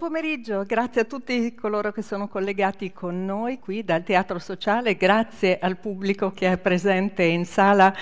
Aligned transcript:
Pomeriggio, 0.00 0.64
grazie 0.66 1.02
a 1.02 1.04
tutti 1.04 1.54
coloro 1.54 1.92
che 1.92 2.00
sono 2.00 2.26
collegati 2.26 2.90
con 2.90 3.26
noi 3.26 3.58
qui 3.58 3.84
dal 3.84 4.02
Teatro 4.02 4.38
Sociale, 4.38 4.96
grazie 4.96 5.58
al 5.58 5.76
pubblico 5.76 6.30
che 6.30 6.50
è 6.50 6.56
presente 6.56 7.24
in 7.24 7.44
sala. 7.44 7.94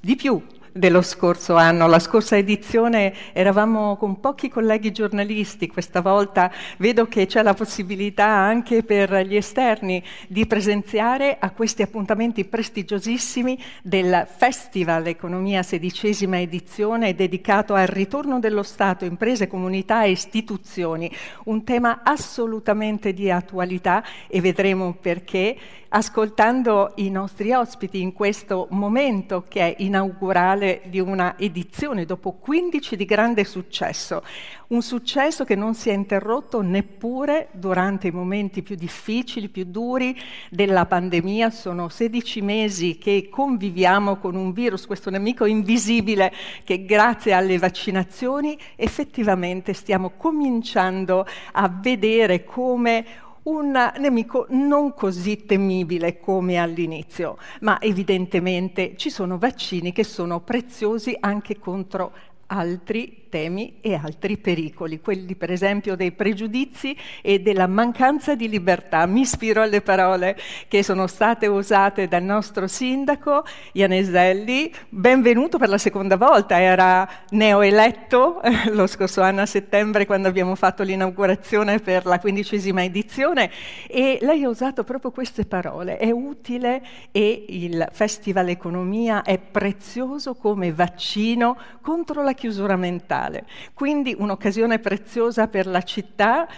Di 0.00 0.16
più, 0.16 0.44
dello 0.74 1.02
scorso 1.02 1.54
anno. 1.54 1.86
La 1.86 2.00
scorsa 2.00 2.36
edizione 2.36 3.14
eravamo 3.32 3.96
con 3.96 4.18
pochi 4.18 4.48
colleghi 4.48 4.90
giornalisti, 4.90 5.68
questa 5.68 6.00
volta 6.00 6.50
vedo 6.78 7.06
che 7.06 7.26
c'è 7.26 7.42
la 7.42 7.54
possibilità 7.54 8.26
anche 8.26 8.82
per 8.82 9.24
gli 9.24 9.36
esterni 9.36 10.02
di 10.26 10.46
presenziare 10.46 11.36
a 11.38 11.50
questi 11.50 11.82
appuntamenti 11.82 12.44
prestigiosissimi 12.44 13.56
del 13.82 14.26
Festival 14.36 15.06
Economia 15.06 15.62
sedicesima 15.62 16.40
edizione 16.40 17.14
dedicato 17.14 17.74
al 17.74 17.86
ritorno 17.86 18.40
dello 18.40 18.64
Stato, 18.64 19.04
imprese, 19.04 19.46
comunità 19.46 20.02
e 20.02 20.10
istituzioni, 20.10 21.08
un 21.44 21.62
tema 21.62 22.00
assolutamente 22.02 23.12
di 23.12 23.30
attualità 23.30 24.02
e 24.26 24.40
vedremo 24.40 24.96
perché 25.00 25.56
ascoltando 25.94 26.92
i 26.96 27.08
nostri 27.08 27.52
ospiti 27.52 28.00
in 28.00 28.12
questo 28.12 28.66
momento 28.70 29.44
che 29.48 29.60
è 29.60 29.74
inaugurale 29.78 30.63
di 30.84 31.00
una 31.00 31.38
edizione 31.38 32.04
dopo 32.04 32.32
15 32.32 32.96
di 32.96 33.04
grande 33.04 33.44
successo, 33.44 34.22
un 34.68 34.82
successo 34.82 35.44
che 35.44 35.54
non 35.54 35.74
si 35.74 35.90
è 35.90 35.92
interrotto 35.92 36.62
neppure 36.62 37.48
durante 37.52 38.08
i 38.08 38.10
momenti 38.10 38.62
più 38.62 38.76
difficili, 38.76 39.48
più 39.48 39.64
duri 39.64 40.16
della 40.50 40.86
pandemia. 40.86 41.50
Sono 41.50 41.88
16 41.88 42.40
mesi 42.40 42.98
che 42.98 43.28
conviviamo 43.30 44.16
con 44.16 44.34
un 44.34 44.52
virus, 44.52 44.86
questo 44.86 45.10
nemico 45.10 45.44
invisibile 45.44 46.32
che 46.64 46.84
grazie 46.84 47.32
alle 47.32 47.58
vaccinazioni 47.58 48.58
effettivamente 48.76 49.72
stiamo 49.72 50.12
cominciando 50.16 51.26
a 51.52 51.68
vedere 51.68 52.44
come 52.44 53.04
un 53.44 53.92
nemico 53.98 54.46
non 54.50 54.94
così 54.94 55.44
temibile 55.44 56.18
come 56.20 56.56
all'inizio, 56.56 57.36
ma 57.60 57.80
evidentemente 57.80 58.94
ci 58.96 59.10
sono 59.10 59.38
vaccini 59.38 59.92
che 59.92 60.04
sono 60.04 60.40
preziosi 60.40 61.16
anche 61.18 61.58
contro 61.58 62.12
altri 62.46 63.23
temi 63.34 63.78
e 63.80 63.94
altri 63.94 64.36
pericoli, 64.36 65.00
quelli 65.00 65.34
per 65.34 65.50
esempio 65.50 65.96
dei 65.96 66.12
pregiudizi 66.12 66.96
e 67.20 67.40
della 67.40 67.66
mancanza 67.66 68.36
di 68.36 68.48
libertà. 68.48 69.06
Mi 69.06 69.22
ispiro 69.22 69.60
alle 69.60 69.80
parole 69.80 70.36
che 70.68 70.84
sono 70.84 71.08
state 71.08 71.48
usate 71.48 72.06
dal 72.06 72.22
nostro 72.22 72.68
sindaco 72.68 73.44
Ianeselli, 73.72 74.72
benvenuto 74.88 75.58
per 75.58 75.68
la 75.68 75.78
seconda 75.78 76.16
volta, 76.16 76.60
era 76.60 77.08
neoeletto 77.30 78.40
eh, 78.40 78.70
lo 78.70 78.86
scorso 78.86 79.20
anno 79.20 79.40
a 79.40 79.46
settembre 79.46 80.06
quando 80.06 80.28
abbiamo 80.28 80.54
fatto 80.54 80.84
l'inaugurazione 80.84 81.80
per 81.80 82.06
la 82.06 82.20
quindicesima 82.20 82.84
edizione. 82.84 83.50
E 83.88 84.18
lei 84.20 84.44
ha 84.44 84.48
usato 84.48 84.84
proprio 84.84 85.10
queste 85.10 85.44
parole, 85.44 85.96
è 85.96 86.12
utile 86.12 86.80
e 87.10 87.46
il 87.48 87.84
Festival 87.90 88.48
Economia 88.48 89.22
è 89.22 89.38
prezioso 89.38 90.36
come 90.36 90.70
vaccino 90.70 91.56
contro 91.80 92.22
la 92.22 92.32
chiusura 92.32 92.76
mentale 92.76 93.22
mondiale. 93.24 93.46
Quindi 93.72 94.14
un'occasione 94.16 94.78
preziosa 94.78 95.48
per 95.48 95.66
la 95.66 95.82
città, 95.82 96.48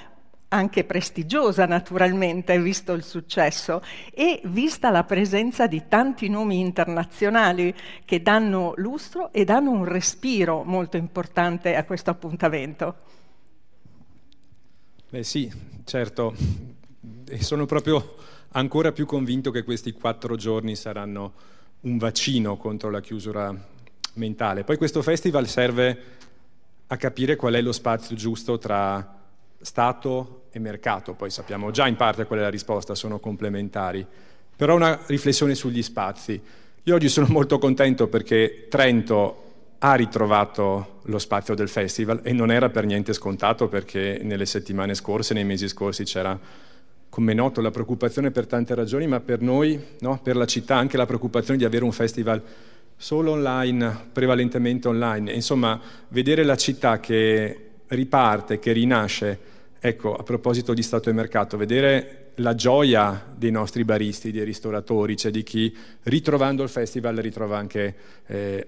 anche 0.48 0.84
prestigiosa 0.84 1.66
naturalmente, 1.66 2.60
visto 2.60 2.92
il 2.92 3.02
successo, 3.02 3.82
e 4.12 4.40
vista 4.44 4.90
la 4.90 5.04
presenza 5.04 5.66
di 5.66 5.84
tanti 5.88 6.28
nomi 6.28 6.60
internazionali 6.60 7.74
che 8.04 8.22
danno 8.22 8.72
lustro 8.76 9.32
e 9.32 9.44
danno 9.44 9.70
un 9.70 9.84
respiro 9.84 10.62
molto 10.62 10.96
importante 10.96 11.74
a 11.76 11.84
questo 11.84 12.10
appuntamento. 12.10 12.94
Beh 15.08 15.22
sì, 15.22 15.50
certo, 15.84 16.34
e 17.28 17.42
sono 17.42 17.64
proprio 17.64 18.16
ancora 18.50 18.92
più 18.92 19.06
convinto 19.06 19.50
che 19.50 19.62
questi 19.62 19.92
quattro 19.92 20.36
giorni 20.36 20.74
saranno 20.74 21.32
un 21.80 21.98
vaccino 21.98 22.56
contro 22.56 22.90
la 22.90 23.00
chiusura 23.00 23.54
mentale. 24.14 24.64
Poi 24.64 24.76
questo 24.76 25.02
festival 25.02 25.46
serve 25.46 26.16
a 26.88 26.96
capire 26.96 27.36
qual 27.36 27.54
è 27.54 27.60
lo 27.60 27.72
spazio 27.72 28.14
giusto 28.14 28.58
tra 28.58 29.14
Stato 29.58 30.44
e 30.50 30.58
mercato. 30.58 31.14
Poi 31.14 31.30
sappiamo 31.30 31.70
già 31.70 31.86
in 31.86 31.96
parte 31.96 32.24
qual 32.26 32.38
è 32.38 32.42
la 32.42 32.50
risposta, 32.50 32.94
sono 32.94 33.18
complementari. 33.18 34.06
Però 34.54 34.74
una 34.74 35.00
riflessione 35.06 35.54
sugli 35.54 35.82
spazi. 35.82 36.40
Io 36.84 36.94
oggi 36.94 37.08
sono 37.08 37.26
molto 37.28 37.58
contento 37.58 38.06
perché 38.06 38.66
Trento 38.68 39.42
ha 39.78 39.94
ritrovato 39.94 41.00
lo 41.04 41.18
spazio 41.18 41.54
del 41.54 41.68
festival 41.68 42.20
e 42.22 42.32
non 42.32 42.50
era 42.50 42.70
per 42.70 42.86
niente 42.86 43.12
scontato 43.12 43.68
perché 43.68 44.20
nelle 44.22 44.46
settimane 44.46 44.94
scorse, 44.94 45.34
nei 45.34 45.44
mesi 45.44 45.68
scorsi 45.68 46.04
c'era, 46.04 46.38
come 47.08 47.34
noto, 47.34 47.60
la 47.60 47.70
preoccupazione 47.70 48.30
per 48.30 48.46
tante 48.46 48.74
ragioni, 48.74 49.06
ma 49.06 49.20
per 49.20 49.40
noi, 49.40 49.96
no, 50.00 50.18
per 50.22 50.36
la 50.36 50.46
città, 50.46 50.76
anche 50.76 50.96
la 50.96 51.06
preoccupazione 51.06 51.58
di 51.58 51.64
avere 51.64 51.84
un 51.84 51.92
festival 51.92 52.42
solo 52.96 53.32
online, 53.32 54.08
prevalentemente 54.12 54.88
online. 54.88 55.32
Insomma, 55.32 55.80
vedere 56.08 56.44
la 56.44 56.56
città 56.56 56.98
che 56.98 57.60
riparte, 57.88 58.58
che 58.58 58.72
rinasce, 58.72 59.38
ecco, 59.78 60.16
a 60.16 60.22
proposito 60.22 60.72
di 60.72 60.82
Stato 60.82 61.10
e 61.10 61.12
mercato, 61.12 61.56
vedere 61.56 62.32
la 62.36 62.54
gioia 62.54 63.24
dei 63.34 63.50
nostri 63.50 63.84
baristi, 63.84 64.30
dei 64.30 64.44
ristoratori, 64.44 65.16
cioè 65.16 65.30
di 65.30 65.42
chi 65.42 65.74
ritrovando 66.04 66.62
il 66.62 66.68
festival 66.68 67.16
ritrova 67.16 67.56
anche 67.56 67.94
eh, 68.26 68.66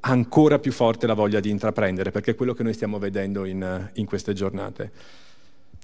ancora 0.00 0.58
più 0.58 0.72
forte 0.72 1.06
la 1.06 1.14
voglia 1.14 1.40
di 1.40 1.50
intraprendere, 1.50 2.10
perché 2.10 2.32
è 2.32 2.34
quello 2.34 2.54
che 2.54 2.62
noi 2.62 2.74
stiamo 2.74 2.98
vedendo 2.98 3.44
in, 3.44 3.90
in 3.94 4.04
queste 4.04 4.32
giornate. 4.32 4.90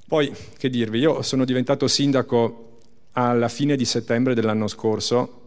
Poi, 0.06 0.32
che 0.56 0.70
dirvi, 0.70 1.00
io 1.00 1.22
sono 1.22 1.44
diventato 1.44 1.88
sindaco 1.88 2.78
alla 3.12 3.48
fine 3.48 3.76
di 3.76 3.84
settembre 3.84 4.34
dell'anno 4.34 4.68
scorso 4.68 5.45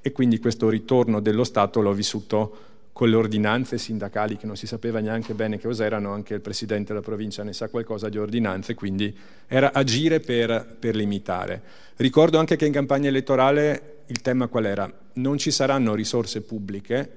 e 0.00 0.12
quindi 0.12 0.38
questo 0.38 0.68
ritorno 0.68 1.20
dello 1.20 1.44
Stato 1.44 1.80
l'ho 1.80 1.92
vissuto 1.92 2.72
con 2.94 3.08
le 3.08 3.16
ordinanze 3.16 3.76
sindacali 3.76 4.36
che 4.36 4.46
non 4.46 4.56
si 4.56 4.68
sapeva 4.68 5.00
neanche 5.00 5.34
bene 5.34 5.58
che 5.58 5.66
cos'erano, 5.66 6.12
anche 6.12 6.34
il 6.34 6.40
presidente 6.40 6.92
della 6.92 7.04
provincia 7.04 7.42
ne 7.42 7.52
sa 7.52 7.68
qualcosa 7.68 8.08
di 8.08 8.18
ordinanze, 8.18 8.74
quindi 8.74 9.12
era 9.48 9.72
agire 9.72 10.20
per, 10.20 10.76
per 10.78 10.94
limitare. 10.94 11.60
Ricordo 11.96 12.38
anche 12.38 12.54
che 12.54 12.66
in 12.66 12.72
campagna 12.72 13.08
elettorale 13.08 14.02
il 14.06 14.20
tema 14.20 14.46
qual 14.46 14.66
era? 14.66 14.92
Non 15.14 15.38
ci 15.38 15.50
saranno 15.50 15.94
risorse 15.94 16.42
pubbliche 16.42 17.10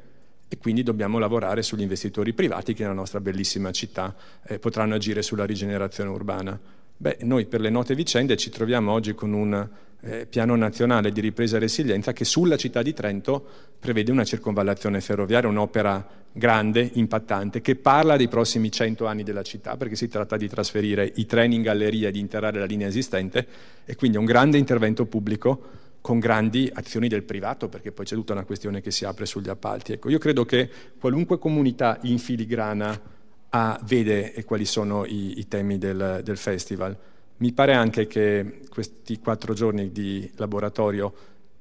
e 0.47 0.57
quindi 0.57 0.81
dobbiamo 0.81 1.19
lavorare 1.19 1.61
sugli 1.61 1.81
investitori 1.81 2.33
privati 2.33 2.73
che 2.73 2.81
nella 2.81 2.95
nostra 2.95 3.19
bellissima 3.19 3.71
città 3.71 4.15
eh, 4.47 4.57
potranno 4.57 4.95
agire 4.95 5.21
sulla 5.21 5.45
rigenerazione 5.45 6.09
urbana. 6.09 6.59
Beh, 6.99 7.17
noi 7.21 7.45
per 7.45 7.61
le 7.61 7.69
note 7.69 7.93
vicende 7.93 8.35
ci 8.35 8.49
troviamo 8.49 8.91
oggi 8.91 9.13
con 9.13 9.31
un 9.33 9.69
eh, 10.01 10.25
piano 10.25 10.55
nazionale 10.55 11.11
di 11.11 11.21
ripresa 11.21 11.57
e 11.57 11.59
resilienza 11.59 12.13
che 12.13 12.25
sulla 12.25 12.57
città 12.57 12.81
di 12.81 12.93
Trento 12.93 13.45
prevede 13.79 14.11
una 14.11 14.23
circonvallazione 14.23 15.01
ferroviaria, 15.01 15.49
un'opera 15.49 16.25
grande, 16.31 16.89
impattante, 16.93 17.61
che 17.61 17.75
parla 17.75 18.15
dei 18.15 18.27
prossimi 18.27 18.71
cento 18.71 19.07
anni 19.07 19.23
della 19.23 19.41
città, 19.41 19.75
perché 19.75 19.95
si 19.95 20.07
tratta 20.07 20.37
di 20.37 20.47
trasferire 20.47 21.11
i 21.15 21.25
treni 21.25 21.55
in 21.55 21.63
galleria 21.63 22.09
e 22.09 22.11
di 22.11 22.19
interrare 22.19 22.59
la 22.59 22.65
linea 22.65 22.87
esistente, 22.87 23.47
e 23.85 23.95
quindi 23.95 24.17
un 24.17 24.25
grande 24.25 24.57
intervento 24.57 25.05
pubblico 25.05 25.85
con 25.99 26.19
grandi 26.19 26.69
azioni 26.71 27.07
del 27.07 27.23
privato, 27.23 27.67
perché 27.67 27.91
poi 27.91 28.05
c'è 28.05 28.15
tutta 28.15 28.33
una 28.33 28.45
questione 28.45 28.81
che 28.81 28.91
si 28.91 29.03
apre 29.03 29.25
sugli 29.25 29.49
appalti. 29.49 29.93
Ecco, 29.93 30.09
io 30.09 30.19
credo 30.19 30.45
che 30.45 30.69
qualunque 30.99 31.37
comunità 31.37 31.97
in 32.03 32.19
filigrana 32.19 33.15
a, 33.49 33.79
vede 33.83 34.33
quali 34.45 34.65
sono 34.65 35.05
i, 35.05 35.39
i 35.39 35.47
temi 35.47 35.77
del, 35.77 36.21
del, 36.23 36.37
festival. 36.37 36.95
Mi 37.39 37.51
pare 37.51 37.73
anche 37.73 38.07
che 38.07 38.61
questi 38.67 39.19
quattro 39.19 39.53
giorni 39.53 39.91
di 39.91 40.27
laboratorio 40.37 41.13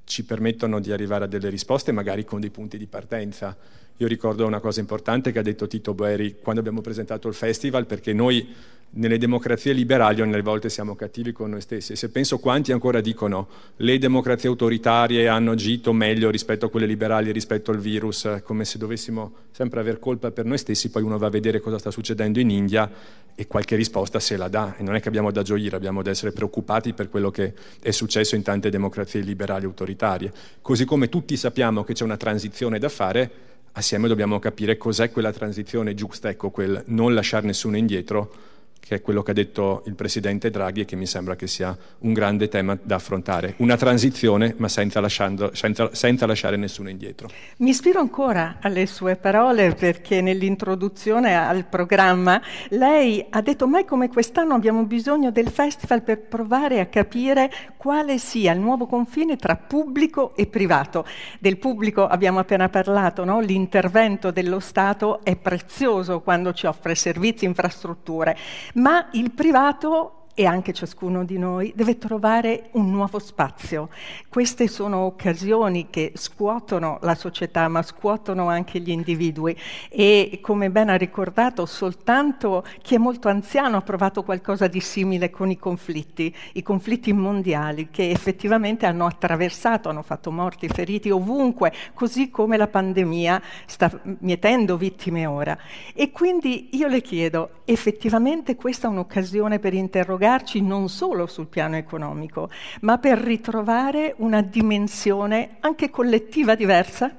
ci 0.05 0.25
permettono 0.25 0.81
di 0.81 0.91
arrivare 0.91 1.25
a 1.25 1.29
delle 1.29 1.51
risposte, 1.51 1.93
magari 1.93 2.25
con 2.25 2.41
dei 2.41 2.49
punti 2.49 2.79
di 2.79 2.87
partenza. 2.87 3.55
Io 3.99 4.07
ricordo 4.07 4.47
una 4.47 4.61
cosa 4.61 4.81
importante 4.81 5.33
che 5.33 5.39
ha 5.39 5.43
detto 5.43 5.67
Tito 5.67 5.93
Boeri 5.93 6.37
quando 6.41 6.61
abbiamo 6.61 6.81
presentato 6.81 7.29
il 7.29 7.35
festival, 7.35 7.85
perché 7.85 8.15
noi 8.15 8.55
nelle 8.91 9.19
democrazie 9.19 9.73
liberali 9.73 10.21
ogni 10.23 10.41
volte 10.41 10.69
siamo 10.69 10.95
cattivi 10.95 11.33
con 11.33 11.51
noi 11.51 11.61
stessi. 11.61 11.93
E 11.93 11.97
se 11.97 12.09
penso 12.09 12.39
quanti 12.39 12.73
ancora 12.73 13.01
dicono 13.01 13.49
le 13.77 13.99
democrazie 13.99 14.49
autoritarie 14.49 15.29
hanno 15.29 15.53
agito 15.53 15.93
meglio 15.93 16.31
rispetto 16.31 16.67
a 16.67 16.71
quelle 16.71 16.87
liberali, 16.87 17.31
rispetto 17.33 17.71
al 17.71 17.79
virus, 17.79 18.41
come 18.43 18.65
se 18.65 18.79
dovessimo 18.79 19.33
sempre 19.51 19.81
aver 19.81 19.99
colpa 19.99 20.31
per 20.31 20.45
noi 20.45 20.59
stessi, 20.59 20.91
poi 20.91 21.03
uno 21.03 21.19
va 21.19 21.27
a 21.27 21.31
vedere 21.31 21.61
cosa 21.61 21.79
sta 21.79 21.91
succedendo 21.91 22.41
in 22.41 22.51
India 22.51 22.91
e 23.35 23.47
qualche 23.47 23.77
risposta 23.77 24.19
se 24.19 24.37
la 24.37 24.49
dà. 24.49 24.77
E 24.79 24.83
non 24.83 24.95
è 24.95 25.01
che 25.01 25.09
abbiamo 25.09 25.31
da 25.31 25.43
gioire, 25.43 25.77
abbiamo 25.77 26.03
da 26.03 26.11
essere 26.11 26.33
preoccupati 26.33 26.95
per 26.95 27.11
quello 27.11 27.31
che 27.31 27.53
è 27.83 27.91
successo 27.91 28.35
in 28.35 28.43
tante 28.43 28.71
democrazie 28.71 29.21
liberali 29.21 29.67
autoritarie. 29.67 30.33
Così 30.63 30.85
come 30.87 31.09
tutti 31.09 31.37
sappiamo 31.37 31.85
che 31.85 31.93
c'è 31.93 32.05
una 32.05 32.17
transizione 32.17 32.79
da 32.79 32.89
fare, 32.89 33.31
assieme 33.73 34.09
dobbiamo 34.09 34.39
capire 34.39 34.79
cos'è 34.79 35.11
quella 35.11 35.33
transizione 35.33 35.93
giusta, 35.95 36.31
ecco, 36.31 36.49
quel 36.49 36.83
non 36.87 37.13
lasciare 37.13 37.45
nessuno 37.45 37.77
indietro 37.77 38.55
che 38.87 38.97
è 38.97 39.03
quello 39.03 39.25
che 39.25 39.33
ha 39.33 39.35
detto 39.35 39.83
il 39.87 39.97
Presidente 39.97 40.49
Draghi 40.49 40.83
e 40.83 40.85
che 40.85 40.95
mi 40.95 41.07
sembra 41.07 41.35
che 41.35 41.49
sia 41.49 41.77
un 42.01 42.13
grande 42.13 42.47
tema 42.47 42.79
da 42.81 42.95
affrontare. 42.95 43.55
Una 43.57 43.77
transizione, 43.77 44.55
ma 44.59 44.69
senza, 44.69 45.03
senza, 45.09 45.93
senza 45.93 46.27
lasciare 46.27 46.55
nessuno 46.57 46.89
indietro. 46.89 47.29
Mi 47.57 47.71
ispiro 47.71 47.99
ancora 47.99 48.59
alle 48.61 48.87
sue 48.87 49.17
parole 49.17 49.75
perché 49.75 50.21
nell'introduzione 50.21 51.37
al 51.37 51.65
programma 51.65 52.41
lei 52.69 53.27
ha 53.29 53.41
detto 53.41 53.67
mai 53.67 53.85
come 53.85 54.09
quest'anno 54.09 54.55
abbiamo 54.55 54.85
bisogno 54.85 55.33
del 55.33 55.49
festival 55.49 56.03
per 56.03 56.21
provare 56.21 56.79
a 56.79 56.87
capire 56.87 57.51
quale 57.77 58.19
sia 58.19 58.53
il 58.53 58.61
nuovo 58.61 58.87
confine 58.87 59.35
tra 59.37 59.57
pubblico 59.57 60.37
e 60.37 60.47
privato. 60.47 61.05
Del 61.41 61.59
pubblico 61.59 62.07
abbiamo 62.07 62.39
appena 62.39 62.69
parlato, 62.69 63.25
no? 63.25 63.41
l'intervento 63.41 64.31
dello 64.31 64.61
Stato 64.61 65.25
è 65.25 65.35
prezioso 65.35 66.21
quando 66.21 66.53
ci 66.53 66.67
offre 66.67 66.95
servizi, 66.95 67.47
infrastrutture, 67.47 68.37
ma 68.77 69.09
il 69.13 69.33
privato 69.33 70.26
e 70.39 70.45
anche 70.45 70.75
ciascuno 70.75 71.25
di 71.25 71.39
noi 71.39 71.73
deve 71.75 71.97
trovare 71.97 72.69
un 72.73 72.91
nuovo 72.91 73.19
spazio. 73.19 73.89
Queste 74.29 74.69
sono 74.69 74.99
occasioni 74.99 75.87
che 75.89 76.13
scuotono 76.15 76.99
la 77.01 77.15
società, 77.15 77.67
ma 77.69 77.81
scuotono 77.81 78.51
anche 78.51 78.79
gli 78.81 78.91
individui 78.91 79.57
e 79.89 80.41
come 80.43 80.69
ben 80.71 80.91
ha 80.91 80.97
ricordato, 80.97 81.65
soltanto 81.65 82.67
chi 82.83 82.97
è 82.97 82.99
molto 82.99 83.29
anziano 83.29 83.79
ha 83.79 83.81
provato 83.81 84.25
qualcosa 84.25 84.67
di 84.67 84.81
simile 84.81 85.31
con 85.31 85.51
i 85.51 85.57
conflitti, 85.57 86.35
i 86.53 86.63
conflitti 86.63 87.15
mondiali 87.15 87.89
che 87.91 88.11
effettivamente 88.11 88.85
hanno 88.85 89.07
attraversato, 89.07 89.89
hanno 89.89 90.03
fatto 90.03 90.31
morti, 90.31 90.69
feriti 90.69 91.09
ovunque, 91.09 91.73
così 91.95 92.29
come 92.29 92.59
la 92.59 92.69
pandemia 92.69 93.41
sta 93.65 93.91
mietendo 94.19 94.77
vittime 94.77 95.25
ora. 95.25 95.57
E 95.95 96.11
quindi 96.11 96.69
io 96.73 96.89
le 96.89 97.01
chiedo, 97.01 97.63
effettivamente 97.65 98.55
questa 98.55 98.87
è 98.87 98.91
un'occasione 98.91 99.59
per 99.59 99.73
interrogare 99.73 100.25
interrogarci 100.27 100.61
non 100.61 100.89
solo 100.89 101.27
sul 101.27 101.47
piano 101.47 101.77
economico, 101.77 102.51
ma 102.81 102.99
per 102.99 103.19
ritrovare 103.19 104.15
una 104.19 104.43
dimensione 104.43 105.57
anche 105.61 105.91
collettiva 105.91 106.55
diversa? 106.55 107.17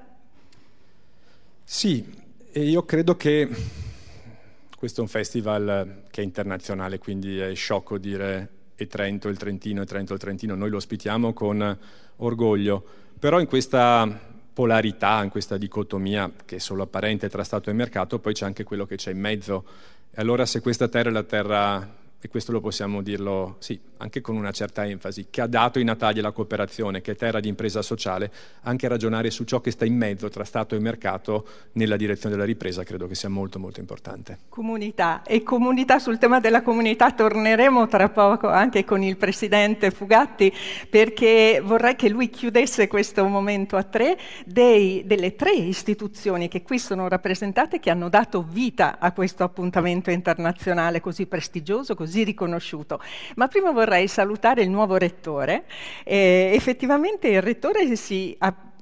Sì, 1.63 2.05
e 2.51 2.63
io 2.63 2.83
credo 2.83 3.15
che 3.15 3.49
questo 4.77 4.99
è 4.99 5.03
un 5.03 5.09
festival 5.09 6.03
che 6.11 6.21
è 6.21 6.23
internazionale, 6.23 6.99
quindi 6.99 7.39
è 7.39 7.55
sciocco 7.55 7.97
dire 7.97 8.49
e 8.75 8.85
Trento 8.87 9.27
il 9.27 9.37
Trentino 9.37 9.81
e 9.81 9.85
Trento 9.85 10.13
il 10.13 10.19
Trentino, 10.19 10.53
noi 10.53 10.69
lo 10.69 10.77
ospitiamo 10.77 11.33
con 11.33 11.77
orgoglio, 12.17 12.83
però 13.17 13.39
in 13.39 13.47
questa 13.47 14.07
polarità, 14.53 15.23
in 15.23 15.29
questa 15.29 15.57
dicotomia 15.57 16.31
che 16.45 16.57
è 16.57 16.59
solo 16.59 16.83
apparente 16.83 17.29
tra 17.29 17.43
Stato 17.43 17.69
e 17.69 17.73
mercato, 17.73 18.19
poi 18.19 18.33
c'è 18.33 18.45
anche 18.45 18.63
quello 18.63 18.85
che 18.85 18.95
c'è 18.95 19.11
in 19.11 19.19
mezzo. 19.19 19.65
E 20.11 20.21
allora 20.21 20.45
se 20.45 20.61
questa 20.61 20.87
terra 20.87 21.09
è 21.09 21.11
la 21.11 21.23
terra 21.23 22.05
e 22.19 22.27
questo 22.27 22.51
lo 22.51 22.61
possiamo 22.61 23.01
dirlo, 23.01 23.57
sì, 23.59 23.79
anche 23.97 24.21
con 24.21 24.35
una 24.35 24.51
certa 24.51 24.85
enfasi, 24.85 25.27
che 25.29 25.41
ha 25.41 25.47
dato 25.47 25.79
i 25.79 25.83
Natali 25.83 26.21
la 26.21 26.31
cooperazione, 26.31 27.01
che 27.01 27.11
è 27.11 27.15
terra 27.15 27.39
di 27.39 27.47
impresa 27.47 27.81
sociale, 27.81 28.31
anche 28.61 28.87
ragionare 28.87 29.31
su 29.31 29.43
ciò 29.43 29.61
che 29.61 29.71
sta 29.71 29.85
in 29.85 29.95
mezzo 29.95 30.29
tra 30.29 30.43
Stato 30.43 30.75
e 30.75 30.79
mercato 30.79 31.47
nella 31.73 31.95
direzione 31.95 32.35
della 32.35 32.45
ripresa 32.45 32.83
credo 32.83 33.07
che 33.07 33.15
sia 33.15 33.29
molto 33.29 33.59
molto 33.59 33.79
importante. 33.79 34.39
Comunità 34.49 35.23
e 35.23 35.43
comunità 35.43 35.99
sul 35.99 36.17
tema 36.17 36.39
della 36.39 36.61
comunità 36.61 37.11
torneremo 37.11 37.87
tra 37.87 38.09
poco 38.09 38.47
anche 38.47 38.83
con 38.83 39.03
il 39.03 39.17
Presidente 39.17 39.91
Fugatti 39.91 40.53
perché 40.89 41.61
vorrei 41.63 41.95
che 41.95 42.09
lui 42.09 42.29
chiudesse 42.29 42.87
questo 42.87 43.25
momento 43.25 43.75
a 43.75 43.83
tre 43.83 44.17
dei, 44.45 45.03
delle 45.05 45.35
tre 45.35 45.51
istituzioni 45.51 46.47
che 46.47 46.61
qui 46.61 46.79
sono 46.79 47.07
rappresentate 47.07 47.79
che 47.79 47.89
hanno 47.89 48.09
dato 48.09 48.45
vita 48.47 48.97
a 48.99 49.11
questo 49.11 49.43
appuntamento 49.43 50.09
internazionale 50.11 50.99
così 51.01 51.25
prestigioso, 51.25 51.95
così 51.95 52.23
riconosciuto. 52.23 52.99
Ma 53.35 53.47
prima 53.47 53.71
vorrei 53.71 53.86
salutare 54.07 54.61
il 54.61 54.69
nuovo 54.69 54.97
rettore. 54.97 55.65
Eh, 56.03 56.51
effettivamente 56.53 57.27
il 57.27 57.41
rettore 57.41 57.95
si 57.95 58.37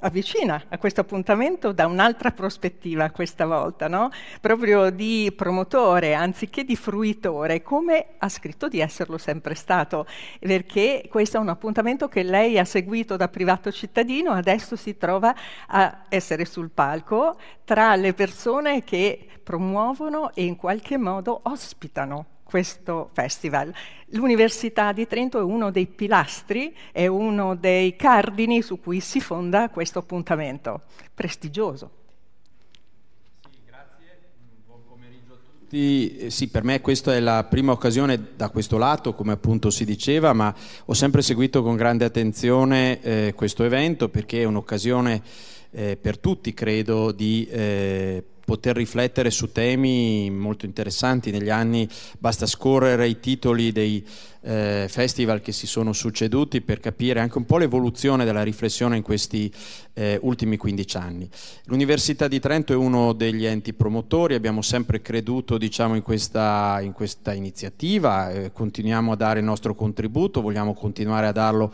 avvicina 0.05 0.63
a 0.69 0.77
questo 0.77 1.01
appuntamento 1.01 1.71
da 1.71 1.87
un'altra 1.87 2.31
prospettiva 2.31 3.09
questa 3.11 3.45
volta, 3.45 3.87
no? 3.87 4.09
proprio 4.41 4.89
di 4.89 5.31
promotore 5.35 6.13
anziché 6.13 6.63
di 6.63 6.75
fruitore, 6.75 7.61
come 7.61 8.05
ha 8.17 8.29
scritto 8.29 8.67
di 8.67 8.79
esserlo 8.79 9.17
sempre 9.17 9.55
stato, 9.55 10.05
perché 10.39 11.05
questo 11.09 11.37
è 11.37 11.39
un 11.39 11.49
appuntamento 11.49 12.07
che 12.07 12.23
lei 12.23 12.59
ha 12.59 12.65
seguito 12.65 13.15
da 13.15 13.27
privato 13.27 13.71
cittadino, 13.71 14.31
adesso 14.31 14.75
si 14.75 14.97
trova 14.97 15.33
a 15.67 16.03
essere 16.09 16.45
sul 16.45 16.69
palco 16.69 17.37
tra 17.63 17.95
le 17.95 18.13
persone 18.13 18.83
che 18.83 19.27
promuovono 19.43 20.33
e 20.33 20.43
in 20.43 20.55
qualche 20.55 20.97
modo 20.97 21.39
ospitano 21.43 22.34
questo 22.45 23.09
festival. 23.11 23.73
L'Università 24.09 24.93
di 24.93 25.07
Trento 25.07 25.39
è 25.39 25.41
uno 25.41 25.71
dei 25.71 25.87
pilastri, 25.87 26.73
è 26.91 27.07
uno 27.07 27.55
dei 27.55 27.95
cardini 27.95 28.61
su 28.61 28.79
cui 28.79 28.99
si 28.99 29.19
fonda 29.19 29.69
questo 29.69 29.99
appuntamento 29.99 30.83
prestigioso. 31.13 31.91
Sì, 33.41 33.57
grazie, 33.65 34.19
buon 34.65 34.81
pomeriggio 34.87 35.33
a 35.33 35.37
tutti. 35.37 36.29
Sì, 36.29 36.47
per 36.47 36.63
me 36.63 36.79
questa 36.81 37.15
è 37.15 37.19
la 37.19 37.43
prima 37.45 37.71
occasione 37.71 38.35
da 38.35 38.49
questo 38.49 38.77
lato, 38.77 39.15
come 39.15 39.33
appunto 39.33 39.71
si 39.71 39.83
diceva, 39.83 40.31
ma 40.31 40.55
ho 40.85 40.93
sempre 40.93 41.23
seguito 41.23 41.63
con 41.63 41.75
grande 41.75 42.05
attenzione 42.05 43.01
eh, 43.01 43.33
questo 43.35 43.63
evento 43.63 44.07
perché 44.07 44.43
è 44.43 44.45
un'occasione 44.45 45.21
eh, 45.71 45.97
per 45.97 46.19
tutti, 46.19 46.53
credo, 46.53 47.11
di 47.11 47.47
eh, 47.49 48.23
poter 48.45 48.75
riflettere 48.75 49.31
su 49.31 49.51
temi 49.51 50.29
molto 50.29 50.65
interessanti. 50.65 51.31
Negli 51.31 51.49
anni 51.49 51.89
basta 52.19 52.45
scorrere 52.45 53.07
i 53.07 53.19
titoli 53.19 53.71
dei 53.71 54.05
eh, 54.45 54.85
festival 54.87 55.41
che 55.41 55.51
si 55.51 55.65
sono 55.65 55.91
succeduti 55.91 56.61
per 56.61 56.79
capire 56.79 57.19
anche 57.19 57.37
un 57.39 57.45
po' 57.45 57.57
l'evoluzione 57.57 58.25
della 58.25 58.43
riflessione 58.43 58.95
in 58.95 59.01
questi 59.01 59.51
eh, 59.93 60.19
ultimi 60.21 60.55
15 60.55 60.97
anni. 60.97 61.29
L'Università 61.65 62.27
di 62.27 62.39
Trento 62.39 62.71
è 62.71 62.75
uno 62.75 63.13
degli 63.13 63.45
enti 63.45 63.73
promotori, 63.73 64.35
abbiamo 64.35 64.61
sempre 64.61 65.01
creduto 65.01 65.57
diciamo, 65.57 65.95
in, 65.95 66.03
questa, 66.03 66.79
in, 66.81 66.91
questa, 66.93 67.33
iniziativa, 67.33 68.31
eh, 68.31 68.51
continuiamo 68.51 69.11
a 69.11 69.15
dare 69.15 69.39
il 69.39 69.45
nostro 69.45 69.73
contributo, 69.73 70.41
vogliamo 70.41 70.73
continuare 70.73 71.25
a 71.25 71.31
darlo 71.31 71.73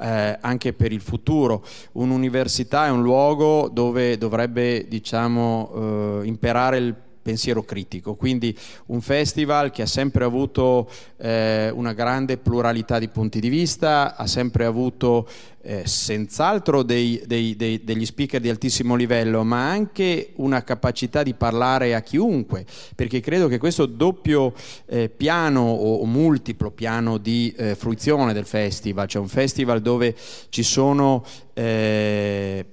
eh, 0.00 0.38
anche 0.40 0.72
per 0.72 0.92
il 0.92 1.00
futuro. 1.00 1.64
Un'università 1.92 2.86
è 2.86 2.90
un 2.90 3.02
luogo 3.02 3.68
dove 3.72 4.16
dovrebbe 4.18 4.86
diciamo, 4.88 6.20
eh, 6.22 6.26
imperare 6.26 6.78
il 6.78 6.94
pensiero 7.24 7.64
critico, 7.64 8.14
quindi 8.16 8.56
un 8.86 9.00
festival 9.00 9.70
che 9.70 9.80
ha 9.80 9.86
sempre 9.86 10.24
avuto 10.24 10.90
eh, 11.16 11.70
una 11.70 11.94
grande 11.94 12.36
pluralità 12.36 12.98
di 12.98 13.08
punti 13.08 13.40
di 13.40 13.48
vista, 13.48 14.14
ha 14.14 14.26
sempre 14.26 14.66
avuto 14.66 15.26
eh, 15.62 15.86
senz'altro 15.86 16.82
dei, 16.82 17.22
dei, 17.26 17.56
dei, 17.56 17.82
degli 17.82 18.04
speaker 18.04 18.40
di 18.40 18.50
altissimo 18.50 18.94
livello, 18.94 19.42
ma 19.42 19.70
anche 19.70 20.32
una 20.36 20.62
capacità 20.62 21.22
di 21.22 21.32
parlare 21.32 21.94
a 21.94 22.02
chiunque, 22.02 22.66
perché 22.94 23.20
credo 23.20 23.48
che 23.48 23.56
questo 23.56 23.86
doppio 23.86 24.52
eh, 24.84 25.08
piano 25.08 25.62
o, 25.62 25.96
o, 25.96 26.04
multiplo 26.04 26.70
piano 26.70 27.16
di 27.16 27.54
eh, 27.56 27.74
fruizione 27.74 28.34
del 28.34 28.44
festival, 28.44 29.08
cioè 29.08 29.22
un 29.22 29.28
festival 29.28 29.80
dove 29.80 30.14
ci 30.50 30.62
sono 30.62 31.24
eh, 31.54 32.64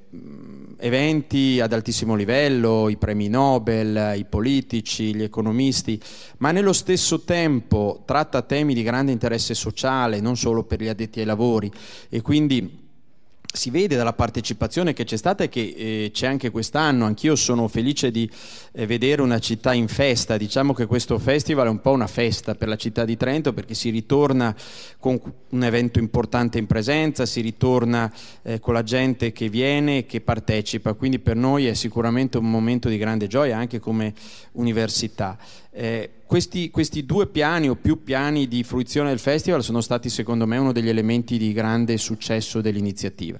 eventi 0.81 1.59
ad 1.61 1.71
altissimo 1.71 2.15
livello, 2.15 2.89
i 2.89 2.97
premi 2.97 3.29
Nobel, 3.29 4.17
i 4.17 4.25
politici, 4.25 5.15
gli 5.15 5.23
economisti, 5.23 6.01
ma 6.39 6.51
nello 6.51 6.73
stesso 6.73 7.21
tempo 7.21 8.01
tratta 8.05 8.41
temi 8.41 8.73
di 8.73 8.83
grande 8.83 9.11
interesse 9.11 9.53
sociale, 9.53 10.19
non 10.19 10.35
solo 10.35 10.63
per 10.63 10.81
gli 10.81 10.87
addetti 10.87 11.19
ai 11.19 11.25
lavori. 11.25 11.71
E 12.09 12.21
quindi 12.21 12.80
si 13.53 13.69
vede 13.69 13.95
dalla 13.95 14.13
partecipazione 14.13 14.93
che 14.93 15.03
c'è 15.03 15.17
stata 15.17 15.43
e 15.43 15.49
che 15.49 15.73
eh, 15.75 16.11
c'è 16.13 16.27
anche 16.27 16.51
quest'anno, 16.51 17.05
anch'io 17.05 17.35
sono 17.35 17.67
felice 17.67 18.09
di 18.09 18.29
eh, 18.71 18.85
vedere 18.85 19.21
una 19.21 19.39
città 19.39 19.73
in 19.73 19.87
festa, 19.87 20.37
diciamo 20.37 20.73
che 20.73 20.85
questo 20.85 21.19
festival 21.19 21.67
è 21.67 21.69
un 21.69 21.81
po' 21.81 21.91
una 21.91 22.07
festa 22.07 22.55
per 22.55 22.67
la 22.67 22.77
città 22.77 23.03
di 23.03 23.17
Trento 23.17 23.53
perché 23.53 23.73
si 23.73 23.89
ritorna 23.89 24.55
con 24.99 25.19
un 25.49 25.63
evento 25.63 25.99
importante 25.99 26.57
in 26.57 26.65
presenza, 26.65 27.25
si 27.25 27.41
ritorna 27.41 28.11
eh, 28.43 28.59
con 28.59 28.73
la 28.73 28.83
gente 28.83 29.31
che 29.31 29.49
viene 29.49 29.99
e 29.99 30.05
che 30.05 30.21
partecipa, 30.21 30.93
quindi 30.93 31.19
per 31.19 31.35
noi 31.35 31.67
è 31.67 31.73
sicuramente 31.73 32.37
un 32.37 32.49
momento 32.49 32.87
di 32.87 32.97
grande 32.97 33.27
gioia 33.27 33.57
anche 33.57 33.79
come 33.79 34.13
università. 34.53 35.37
Eh, 35.73 36.09
questi, 36.25 36.69
questi, 36.69 37.05
due 37.05 37.27
piani 37.27 37.69
o 37.69 37.75
più 37.75 38.03
piani 38.03 38.47
di 38.47 38.63
fruizione 38.63 39.09
del 39.09 39.19
festival 39.19 39.63
sono 39.63 39.79
stati 39.79 40.09
secondo 40.09 40.45
me 40.45 40.57
uno 40.57 40.73
degli 40.73 40.89
elementi 40.89 41.37
di 41.37 41.53
grande 41.53 41.97
successo 41.97 42.59
dell'iniziativa. 42.59 43.39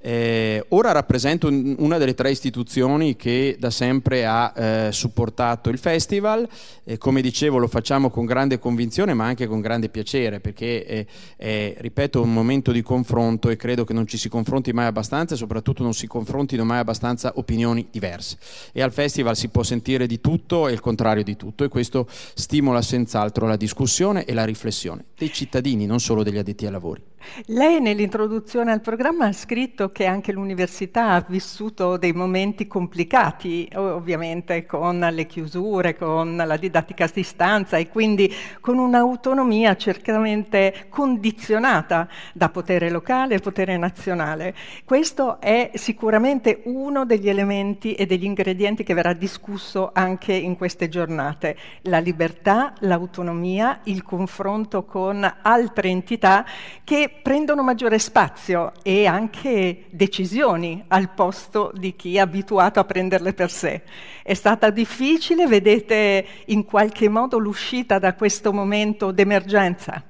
Eh, 0.00 0.64
ora 0.68 0.92
rappresento 0.92 1.48
una 1.48 1.98
delle 1.98 2.14
tre 2.14 2.30
istituzioni 2.30 3.16
che 3.16 3.56
da 3.58 3.70
sempre 3.70 4.24
ha 4.24 4.52
eh, 4.54 4.88
supportato 4.92 5.70
il 5.70 5.78
festival, 5.78 6.48
eh, 6.84 6.98
come 6.98 7.20
dicevo 7.20 7.58
lo 7.58 7.66
facciamo 7.66 8.08
con 8.08 8.24
grande 8.24 8.60
convinzione 8.60 9.12
ma 9.12 9.24
anche 9.24 9.48
con 9.48 9.60
grande 9.60 9.88
piacere 9.88 10.38
perché 10.38 10.84
è, 10.84 11.06
è, 11.36 11.74
ripeto, 11.78 12.22
un 12.22 12.32
momento 12.32 12.70
di 12.70 12.80
confronto 12.82 13.48
e 13.50 13.56
credo 13.56 13.84
che 13.84 13.92
non 13.92 14.06
ci 14.06 14.18
si 14.18 14.28
confronti 14.28 14.72
mai 14.72 14.86
abbastanza 14.86 15.34
e 15.34 15.36
soprattutto 15.36 15.82
non 15.82 15.94
si 15.94 16.06
confrontino 16.06 16.64
mai 16.64 16.78
abbastanza 16.78 17.32
opinioni 17.34 17.88
diverse. 17.90 18.38
E 18.72 18.82
al 18.82 18.92
festival 18.92 19.36
si 19.36 19.48
può 19.48 19.64
sentire 19.64 20.06
di 20.06 20.20
tutto 20.20 20.68
e 20.68 20.72
il 20.72 20.80
contrario 20.80 21.24
di 21.24 21.34
tutto 21.34 21.64
e 21.64 21.68
questo 21.68 22.06
stimola 22.08 22.82
senz'altro 22.82 23.48
la 23.48 23.56
discussione 23.56 24.24
e 24.24 24.32
la 24.32 24.44
riflessione 24.44 25.06
dei 25.16 25.32
cittadini, 25.32 25.86
non 25.86 25.98
solo 25.98 26.22
degli 26.22 26.38
addetti 26.38 26.66
ai 26.66 26.70
lavori. 26.70 27.02
Lei 27.46 27.80
nell'introduzione 27.80 28.72
al 28.72 28.80
programma 28.80 29.26
ha 29.26 29.32
scritto 29.32 29.90
che 29.90 30.06
anche 30.06 30.32
l'università 30.32 31.10
ha 31.10 31.24
vissuto 31.26 31.96
dei 31.96 32.12
momenti 32.12 32.66
complicati, 32.66 33.68
ovviamente 33.74 34.66
con 34.66 34.98
le 34.98 35.26
chiusure, 35.26 35.96
con 35.96 36.36
la 36.36 36.56
didattica 36.56 37.04
a 37.04 37.10
distanza 37.12 37.76
e 37.76 37.88
quindi 37.88 38.32
con 38.60 38.78
un'autonomia 38.78 39.76
certamente 39.76 40.86
condizionata 40.88 42.08
da 42.32 42.48
potere 42.48 42.90
locale 42.90 43.36
e 43.36 43.40
potere 43.40 43.76
nazionale. 43.76 44.54
Questo 44.84 45.40
è 45.40 45.70
sicuramente 45.74 46.62
uno 46.64 47.04
degli 47.04 47.28
elementi 47.28 47.94
e 47.94 48.06
degli 48.06 48.24
ingredienti 48.24 48.84
che 48.84 48.94
verrà 48.94 49.12
discusso 49.12 49.90
anche 49.92 50.32
in 50.32 50.56
queste 50.56 50.88
giornate. 50.88 51.56
La 51.82 51.98
libertà, 51.98 52.72
l'autonomia, 52.80 53.80
il 53.84 54.02
confronto 54.02 54.84
con 54.84 55.30
altre 55.42 55.88
entità 55.88 56.44
che 56.84 57.07
prendono 57.08 57.62
maggiore 57.62 57.98
spazio 57.98 58.72
e 58.82 59.06
anche 59.06 59.84
decisioni 59.90 60.84
al 60.88 61.10
posto 61.10 61.70
di 61.74 61.94
chi 61.96 62.16
è 62.16 62.20
abituato 62.20 62.80
a 62.80 62.84
prenderle 62.84 63.32
per 63.32 63.50
sé. 63.50 63.82
È 64.22 64.34
stata 64.34 64.70
difficile, 64.70 65.46
vedete 65.46 66.26
in 66.46 66.64
qualche 66.64 67.08
modo 67.08 67.38
l'uscita 67.38 67.98
da 67.98 68.14
questo 68.14 68.52
momento 68.52 69.10
d'emergenza? 69.10 70.07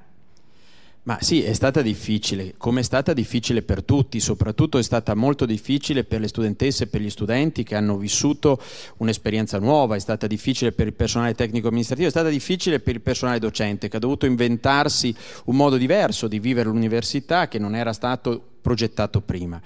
Ma 1.08 1.16
sì, 1.22 1.42
è 1.42 1.54
stata 1.54 1.80
difficile, 1.80 2.52
come 2.58 2.80
è 2.80 2.82
stata 2.82 3.14
difficile 3.14 3.62
per 3.62 3.82
tutti, 3.82 4.20
soprattutto 4.20 4.76
è 4.76 4.82
stata 4.82 5.14
molto 5.14 5.46
difficile 5.46 6.04
per 6.04 6.20
le 6.20 6.28
studentesse 6.28 6.84
e 6.84 6.86
per 6.88 7.00
gli 7.00 7.08
studenti 7.08 7.64
che 7.64 7.76
hanno 7.76 7.96
vissuto 7.96 8.60
un'esperienza 8.98 9.58
nuova, 9.58 9.96
è 9.96 10.00
stata 10.00 10.26
difficile 10.26 10.72
per 10.72 10.86
il 10.86 10.92
personale 10.92 11.34
tecnico 11.34 11.68
amministrativo, 11.68 12.08
è 12.08 12.10
stata 12.10 12.28
difficile 12.28 12.80
per 12.80 12.96
il 12.96 13.00
personale 13.00 13.38
docente 13.38 13.88
che 13.88 13.96
ha 13.96 14.00
dovuto 14.00 14.26
inventarsi 14.26 15.16
un 15.46 15.56
modo 15.56 15.78
diverso 15.78 16.28
di 16.28 16.40
vivere 16.40 16.68
l'università 16.68 17.48
che 17.48 17.58
non 17.58 17.74
era 17.74 17.94
stato 17.94 18.42
progettato 18.60 19.22
prima. 19.22 19.58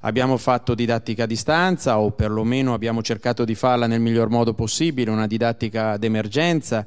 Abbiamo 0.00 0.36
fatto 0.36 0.74
didattica 0.74 1.22
a 1.22 1.26
distanza 1.26 1.98
o 1.98 2.10
perlomeno 2.10 2.74
abbiamo 2.74 3.00
cercato 3.00 3.46
di 3.46 3.54
farla 3.54 3.86
nel 3.86 4.00
miglior 4.00 4.28
modo 4.28 4.52
possibile, 4.52 5.10
una 5.10 5.26
didattica 5.26 5.96
d'emergenza 5.96 6.84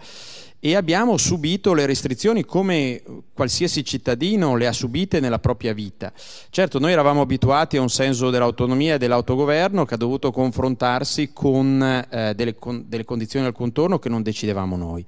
e 0.65 0.77
abbiamo 0.77 1.17
subito 1.17 1.73
le 1.73 1.85
restrizioni 1.85 2.45
come 2.45 3.03
qualsiasi 3.33 3.83
cittadino 3.83 4.55
le 4.55 4.67
ha 4.67 4.71
subite 4.71 5.19
nella 5.19 5.39
propria 5.39 5.73
vita. 5.73 6.13
Certo, 6.49 6.79
noi 6.79 6.93
eravamo 6.93 7.19
abituati 7.19 7.75
a 7.75 7.81
un 7.81 7.89
senso 7.89 8.29
dell'autonomia 8.29 8.93
e 8.93 8.97
dell'autogoverno 8.97 9.83
che 9.83 9.95
ha 9.95 9.97
dovuto 9.97 10.31
confrontarsi 10.31 11.33
con, 11.33 12.05
eh, 12.09 12.33
delle, 12.33 12.55
con 12.55 12.85
delle 12.87 13.03
condizioni 13.03 13.45
al 13.45 13.51
contorno 13.51 13.99
che 13.99 14.07
non 14.07 14.21
decidevamo 14.21 14.77
noi. 14.77 15.05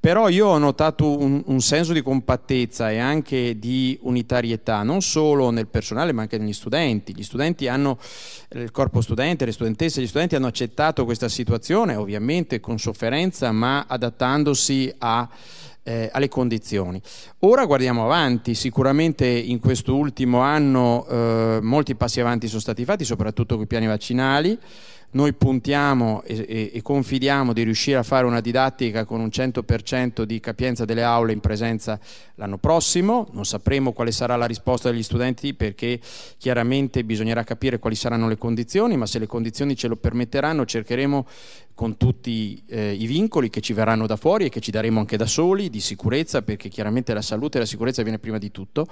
Però 0.00 0.30
io 0.30 0.46
ho 0.46 0.56
notato 0.56 1.18
un, 1.18 1.42
un, 1.44 1.60
senso 1.60 1.92
di 1.92 2.00
compattezza 2.00 2.90
e 2.90 2.98
anche 2.98 3.58
di 3.58 3.98
unitarietà, 4.00 4.82
non 4.82 5.02
solo 5.02 5.50
nel 5.50 5.66
personale 5.66 6.12
ma 6.12 6.22
anche 6.22 6.38
negli 6.38 6.54
studenti. 6.54 7.14
Gli 7.14 7.22
studenti 7.22 7.68
hanno, 7.68 7.98
il 8.52 8.70
corpo 8.70 9.02
studente, 9.02 9.44
le 9.44 9.52
studentesse, 9.52 10.00
gli 10.00 10.06
studenti 10.06 10.36
hanno 10.36 10.46
accettato 10.46 11.04
questa 11.04 11.28
situazione, 11.28 11.96
ovviamente 11.96 12.60
con 12.60 12.78
sofferenza, 12.78 13.52
ma 13.52 13.84
adattandosi 13.86 14.90
a, 15.00 15.28
eh, 15.82 16.08
alle 16.10 16.28
condizioni. 16.28 16.98
Ora 17.40 17.66
guardiamo 17.66 18.02
avanti, 18.02 18.54
sicuramente 18.54 19.26
in 19.26 19.60
questo 19.60 19.94
ultimo 19.94 20.40
anno 20.40 21.06
eh, 21.10 21.58
molti 21.60 21.94
passi 21.94 22.20
avanti 22.20 22.48
sono 22.48 22.60
stati 22.60 22.86
fatti, 22.86 23.04
soprattutto 23.04 23.56
con 23.56 23.64
i 23.64 23.66
piani 23.66 23.86
vaccinali. 23.86 24.58
Noi 25.12 25.32
puntiamo 25.32 26.22
e, 26.22 26.46
e, 26.48 26.70
e, 26.72 26.82
confidiamo 26.82 27.52
di 27.52 27.64
riuscire 27.64 27.98
a 27.98 28.04
fare 28.04 28.26
una 28.26 28.40
didattica 28.40 29.04
con 29.04 29.18
un 29.18 29.26
100% 29.26 30.22
di 30.22 30.38
capienza 30.38 30.84
delle 30.84 31.02
aule 31.02 31.32
in 31.32 31.40
presenza 31.40 31.98
l'anno 32.36 32.58
prossimo, 32.58 33.26
non 33.32 33.44
sapremo 33.44 33.92
quale 33.92 34.12
sarà 34.12 34.36
la 34.36 34.46
risposta 34.46 34.88
degli 34.88 35.02
studenti 35.02 35.52
perché 35.54 35.98
chiaramente 36.38 37.02
bisognerà 37.02 37.42
capire 37.42 37.80
quali 37.80 37.96
saranno 37.96 38.28
le 38.28 38.38
condizioni, 38.38 38.96
ma 38.96 39.06
se 39.06 39.18
le 39.18 39.26
condizioni 39.26 39.74
ce 39.74 39.88
lo 39.88 39.96
permetteranno 39.96 40.64
cercheremo 40.64 41.26
con 41.74 41.96
tutti 41.96 42.62
eh, 42.68 42.92
i 42.92 43.06
vincoli 43.06 43.50
che 43.50 43.60
ci 43.60 43.72
verranno 43.72 44.06
da 44.06 44.14
fuori 44.14 44.44
e 44.44 44.48
che 44.48 44.60
ci 44.60 44.70
daremo 44.70 45.00
anche 45.00 45.16
da 45.16 45.26
soli, 45.26 45.70
di 45.70 45.80
sicurezza, 45.80 46.42
perché 46.42 46.68
chiaramente 46.68 47.12
la 47.14 47.22
salute 47.22 47.56
e 47.56 47.60
la 47.60 47.66
sicurezza 47.66 48.02
viene 48.02 48.20
prima 48.20 48.38
di 48.38 48.52
tutto, 48.52 48.86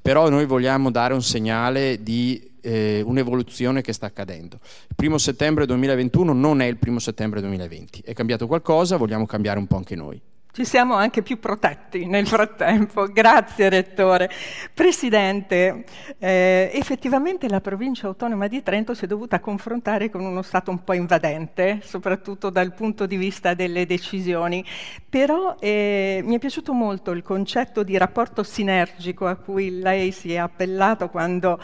però 0.00 0.28
noi 0.28 0.46
vogliamo 0.46 0.92
dare 0.92 1.14
un 1.14 1.22
segnale 1.22 2.00
di 2.00 2.52
eh, 2.64 3.02
un'evoluzione 3.04 3.82
che 3.82 3.92
sta 3.92 4.06
accadendo. 4.06 4.58
Il 4.88 4.94
primo 4.96 5.18
settembre 5.18 5.66
2021 5.66 6.32
non 6.32 6.60
è 6.60 6.66
il 6.66 6.78
primo 6.78 6.98
settembre 6.98 7.40
2020, 7.40 8.02
è 8.04 8.12
cambiato 8.14 8.46
qualcosa, 8.46 8.96
vogliamo 8.96 9.26
cambiare 9.26 9.58
un 9.58 9.66
po' 9.66 9.76
anche 9.76 9.94
noi. 9.94 10.20
Ci 10.54 10.64
siamo 10.64 10.94
anche 10.94 11.22
più 11.22 11.40
protetti 11.40 12.06
nel 12.06 12.28
frattempo. 12.28 13.06
Grazie 13.10 13.68
Rettore. 13.68 14.30
Presidente, 14.72 15.84
eh, 16.16 16.70
effettivamente 16.72 17.48
la 17.48 17.60
provincia 17.60 18.06
autonoma 18.06 18.46
di 18.46 18.62
Trento 18.62 18.94
si 18.94 19.02
è 19.02 19.08
dovuta 19.08 19.40
confrontare 19.40 20.10
con 20.10 20.20
uno 20.20 20.42
Stato 20.42 20.70
un 20.70 20.84
po' 20.84 20.92
invadente, 20.92 21.80
soprattutto 21.82 22.50
dal 22.50 22.72
punto 22.72 23.06
di 23.06 23.16
vista 23.16 23.54
delle 23.54 23.84
decisioni, 23.84 24.64
però 25.08 25.56
eh, 25.58 26.20
mi 26.24 26.36
è 26.36 26.38
piaciuto 26.38 26.72
molto 26.72 27.10
il 27.10 27.24
concetto 27.24 27.82
di 27.82 27.98
rapporto 27.98 28.44
sinergico 28.44 29.26
a 29.26 29.34
cui 29.34 29.80
lei 29.80 30.12
si 30.12 30.34
è 30.34 30.36
appellato 30.36 31.08
quando 31.08 31.58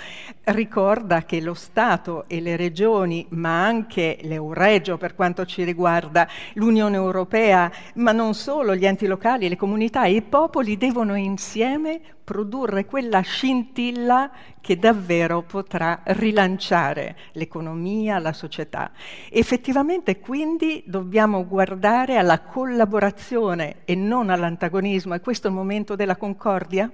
ricorda 0.47 1.23
che 1.23 1.40
lo 1.40 1.54
Stato 1.54 2.25
e 2.26 2.40
le 2.40 2.56
regioni, 2.56 3.25
ma 3.30 3.64
anche 3.64 4.18
l'Euregio 4.23 4.97
per 4.97 5.14
quanto 5.14 5.47
ci 5.47 5.62
riguarda, 5.62 6.26
l'Unione 6.54 6.97
Europea, 6.97 7.70
ma 7.94 8.11
non 8.11 8.35
solo, 8.35 8.78
gli 8.80 8.87
enti 8.87 9.06
locali, 9.06 9.50
le 9.50 9.56
comunità 9.56 10.06
e 10.06 10.14
i 10.14 10.22
popoli 10.22 10.78
devono 10.78 11.14
insieme 11.14 12.00
produrre 12.25 12.87
quella 12.87 13.20
scintilla 13.20 14.30
che 14.58 14.78
davvero 14.78 15.42
potrà 15.42 16.00
rilanciare 16.04 17.14
l'economia, 17.32 18.18
la 18.18 18.32
società. 18.32 18.90
Effettivamente 19.28 20.18
quindi 20.18 20.82
dobbiamo 20.87 21.46
guardare 21.46 22.16
alla 22.16 22.40
collaborazione 22.40 23.84
e 23.84 23.94
non 23.94 24.30
all'antagonismo. 24.30 25.12
È 25.12 25.20
questo 25.20 25.49
il 25.49 25.54
momento 25.54 25.94
della 25.94 26.16
concordia? 26.16 26.90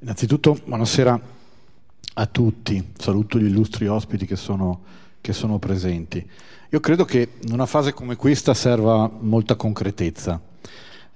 Innanzitutto 0.00 0.58
buonasera 0.62 1.20
a 2.16 2.26
tutti, 2.26 2.92
saluto 2.98 3.38
gli 3.38 3.46
illustri 3.46 3.86
ospiti 3.86 4.26
che 4.26 4.36
sono, 4.36 4.82
che 5.22 5.32
sono 5.32 5.58
presenti. 5.58 6.28
Io 6.74 6.80
credo 6.80 7.04
che 7.04 7.34
in 7.42 7.52
una 7.52 7.66
fase 7.66 7.94
come 7.94 8.16
questa 8.16 8.52
serva 8.52 9.08
molta 9.20 9.54
concretezza. 9.54 10.40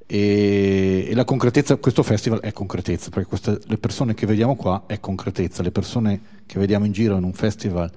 E, 0.06 1.04
e 1.08 1.14
la 1.16 1.24
concretezza, 1.24 1.74
questo 1.78 2.04
festival 2.04 2.38
è 2.38 2.52
concretezza, 2.52 3.10
perché 3.10 3.28
queste, 3.28 3.58
le 3.64 3.76
persone 3.76 4.14
che 4.14 4.24
vediamo 4.24 4.54
qua 4.54 4.84
è 4.86 5.00
concretezza, 5.00 5.64
le 5.64 5.72
persone 5.72 6.20
che 6.46 6.60
vediamo 6.60 6.84
in 6.84 6.92
giro 6.92 7.16
in 7.16 7.24
un 7.24 7.32
festival 7.32 7.90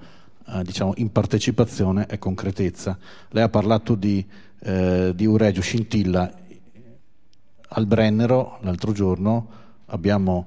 eh, 0.48 0.62
diciamo 0.64 0.94
in 0.96 1.12
partecipazione 1.12 2.06
è 2.06 2.18
concretezza. 2.18 2.98
Lei 3.28 3.44
ha 3.44 3.48
parlato 3.48 3.94
di, 3.94 4.26
eh, 4.58 5.12
di 5.14 5.24
Uregio 5.24 5.62
Scintilla, 5.62 6.34
al 7.68 7.86
Brennero 7.86 8.58
l'altro 8.62 8.90
giorno 8.90 9.48
abbiamo 9.86 10.46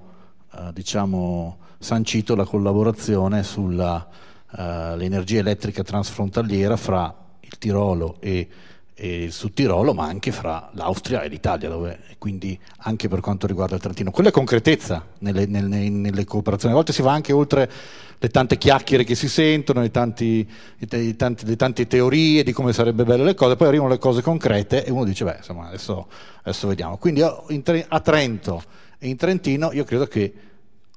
eh, 0.53 0.74
diciamo, 0.74 1.60
sancito 1.79 2.36
la 2.36 2.43
collaborazione 2.43 3.41
sulla 3.41 4.05
eh, 4.52 4.96
l'energia 4.98 5.40
elettrica 5.40 5.84
transfrontaliera 5.84 6.78
fra 6.78 7.14
il 7.40 7.58
Tirolo 7.58 8.18
e, 8.20 8.48
e, 8.94 9.24
il 9.24 9.32
Sud 9.32 9.54
Tirolo, 9.54 9.94
ma 9.94 10.06
anche 10.06 10.32
fra 10.32 10.70
l'Austria 10.74 11.22
e 11.24 11.28
l'Italia, 11.28 11.70
dove, 11.70 12.00
quindi 12.18 12.58
anche 12.78 13.08
per 13.08 13.20
quanto 13.20 13.48
riguarda 13.48 13.75
il 13.75 13.82
Trentino. 13.82 14.12
Quella 14.12 14.30
è 14.30 14.32
concretezza 14.32 15.06
nelle, 15.20 15.46
nelle, 15.46 15.90
nelle 15.90 16.25
cooperazioni. 16.25 16.74
A 16.74 16.78
volte 16.78 16.94
si 16.94 17.02
va 17.02 17.12
anche 17.12 17.34
oltre 17.34 17.70
le 18.18 18.30
tante 18.30 18.58
chiacchiere 18.58 19.04
che 19.04 19.16
si 19.16 19.28
sentono, 19.28 19.82
le, 19.82 19.92
tanti, 19.92 20.48
le, 20.78 21.16
tanti, 21.16 21.46
le 21.46 21.56
tante 21.56 21.86
teorie 21.86 22.44
di 22.44 22.54
come 22.54 22.74
sarebbe 22.74 23.04
belle 23.04 23.24
le 23.24 23.36
cose, 23.36 23.56
poi 23.56 23.68
arrivano 23.68 23.90
le 23.90 24.00
cose 24.00 24.22
concrete 24.22 24.86
e 24.86 24.92
uno 24.92 25.04
dice, 25.04 25.25
beh, 25.25 25.36
insomma, 25.38 25.68
adesso, 25.68 26.08
adesso 26.42 26.68
vediamo. 26.68 26.98
Quindi 26.98 27.22
a 27.22 28.00
Trento 28.00 28.64
e 28.98 29.10
in 29.10 29.18
Trentino 29.18 29.72
io 29.74 29.84
credo 29.84 30.06
che 30.08 30.34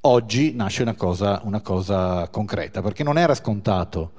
oggi 0.02 0.54
nasce 0.54 0.82
una 0.82 0.94
cosa, 0.94 1.40
una 1.44 1.60
cosa 1.60 2.28
concreta, 2.28 2.82
perché 2.82 3.02
non 3.02 3.18
era 3.18 3.34
scontato 3.34 4.12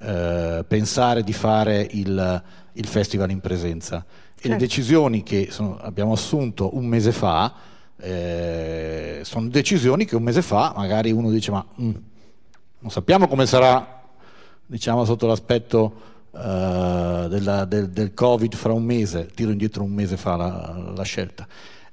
eh, 0.00 0.64
pensare 0.66 1.22
di 1.22 1.32
fare 1.32 1.86
il, 1.90 2.42
il, 2.72 2.86
festival 2.86 3.30
in 3.30 3.40
presenza. 3.40 4.04
E 4.06 4.32
certo. 4.34 4.48
le 4.48 4.56
decisioni 4.56 5.22
che 5.22 5.48
sono, 5.50 5.78
abbiamo 5.80 6.12
assunto 6.12 6.76
un 6.76 6.86
mese 6.86 7.12
fa 7.12 7.52
eh, 8.00 9.20
sono 9.24 9.48
decisioni 9.48 10.04
che 10.04 10.14
un 10.14 10.22
mese 10.22 10.40
fa 10.40 10.72
magari 10.76 11.10
uno 11.10 11.30
dice 11.30 11.50
ma 11.50 11.66
mm, 11.80 11.90
Non 12.78 12.90
sappiamo 12.92 13.26
come 13.26 13.44
sarà, 13.44 14.04
diciamo, 14.64 15.04
sotto 15.04 15.26
l'aspetto 15.26 16.00
uh, 16.30 16.38
della, 17.26 17.64
del, 17.64 17.90
del, 17.90 18.14
Covid 18.14 18.54
fra 18.54 18.72
un 18.72 18.84
mese, 18.84 19.26
tiro 19.34 19.50
indietro 19.50 19.82
un 19.82 19.90
mese 19.90 20.16
fa 20.16 20.36
la, 20.36 20.92
la 20.94 21.02
scelta. 21.02 21.44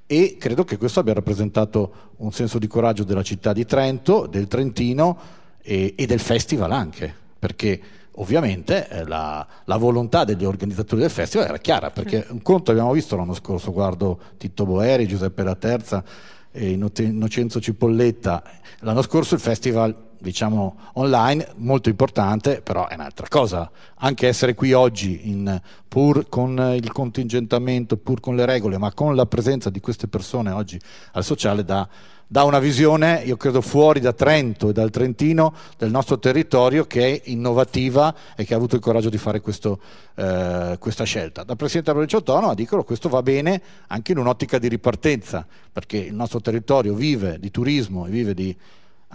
E 0.06 0.36
credo 0.38 0.62
che 0.62 0.76
questo 0.76 1.00
abbia 1.00 1.14
rappresentato 1.14 2.12
un 2.18 2.32
senso 2.32 2.58
di 2.58 2.68
coraggio 2.68 3.02
della 3.02 3.22
città 3.22 3.52
di 3.52 3.64
Trento, 3.64 4.26
del 4.26 4.46
Trentino 4.46 5.18
e, 5.60 5.94
e 5.96 6.06
del 6.06 6.20
festival 6.20 6.70
anche, 6.70 7.12
perché 7.38 7.80
ovviamente 8.12 8.88
eh, 8.88 9.04
la, 9.04 9.44
la, 9.64 9.76
volontà 9.76 10.22
degli 10.22 10.44
organizzatori 10.44 11.00
del 11.00 11.10
festival 11.10 11.48
era 11.48 11.58
chiara, 11.58 11.90
perché 11.90 12.24
un 12.28 12.40
conto 12.40 12.70
abbiamo 12.70 12.92
visto 12.92 13.16
l'anno 13.16 13.34
scorso, 13.34 13.72
guardo 13.72 14.20
Titto 14.36 14.64
Boeri, 14.64 15.08
Giuseppe 15.08 15.42
La 15.42 15.56
Terza 15.56 16.04
e 16.52 16.70
Innocenzo 16.70 17.60
Cipolletta, 17.60 18.42
l'anno 18.80 19.02
scorso 19.02 19.34
il 19.34 19.40
festival 19.40 20.05
diciamo 20.26 20.76
online 20.94 21.52
molto 21.58 21.88
importante, 21.88 22.60
però 22.60 22.88
è 22.88 22.94
un'altra 22.94 23.26
cosa. 23.28 23.70
Anche 23.98 24.26
essere 24.26 24.54
qui 24.54 24.72
oggi, 24.72 25.30
in, 25.30 25.60
pur 25.86 26.28
con 26.28 26.72
il 26.74 26.90
contingentamento, 26.92 27.96
pur 27.96 28.18
con 28.18 28.34
le 28.34 28.44
regole, 28.44 28.76
ma 28.76 28.92
con 28.92 29.14
la 29.14 29.26
presenza 29.26 29.70
di 29.70 29.80
queste 29.80 30.08
persone 30.08 30.50
oggi 30.50 30.80
al 31.12 31.22
sociale, 31.22 31.64
dà, 31.64 31.88
dà 32.26 32.42
una 32.42 32.58
visione, 32.58 33.22
io 33.24 33.36
credo, 33.36 33.60
fuori 33.60 34.00
da 34.00 34.12
Trento 34.12 34.70
e 34.70 34.72
dal 34.72 34.90
Trentino, 34.90 35.54
del 35.78 35.92
nostro 35.92 36.18
territorio, 36.18 36.86
che 36.86 37.06
è 37.06 37.20
innovativa 37.30 38.12
e 38.34 38.44
che 38.44 38.52
ha 38.52 38.56
avuto 38.56 38.74
il 38.74 38.82
coraggio 38.82 39.08
di 39.08 39.18
fare 39.18 39.40
questo, 39.40 39.78
eh, 40.16 40.76
questa 40.80 41.04
scelta. 41.04 41.44
Da 41.44 41.54
Presidente 41.54 41.92
della 41.92 42.04
Provincia 42.04 42.16
Autonoma 42.16 42.54
dicono 42.54 42.80
che 42.80 42.88
questo 42.88 43.08
va 43.08 43.22
bene 43.22 43.62
anche 43.86 44.10
in 44.10 44.18
un'ottica 44.18 44.58
di 44.58 44.66
ripartenza, 44.66 45.46
perché 45.72 45.98
il 45.98 46.14
nostro 46.14 46.40
territorio 46.40 46.94
vive 46.94 47.38
di 47.38 47.52
turismo 47.52 48.06
e 48.06 48.10
vive 48.10 48.34
di 48.34 48.56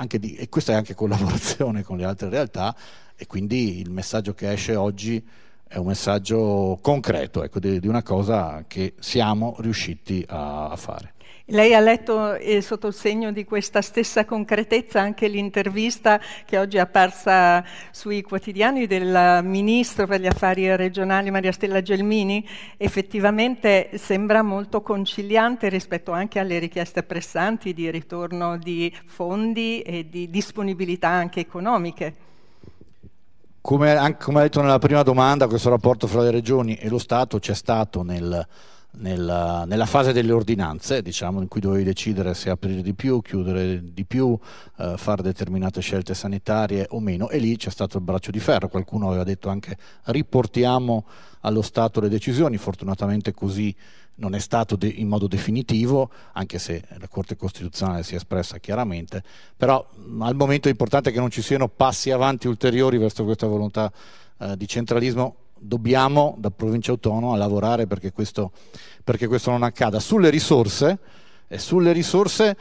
di, 0.08 0.36
e 0.36 0.50
questa 0.50 0.74
è 0.74 0.76
anche 0.76 0.96
collaborazione 0.96 1.84
con 1.84 1.98
le 1.98 2.06
altre 2.06 2.30
realtà 2.30 2.76
e 3.16 3.28
quindi 3.28 3.80
il 3.80 3.90
messaggio 3.90 4.34
che 4.34 4.52
esce 4.52 4.76
oggi 4.76 5.24
è 5.68 5.78
un 5.78 5.86
messaggio 5.86 6.80
concreto 6.82 7.44
ecco, 7.44 7.60
di, 7.60 7.80
di, 7.80 7.88
una 7.88 8.04
cosa 8.04 8.66
che 8.68 8.96
siamo 9.00 9.56
riusciti 9.60 10.26
a, 10.28 10.70
a 10.70 10.76
fare. 10.76 11.14
Lei 11.52 11.74
ha 11.74 11.82
letto 11.82 12.36
eh, 12.36 12.62
sotto 12.62 12.88
il 12.88 12.94
segno 12.94 13.34
di 13.34 13.44
questa 13.44 13.82
stessa 13.82 14.24
concretezza 14.24 15.02
anche 15.02 15.28
l'intervista 15.28 16.18
che 16.46 16.58
oggi 16.58 16.78
è 16.78 16.80
apparsa 16.80 17.62
sui 17.92 18.22
quotidiani 18.22 18.88
del 18.88 19.42
ministro 19.44 20.08
per 20.08 20.22
gli 20.22 20.28
affari 20.28 20.74
regionali 20.78 21.30
Maria 21.30 21.52
Stella 21.52 21.82
Gelmini. 21.82 22.48
Effettivamente 22.78 23.90
sembra 23.96 24.42
molto 24.44 24.82
conciliante 24.82 25.68
rispetto 25.68 26.14
anche 26.14 26.40
alle 26.40 26.58
richieste 26.58 27.04
pressanti 27.04 27.74
di 27.74 27.92
ritorno 27.92 28.58
di 28.58 28.90
fondi 29.06 29.82
e 29.82 30.08
di 30.08 30.30
disponibilità 30.30 31.10
anche 31.10 31.42
economiche. 31.42 32.16
Come, 33.60 34.16
come 34.22 34.40
ha 34.40 34.44
detto 34.44 34.62
nella 34.62 34.80
prima 34.80 35.04
domanda, 35.04 35.48
questo 35.48 35.70
rapporto 35.70 36.08
fra 36.08 36.22
le 36.22 36.32
regioni 36.32 36.76
e 36.76 36.88
lo 36.88 36.98
Stato 36.98 37.40
c'è 37.40 37.54
stato 37.54 38.04
nel 38.04 38.48
nella, 38.94 39.64
nella, 39.66 39.86
fase 39.86 40.12
delle 40.12 40.32
ordinanze, 40.32 41.02
diciamo, 41.02 41.42
in 41.42 41.48
cui 41.48 41.62
dovevi 41.62 41.84
decidere 41.84 42.34
se 42.34 42.50
aprire 42.50 42.82
di 42.82 42.94
più, 42.94 43.22
chiudere 43.22 43.94
di 43.94 44.06
più, 44.06 44.38
eh, 44.78 44.96
fare 44.98 45.22
determinate 45.22 45.82
scelte 45.82 46.14
sanitarie 46.14 46.88
o 46.90 47.00
meno, 47.00 47.30
e 47.30 47.38
lì 47.38 47.56
c'è 47.56 47.70
stato 47.70 47.98
il 47.98 48.04
braccio 48.04 48.32
di 48.32 48.40
ferro. 48.40 48.68
Qualcuno 48.68 49.08
aveva 49.08 49.24
detto 49.24 49.50
anche 49.50 49.78
riportiamo 50.06 51.06
allo 51.42 51.62
Stato 51.62 52.02
le 52.02 52.10
decisioni, 52.10 52.58
fortunatamente 52.58 53.34
così 53.34 53.74
non 54.16 54.36
è 54.36 54.40
stato 54.40 54.76
de- 54.76 54.88
in 54.88 55.08
modo 55.08 55.28
definitivo, 55.28 56.12
anche 56.34 56.60
se 56.60 56.84
la 57.00 57.08
Corte 57.08 57.36
Costituzionale 57.36 58.04
si 58.04 58.14
è 58.14 58.18
espressa 58.18 58.60
chiaramente, 58.60 59.24
però 59.56 59.86
al 60.20 60.36
momento 60.36 60.68
è 60.68 60.72
importante 60.72 61.12
che 61.12 61.20
non 61.20 61.32
ci 61.32 61.42
siano 61.42 61.68
passi 61.68 62.12
avanti 62.12 62.48
ulteriori 62.48 62.98
verso 62.98 63.24
questa 63.24 63.48
volontà 63.48 63.92
eh, 64.38 64.58
di 64.58 64.68
centralismo 64.68 65.36
dobbiamo 65.62 66.36
da 66.40 66.50
provincia 66.50 66.92
autonoma 66.92 67.38
lavorare 67.38 67.86
perché 67.86 68.12
questo, 68.12 68.52
perché 69.04 69.28
questo 69.28 69.52
non 69.52 69.64
accada. 69.64 70.00
Sulle 70.00 70.30
risorse, 70.30 71.00
e 71.48 71.60
sulle 71.60 71.92
risorse 71.92 72.58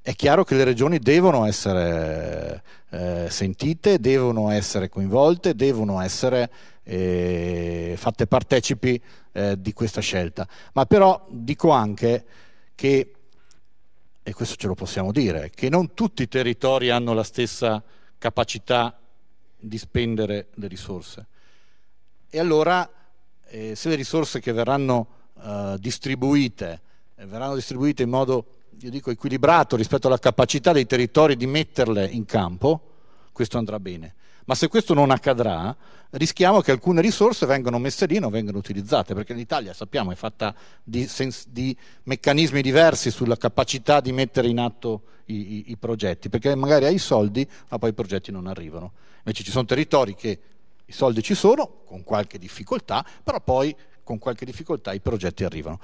è 0.00 0.14
chiaro 0.14 0.44
che 0.44 0.54
le 0.54 0.64
regioni 0.64 0.98
devono 0.98 1.44
essere 1.44 2.62
eh, 2.90 3.26
sentite, 3.28 3.98
devono 3.98 4.50
essere 4.50 4.88
coinvolte, 4.88 5.54
devono 5.54 6.00
essere 6.00 6.50
eh, 6.84 7.94
fatte 7.96 8.26
partecipi 8.26 9.00
eh, 9.32 9.60
di 9.60 9.72
questa 9.72 10.00
scelta. 10.00 10.48
Ma 10.72 10.86
però 10.86 11.26
dico 11.28 11.70
anche 11.70 12.24
che, 12.74 13.12
e 14.22 14.32
questo 14.32 14.56
ce 14.56 14.66
lo 14.66 14.74
possiamo 14.74 15.12
dire, 15.12 15.50
che 15.54 15.68
non 15.68 15.92
tutti 15.92 16.22
i 16.22 16.28
territori 16.28 16.88
hanno 16.88 17.12
la 17.12 17.24
stessa 17.24 17.82
capacità 18.16 18.98
di 19.58 19.76
spendere 19.76 20.48
le 20.54 20.66
risorse. 20.66 21.26
E 22.30 22.38
allora 22.38 22.88
eh, 23.48 23.74
se 23.74 23.88
le 23.88 23.96
risorse 23.96 24.40
che 24.40 24.52
verranno 24.52 25.08
eh, 25.42 25.76
distribuite 25.78 26.80
eh, 27.20 27.26
verranno 27.26 27.54
distribuite 27.54 28.02
in 28.02 28.08
modo, 28.08 28.46
io 28.78 28.88
dico, 28.88 29.10
equilibrato 29.10 29.76
rispetto 29.76 30.06
alla 30.06 30.18
capacità 30.18 30.72
dei 30.72 30.86
territori 30.86 31.36
di 31.36 31.46
metterle 31.46 32.06
in 32.06 32.24
campo, 32.24 32.80
questo 33.32 33.58
andrà 33.58 33.78
bene. 33.78 34.14
Ma 34.46 34.54
se 34.54 34.68
questo 34.68 34.94
non 34.94 35.10
accadrà, 35.10 35.76
rischiamo 36.10 36.60
che 36.62 36.70
alcune 36.70 37.02
risorse 37.02 37.44
vengano 37.44 37.78
messe 37.78 38.06
lì 38.06 38.16
e 38.16 38.20
non 38.20 38.30
vengano 38.30 38.56
utilizzate, 38.56 39.12
perché 39.12 39.34
l'Italia, 39.34 39.74
sappiamo, 39.74 40.12
è 40.12 40.14
fatta 40.14 40.54
di, 40.82 41.06
sens- 41.06 41.46
di 41.46 41.76
meccanismi 42.04 42.62
diversi 42.62 43.10
sulla 43.10 43.36
capacità 43.36 44.00
di 44.00 44.12
mettere 44.12 44.48
in 44.48 44.58
atto 44.58 45.02
i, 45.26 45.34
i, 45.34 45.64
i 45.72 45.76
progetti, 45.76 46.30
perché 46.30 46.54
magari 46.54 46.86
hai 46.86 46.94
i 46.94 46.98
soldi, 46.98 47.46
ma 47.68 47.78
poi 47.78 47.90
i 47.90 47.94
progetti 47.94 48.32
non 48.32 48.46
arrivano. 48.46 48.92
Invece 49.18 49.44
ci 49.44 49.50
sono 49.50 49.66
territori 49.66 50.14
che 50.14 50.40
i 50.90 50.92
soldi 50.92 51.22
ci 51.22 51.34
sono, 51.34 51.82
con 51.84 52.02
qualche 52.02 52.36
difficoltà, 52.36 53.06
però 53.22 53.40
poi 53.40 53.74
con 54.02 54.18
qualche 54.18 54.44
difficoltà 54.44 54.92
i 54.92 54.98
progetti 54.98 55.44
arrivano. 55.44 55.78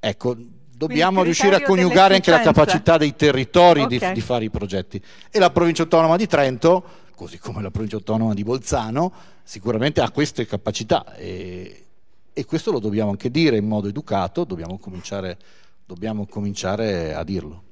Ecco, 0.00 0.36
dobbiamo 0.36 1.22
riuscire 1.22 1.54
a 1.54 1.62
coniugare 1.62 2.16
anche 2.16 2.32
la 2.32 2.40
capacità 2.40 2.96
dei 2.96 3.14
territori 3.14 3.82
okay. 3.82 3.98
di, 3.98 4.12
di, 4.14 4.20
fare 4.20 4.44
i 4.44 4.50
progetti. 4.50 5.00
E 5.30 5.38
la 5.38 5.50
provincia 5.50 5.82
autonoma 5.82 6.16
di 6.16 6.26
Trento, 6.26 6.84
così 7.14 7.38
come 7.38 7.62
la 7.62 7.70
provincia 7.70 7.96
autonoma 7.96 8.34
di 8.34 8.42
Bolzano, 8.42 9.12
sicuramente 9.44 10.00
ha 10.00 10.10
queste 10.10 10.44
capacità 10.44 11.14
e, 11.14 11.84
e 12.32 12.44
questo 12.44 12.72
lo 12.72 12.80
dobbiamo 12.80 13.10
anche 13.10 13.30
dire 13.30 13.58
in 13.58 13.66
modo 13.66 13.86
educato, 13.86 14.42
dobbiamo 14.42 14.76
cominciare, 14.78 15.38
dobbiamo 15.86 16.26
cominciare 16.26 17.14
a 17.14 17.22
dirlo. 17.22 17.62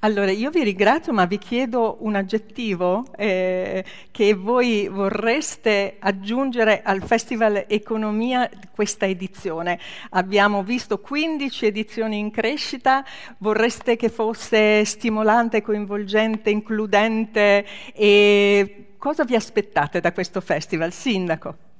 Allora, 0.00 0.30
io 0.30 0.50
vi 0.50 0.62
ringrazio, 0.62 1.12
ma 1.12 1.24
vi 1.24 1.38
chiedo 1.38 1.96
un 2.00 2.14
aggettivo 2.14 3.06
eh, 3.16 3.84
che 4.10 4.34
voi 4.34 4.88
vorreste 4.88 5.96
aggiungere 5.98 6.82
al 6.82 7.02
Festival 7.02 7.64
Economia 7.68 8.48
questa 8.70 9.06
edizione. 9.06 9.78
Abbiamo 10.10 10.62
visto 10.62 10.98
15 10.98 11.66
edizioni 11.66 12.18
in 12.18 12.30
crescita, 12.30 13.04
vorreste 13.38 13.96
che 13.96 14.10
fosse 14.10 14.84
stimolante, 14.84 15.62
coinvolgente, 15.62 16.50
includente 16.50 17.64
e 17.94 18.94
cosa 18.98 19.24
vi 19.24 19.34
aspettate 19.34 20.00
da 20.00 20.12
questo 20.12 20.40
festival, 20.40 20.92
Sindaco? 20.92 21.73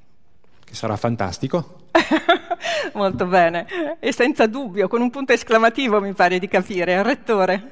Che 0.74 0.80
sarà 0.80 0.96
fantastico. 0.96 1.82
Molto 2.94 3.26
bene, 3.26 3.96
e 4.00 4.10
senza 4.10 4.48
dubbio, 4.48 4.88
con 4.88 5.00
un 5.00 5.08
punto 5.08 5.32
esclamativo 5.32 6.00
mi 6.00 6.12
pare 6.14 6.40
di 6.40 6.48
capire, 6.48 7.00
Rettore. 7.00 7.70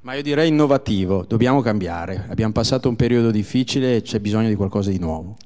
Ma 0.00 0.14
io 0.14 0.22
direi 0.22 0.48
innovativo, 0.48 1.26
dobbiamo 1.28 1.60
cambiare. 1.60 2.24
Abbiamo 2.30 2.54
passato 2.54 2.88
un 2.88 2.96
periodo 2.96 3.30
difficile 3.30 3.96
e 3.96 4.00
c'è 4.00 4.18
bisogno 4.18 4.48
di 4.48 4.54
qualcosa 4.54 4.88
di 4.88 4.98
nuovo. 4.98 5.36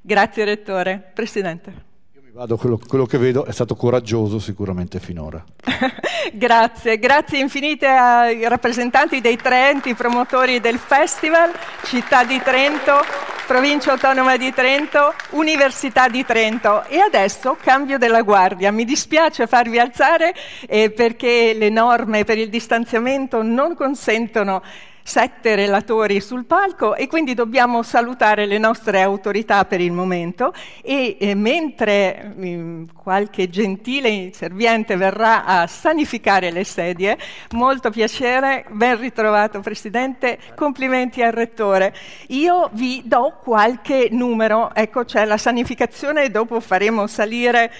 Grazie 0.00 0.44
Rettore. 0.44 1.12
Presidente. 1.14 1.92
Vado, 2.32 2.56
quello, 2.56 2.80
quello, 2.84 3.06
che 3.06 3.16
vedo 3.16 3.44
è 3.44 3.52
stato 3.52 3.76
coraggioso 3.76 4.40
sicuramente 4.40 4.98
finora. 4.98 5.44
grazie, 6.34 6.98
grazie 6.98 7.38
infinite 7.38 7.86
ai 7.86 8.48
rappresentanti 8.48 9.20
dei 9.20 9.36
tre 9.36 9.70
enti 9.70 9.94
promotori 9.94 10.58
del 10.58 10.78
festival, 10.78 11.52
Città 11.84 12.24
di 12.24 12.40
Trento, 12.42 13.33
Provincia 13.46 13.92
Autonoma 13.92 14.38
di 14.38 14.54
Trento, 14.54 15.12
Università 15.30 16.08
di 16.08 16.24
Trento. 16.24 16.84
E 16.86 16.98
adesso 16.98 17.58
cambio 17.60 17.98
della 17.98 18.22
guardia. 18.22 18.72
Mi 18.72 18.84
dispiace 18.86 19.46
farvi 19.46 19.78
alzare 19.78 20.34
eh, 20.66 20.90
perché 20.90 21.52
le 21.52 21.68
norme 21.68 22.24
per 22.24 22.38
il 22.38 22.48
distanziamento 22.48 23.42
non 23.42 23.76
consentono 23.76 24.62
sette 25.06 25.54
relatori 25.54 26.18
sul 26.18 26.46
palco 26.46 26.94
e 26.94 27.06
quindi 27.06 27.34
dobbiamo 27.34 27.82
salutare 27.82 28.46
le 28.46 28.56
nostre 28.56 29.02
autorità 29.02 29.66
per 29.66 29.82
il 29.82 29.92
momento 29.92 30.54
e 30.82 31.18
eh, 31.20 31.34
mentre 31.34 32.34
eh, 32.40 32.84
qualche 32.94 33.50
gentile 33.50 34.32
serviente 34.32 34.96
verrà 34.96 35.44
a 35.44 35.66
sanificare 35.66 36.50
le 36.50 36.64
sedie, 36.64 37.18
molto 37.50 37.90
piacere, 37.90 38.64
ben 38.70 38.98
ritrovato 38.98 39.60
Presidente, 39.60 40.38
complimenti 40.54 41.22
al 41.22 41.32
Rettore. 41.32 41.94
Io 42.28 42.70
vi 42.72 43.02
do 43.04 43.40
qualche 43.42 44.08
numero, 44.10 44.74
ecco 44.74 45.04
c'è 45.04 45.26
la 45.26 45.36
sanificazione 45.36 46.24
e 46.24 46.30
dopo 46.30 46.60
faremo 46.60 47.06
salire 47.06 47.70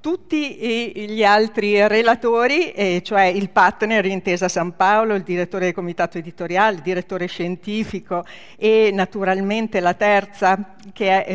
tutti 0.00 1.06
gli 1.08 1.24
altri 1.24 1.86
relatori, 1.88 2.70
eh, 2.72 3.02
cioè 3.04 3.24
il 3.24 3.50
partner 3.50 4.04
Intesa 4.06 4.48
San 4.48 4.76
Paolo, 4.76 5.14
il 5.14 5.22
direttore 5.22 5.64
del 5.64 5.74
comitato 5.74 6.18
editoriale, 6.18 6.76
il 6.76 6.82
direttore 6.82 7.26
scientifico 7.26 8.24
e 8.56 8.90
naturalmente 8.92 9.80
la 9.80 9.94
terza 9.94 10.76
che 10.92 11.24
è 11.24 11.32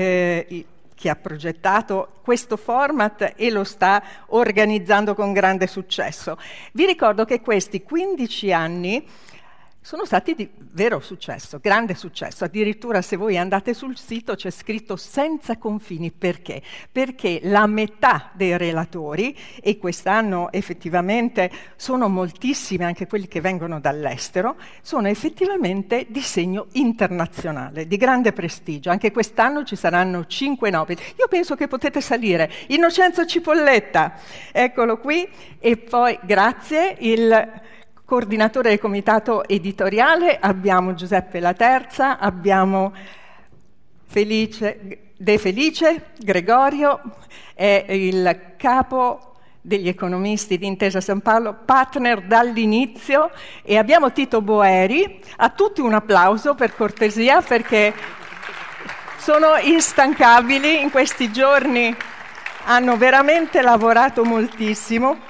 eh, 0.47 0.65
che 1.01 1.09
ha 1.09 1.15
progettato 1.15 2.19
questo 2.21 2.57
format 2.57 3.33
e 3.35 3.49
lo 3.49 3.63
sta 3.63 4.03
organizzando 4.27 5.15
con 5.15 5.33
grande 5.33 5.65
successo. 5.65 6.37
Vi 6.73 6.85
ricordo 6.85 7.25
che 7.25 7.41
questi 7.41 7.81
15 7.81 8.53
anni 8.53 9.03
sono 9.83 10.05
stati 10.05 10.35
di 10.35 10.47
vero 10.73 10.99
successo, 10.99 11.57
grande 11.59 11.95
successo. 11.95 12.43
Addirittura 12.43 13.01
se 13.01 13.15
voi 13.15 13.35
andate 13.35 13.73
sul 13.73 13.97
sito 13.97 14.35
c'è 14.35 14.51
scritto 14.51 14.95
senza 14.95 15.57
confini. 15.57 16.11
Perché? 16.11 16.61
Perché 16.91 17.39
la 17.43 17.65
metà 17.65 18.29
dei 18.33 18.57
relatori, 18.57 19.35
e 19.59 19.79
quest'anno 19.79 20.51
effettivamente 20.51 21.51
sono 21.75 22.09
moltissimi 22.09 22.83
anche 22.83 23.07
quelli 23.07 23.27
che 23.27 23.41
vengono 23.41 23.79
dall'estero, 23.79 24.55
sono 24.83 25.07
effettivamente 25.07 26.05
di 26.09 26.21
segno 26.21 26.67
internazionale, 26.73 27.87
di 27.87 27.97
grande 27.97 28.33
prestigio. 28.33 28.91
Anche 28.91 29.11
quest'anno 29.11 29.63
ci 29.63 29.75
saranno 29.75 30.27
cinque 30.27 30.69
Nobel. 30.69 30.97
Io 31.17 31.27
penso 31.27 31.55
che 31.55 31.67
potete 31.67 32.01
salire. 32.01 32.51
Innocenzo 32.67 33.25
Cipolletta, 33.25 34.13
eccolo 34.51 34.99
qui, 34.99 35.27
e 35.57 35.77
poi 35.77 36.19
grazie. 36.21 36.95
Il 36.99 37.69
coordinatore 38.11 38.67
del 38.67 38.79
comitato 38.79 39.47
editoriale 39.47 40.37
abbiamo 40.37 40.93
Giuseppe 40.93 41.39
Laterza, 41.39 42.19
abbiamo 42.19 42.91
Felice, 44.05 45.13
De 45.15 45.37
Felice, 45.37 46.07
Gregorio, 46.17 46.99
è 47.53 47.85
il 47.87 48.55
capo 48.57 49.35
degli 49.61 49.87
economisti 49.87 50.57
di 50.57 50.65
Intesa 50.65 50.99
San 50.99 51.21
Paolo, 51.21 51.59
partner 51.63 52.23
dall'inizio 52.23 53.31
e 53.63 53.77
abbiamo 53.77 54.11
Tito 54.11 54.41
Boeri, 54.41 55.21
a 55.37 55.47
tutti 55.47 55.79
un 55.79 55.93
applauso 55.93 56.53
per 56.53 56.75
cortesia 56.75 57.41
perché 57.41 57.93
sono 59.19 59.55
instancabili. 59.55 60.81
In 60.81 60.91
questi 60.91 61.31
giorni, 61.31 61.95
hanno 62.65 62.97
veramente 62.97 63.61
lavorato 63.61 64.25
moltissimo 64.25 65.29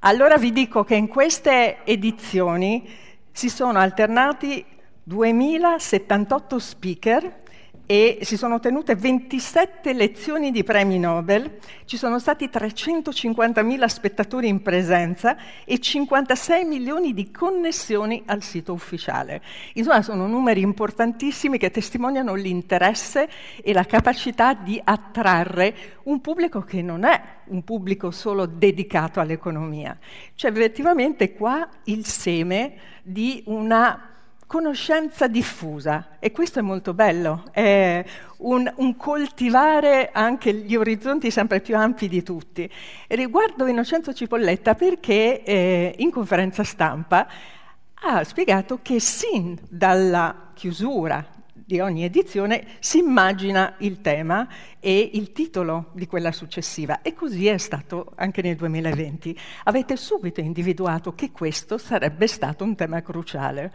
allora 0.00 0.36
vi 0.36 0.52
dico 0.52 0.84
che 0.84 0.94
in 0.94 1.08
queste 1.08 1.84
edizioni 1.84 2.88
si 3.32 3.48
sono 3.48 3.78
alternati 3.80 4.64
2078 5.02 6.58
speaker 6.58 7.42
e 7.90 8.18
si 8.20 8.36
sono 8.36 8.60
tenute 8.60 8.96
27 8.96 9.94
lezioni 9.94 10.50
di 10.50 10.62
premi 10.62 10.98
Nobel, 10.98 11.56
ci 11.86 11.96
sono 11.96 12.18
stati 12.18 12.50
350.000 12.52 13.86
spettatori 13.86 14.46
in 14.46 14.60
presenza 14.60 15.38
e 15.64 15.78
56 15.78 16.66
milioni 16.66 17.14
di 17.14 17.30
connessioni 17.30 18.22
al 18.26 18.42
sito 18.42 18.74
ufficiale. 18.74 19.40
Insomma, 19.72 20.02
sono 20.02 20.26
numeri 20.26 20.60
importantissimi 20.60 21.56
che 21.56 21.70
testimoniano 21.70 22.34
l'interesse 22.34 23.26
e 23.62 23.72
la 23.72 23.84
capacità 23.84 24.52
di 24.52 24.78
attrarre 24.84 25.96
un 26.02 26.20
pubblico 26.20 26.60
che 26.60 26.82
non 26.82 27.04
è 27.04 27.22
un 27.46 27.64
pubblico 27.64 28.10
solo 28.10 28.44
dedicato 28.44 29.18
all'economia. 29.18 29.96
C'è 30.34 30.50
effettivamente 30.50 31.32
qua 31.32 31.66
il 31.84 32.04
seme 32.04 32.74
di 33.02 33.42
una 33.46 34.07
conoscenza 34.48 35.28
diffusa 35.28 36.16
e 36.18 36.32
questo 36.32 36.58
è 36.58 36.62
molto 36.62 36.94
bello, 36.94 37.44
è 37.52 38.02
un, 38.38 38.72
un, 38.76 38.96
coltivare 38.96 40.08
anche 40.10 40.54
gli 40.54 40.74
orizzonti 40.74 41.30
sempre 41.30 41.60
più 41.60 41.76
ampi 41.76 42.08
di 42.08 42.22
tutti. 42.22 42.68
riguardo 43.08 43.66
Innocenzo 43.66 44.14
Cipolletta 44.14 44.74
perché 44.74 45.44
eh, 45.44 45.94
in 45.98 46.10
conferenza 46.10 46.64
stampa 46.64 47.28
ha 47.94 48.24
spiegato 48.24 48.78
che 48.80 48.98
sin 49.00 49.56
dalla 49.68 50.50
chiusura 50.54 51.37
di 51.68 51.80
ogni 51.80 52.02
edizione 52.02 52.64
si 52.78 52.96
immagina 52.96 53.74
il 53.80 54.00
tema 54.00 54.48
e 54.80 55.10
il 55.12 55.32
titolo 55.32 55.90
di 55.92 56.06
quella 56.06 56.32
successiva 56.32 57.02
e 57.02 57.12
così 57.12 57.46
è 57.46 57.58
stato 57.58 58.12
anche 58.14 58.40
nel 58.40 58.56
2020. 58.56 59.38
Avete 59.64 59.96
subito 59.96 60.40
individuato 60.40 61.14
che 61.14 61.30
questo 61.30 61.76
sarebbe 61.76 62.26
stato 62.26 62.64
un 62.64 62.74
tema 62.74 63.02
cruciale, 63.02 63.70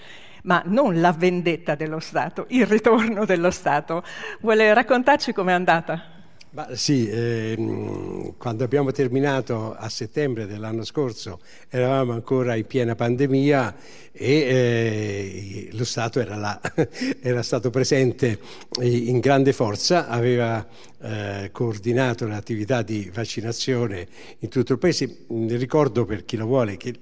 ma 0.46 0.64
non 0.66 1.00
la 1.02 1.12
vendetta 1.12 1.76
dello 1.76 2.00
Stato, 2.00 2.48
il 2.50 2.66
ritorno 2.66 3.26
dello 3.26 3.52
Stato. 3.52 4.04
Vuole 4.42 4.74
raccontarci 4.74 5.32
com'è 5.32 5.52
andata? 5.52 6.14
Bah, 6.54 6.76
sì, 6.76 7.10
ehm, 7.10 8.36
quando 8.38 8.64
abbiamo 8.64 8.92
terminato 8.92 9.74
a 9.76 9.90
settembre 9.90 10.46
dell'anno 10.46 10.84
scorso 10.84 11.40
eravamo 11.68 12.14
ancora 12.14 12.54
in 12.54 12.68
piena 12.68 12.94
pandemia 12.94 13.76
e 14.16 14.32
eh, 14.32 15.70
lo 15.72 15.84
Stato 15.84 16.20
era 16.20 16.36
là, 16.36 16.62
era 17.20 17.42
stato 17.42 17.72
presente 17.72 18.40
in 18.82 19.20
grande 19.20 19.54
forza, 19.54 20.08
aveva 20.08 20.66
eh, 21.02 21.50
coordinato 21.52 22.28
l'attività 22.28 22.84
di 22.84 23.10
vaccinazione 23.12 24.08
in 24.40 24.50
tutto 24.50 24.74
il 24.74 24.80
paese. 24.80 25.26
Ricordo 25.28 26.06
per 26.06 26.26
chi 26.26 26.38
lo 26.38 26.46
vuole 26.46 26.78
che 26.78 27.00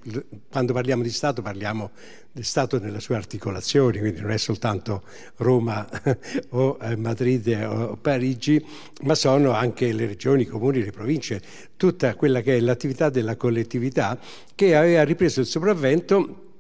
quando 0.50 0.72
parliamo 0.72 1.04
di 1.04 1.10
Stato 1.10 1.42
parliamo 1.42 1.92
del 2.32 2.46
Stato 2.46 2.80
nelle 2.80 3.02
sue 3.02 3.18
articolazioni, 3.18 4.00
quindi 4.00 4.22
non 4.22 4.32
è 4.32 4.38
soltanto 4.38 5.04
Roma 5.38 5.86
o 6.52 6.78
eh, 6.82 6.96
Madrid 6.96 7.46
o 7.68 7.98
Parigi, 7.98 8.66
ma 9.02 9.16
sono 9.16 9.52
anche 9.52 9.92
le 9.92 10.08
regioni, 10.08 10.44
i 10.44 10.46
comuni, 10.46 10.82
le 10.82 10.92
province, 10.92 11.42
tutta 11.76 12.16
quella 12.16 12.40
che 12.40 12.56
è 12.56 12.60
l'attività 12.62 13.10
della 13.10 13.36
collettività 13.36 14.18
che 14.56 14.78
aveva 14.78 15.04
ripreso 15.04 15.42
il 15.42 15.46
sopravvento 15.46 16.51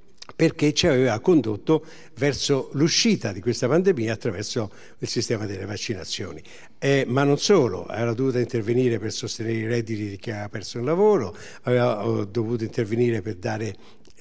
perché 0.42 0.74
ci 0.74 0.88
aveva 0.88 1.20
condotto 1.20 1.86
verso 2.16 2.72
l'uscita 2.74 3.32
di 3.32 3.42
questa 3.42 3.68
pandemia 3.68 4.12
attraverso 4.12 4.72
il 4.98 5.08
sistema 5.08 5.46
delle 5.46 5.66
vaccinazioni. 5.66 6.42
Eh, 6.80 7.06
ma 7.08 7.24
non 7.24 7.38
solo, 7.38 7.88
era 7.88 8.12
dovuta 8.16 8.40
intervenire 8.40 8.98
per 8.98 9.12
sostenere 9.12 9.56
i 9.56 9.68
redditi 9.68 10.10
di 10.10 10.18
chi 10.18 10.32
aveva 10.32 10.50
perso 10.50 10.80
il 10.80 10.86
lavoro, 10.86 11.38
aveva 11.62 12.26
dovuto 12.28 12.64
intervenire 12.64 13.22
per 13.22 13.36
dare 13.36 13.76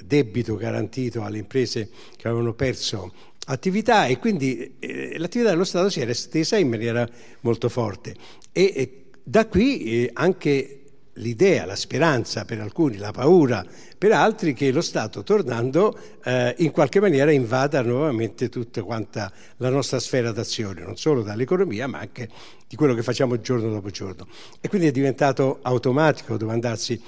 debito 0.05 0.57
garantito 0.57 1.23
alle 1.23 1.39
imprese 1.39 1.89
che 2.19 2.29
avevano 2.29 2.53
perso 2.53 3.15
attività 3.47 4.05
e 4.05 4.19
quindi 4.19 4.75
eh, 4.79 5.17
l'attività 5.17 5.53
dello 5.53 5.65
Stato 5.65 5.89
si 5.89 6.03
era 6.03 6.11
estesa 6.11 6.59
in 6.59 6.69
maniera 6.69 7.09
molto 7.41 7.71
forte 7.71 8.15
e, 8.53 8.73
e 8.77 9.05
da 9.25 9.47
qui 9.47 9.85
eh, 9.85 10.11
anche 10.13 10.81
l'idea, 11.15 11.65
la 11.65 11.77
speranza 11.77 12.45
per 12.45 12.61
alcuni, 12.61 12.97
la 12.97 13.11
paura 13.11 13.65
per 14.01 14.13
altri 14.13 14.55
che 14.55 14.73
lo 14.73 14.81
Stato 14.81 15.23
tornando 15.23 15.95
eh, 16.25 16.55
in 16.61 16.71
qualche 16.71 17.01
maniera 17.01 17.33
invada 17.33 17.83
nuovamente 17.83 18.49
tutta 18.49 18.83
quanta 18.83 19.31
la 19.59 19.69
nostra 19.69 20.01
sfera 20.01 20.33
d'azione, 20.33 20.81
non 20.81 20.97
solo 20.97 21.21
dall'economia 21.21 21.87
ma 21.87 21.99
anche 21.99 22.27
di 22.67 22.77
quello 22.77 22.95
che 22.95 23.03
facciamo 23.03 23.39
giorno 23.43 23.69
dopo 23.69 23.91
giorno. 23.91 24.27
E 24.59 24.71
quindi 24.71 24.87
è 24.87 24.91
diventato 24.91 25.59
automatico 25.61 26.39
domandarsi 26.39 26.99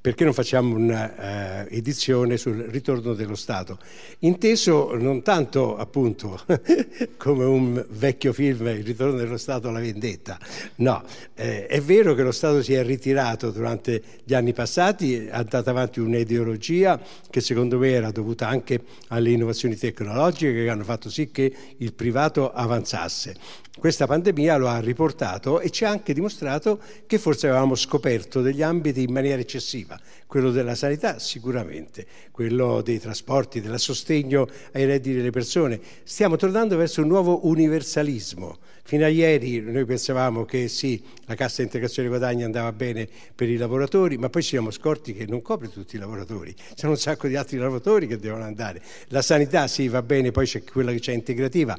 perché 0.00 0.24
non 0.24 0.32
facciamo 0.32 0.76
un'edizione 0.76 2.34
uh, 2.34 2.38
sul 2.38 2.56
ritorno 2.70 3.12
dello 3.12 3.34
Stato, 3.34 3.78
inteso 4.20 4.94
non 4.96 5.20
tanto 5.22 5.76
appunto 5.76 6.40
come 7.18 7.44
un 7.44 7.84
vecchio 7.90 8.32
film 8.32 8.68
Il 8.68 8.84
ritorno 8.84 9.16
dello 9.16 9.36
Stato 9.36 9.68
alla 9.68 9.80
vendetta, 9.80 10.38
no, 10.76 11.02
eh, 11.34 11.66
è 11.66 11.82
vero 11.82 12.14
che 12.14 12.22
lo 12.22 12.32
Stato 12.32 12.62
si 12.62 12.72
è 12.72 12.82
ritirato 12.82 13.50
durante 13.50 14.02
gli 14.24 14.32
anni 14.32 14.54
passati, 14.54 15.26
è 15.26 15.28
andata 15.32 15.68
avanti 15.68 16.00
un'ideologia 16.40 17.00
che 17.28 17.40
secondo 17.40 17.78
me 17.78 17.90
era 17.90 18.10
dovuta 18.10 18.48
anche 18.48 18.80
alle 19.08 19.30
innovazioni 19.30 19.76
tecnologiche 19.76 20.52
che 20.52 20.68
hanno 20.68 20.84
fatto 20.84 21.10
sì 21.10 21.30
che 21.30 21.52
il 21.76 21.92
privato 21.92 22.50
avanzasse. 22.52 23.36
Questa 23.78 24.06
pandemia 24.06 24.56
lo 24.56 24.68
ha 24.68 24.78
riportato 24.80 25.60
e 25.60 25.70
ci 25.70 25.84
ha 25.84 25.90
anche 25.90 26.12
dimostrato 26.12 26.80
che 27.06 27.18
forse 27.18 27.48
avevamo 27.48 27.74
scoperto 27.74 28.42
degli 28.42 28.62
ambiti 28.62 29.02
in 29.02 29.12
maniera 29.12 29.40
eccessiva. 29.40 29.98
Quello 30.26 30.50
della 30.50 30.74
sanità 30.74 31.18
sicuramente, 31.18 32.06
quello 32.30 32.82
dei 32.82 32.98
trasporti, 32.98 33.60
del 33.60 33.78
sostegno 33.78 34.48
ai 34.72 34.84
redditi 34.84 35.16
delle 35.16 35.30
persone. 35.30 35.80
Stiamo 36.02 36.36
tornando 36.36 36.76
verso 36.76 37.00
un 37.00 37.08
nuovo 37.08 37.46
universalismo. 37.46 38.58
Fino 38.90 39.04
a 39.04 39.08
ieri 39.08 39.60
noi 39.60 39.84
pensavamo 39.84 40.44
che 40.44 40.66
sì, 40.66 41.00
la 41.26 41.36
cassa 41.36 41.62
integrazione 41.62 42.08
guadagni 42.08 42.42
andava 42.42 42.72
bene 42.72 43.06
per 43.32 43.48
i 43.48 43.56
lavoratori, 43.56 44.18
ma 44.18 44.28
poi 44.30 44.42
ci 44.42 44.48
siamo 44.48 44.72
scorti 44.72 45.14
che 45.14 45.26
non 45.28 45.42
copre 45.42 45.70
tutti 45.70 45.94
i 45.94 45.98
lavoratori, 46.00 46.52
c'è 46.74 46.88
un 46.88 46.96
sacco 46.96 47.28
di 47.28 47.36
altri 47.36 47.56
lavoratori 47.56 48.08
che 48.08 48.18
devono 48.18 48.42
andare. 48.42 48.82
La 49.10 49.22
sanità 49.22 49.68
sì 49.68 49.86
va 49.86 50.02
bene, 50.02 50.32
poi 50.32 50.44
c'è 50.44 50.64
quella 50.64 50.90
che 50.90 50.98
c'è 50.98 51.12
integrativa, 51.12 51.78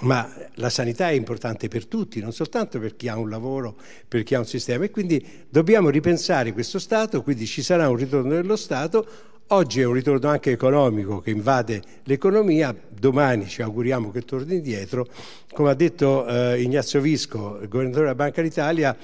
ma 0.00 0.30
la 0.56 0.68
sanità 0.68 1.08
è 1.08 1.12
importante 1.12 1.68
per 1.68 1.86
tutti, 1.86 2.20
non 2.20 2.34
soltanto 2.34 2.78
per 2.78 2.94
chi 2.94 3.08
ha 3.08 3.16
un 3.16 3.30
lavoro, 3.30 3.76
per 4.06 4.22
chi 4.22 4.34
ha 4.34 4.38
un 4.38 4.44
sistema 4.44 4.84
e 4.84 4.90
quindi 4.90 5.26
dobbiamo 5.48 5.88
ripensare 5.88 6.52
questo 6.52 6.78
Stato, 6.78 7.22
quindi 7.22 7.46
ci 7.46 7.62
sarà 7.62 7.88
un 7.88 7.96
ritorno 7.96 8.34
dello 8.34 8.56
Stato, 8.56 9.29
oggi 9.52 9.80
è 9.80 9.84
un 9.84 9.94
ritorno 9.94 10.28
anche 10.28 10.50
economico 10.50 11.20
che 11.20 11.30
invade 11.30 11.82
l'economia, 12.04 12.74
domani 12.88 13.48
ci 13.48 13.62
auguriamo 13.62 14.10
che 14.10 14.22
torni 14.22 14.56
indietro, 14.56 15.06
come 15.52 15.70
ha 15.70 15.74
detto 15.74 16.26
eh, 16.26 16.60
Ignazio 16.60 17.00
Visco, 17.00 17.58
il 17.60 17.68
governatore 17.68 18.04
della 18.04 18.14
Banca 18.14 18.42
d'Italia, 18.42 18.96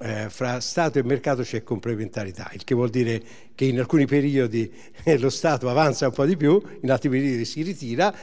eh, 0.00 0.26
fra 0.28 0.60
Stato 0.60 0.98
e 0.98 1.04
mercato 1.04 1.42
c'è 1.42 1.62
complementarità, 1.62 2.50
il 2.52 2.64
che 2.64 2.74
vuol 2.74 2.90
dire 2.90 3.22
che 3.54 3.64
in 3.64 3.78
alcuni 3.78 4.06
periodi 4.06 4.70
lo 5.18 5.30
Stato 5.30 5.68
avanza 5.70 6.06
un 6.06 6.12
po' 6.12 6.26
di 6.26 6.36
più, 6.36 6.60
in 6.80 6.90
altri 6.90 7.08
periodi 7.08 7.44
si 7.44 7.62
ritira 7.62 8.14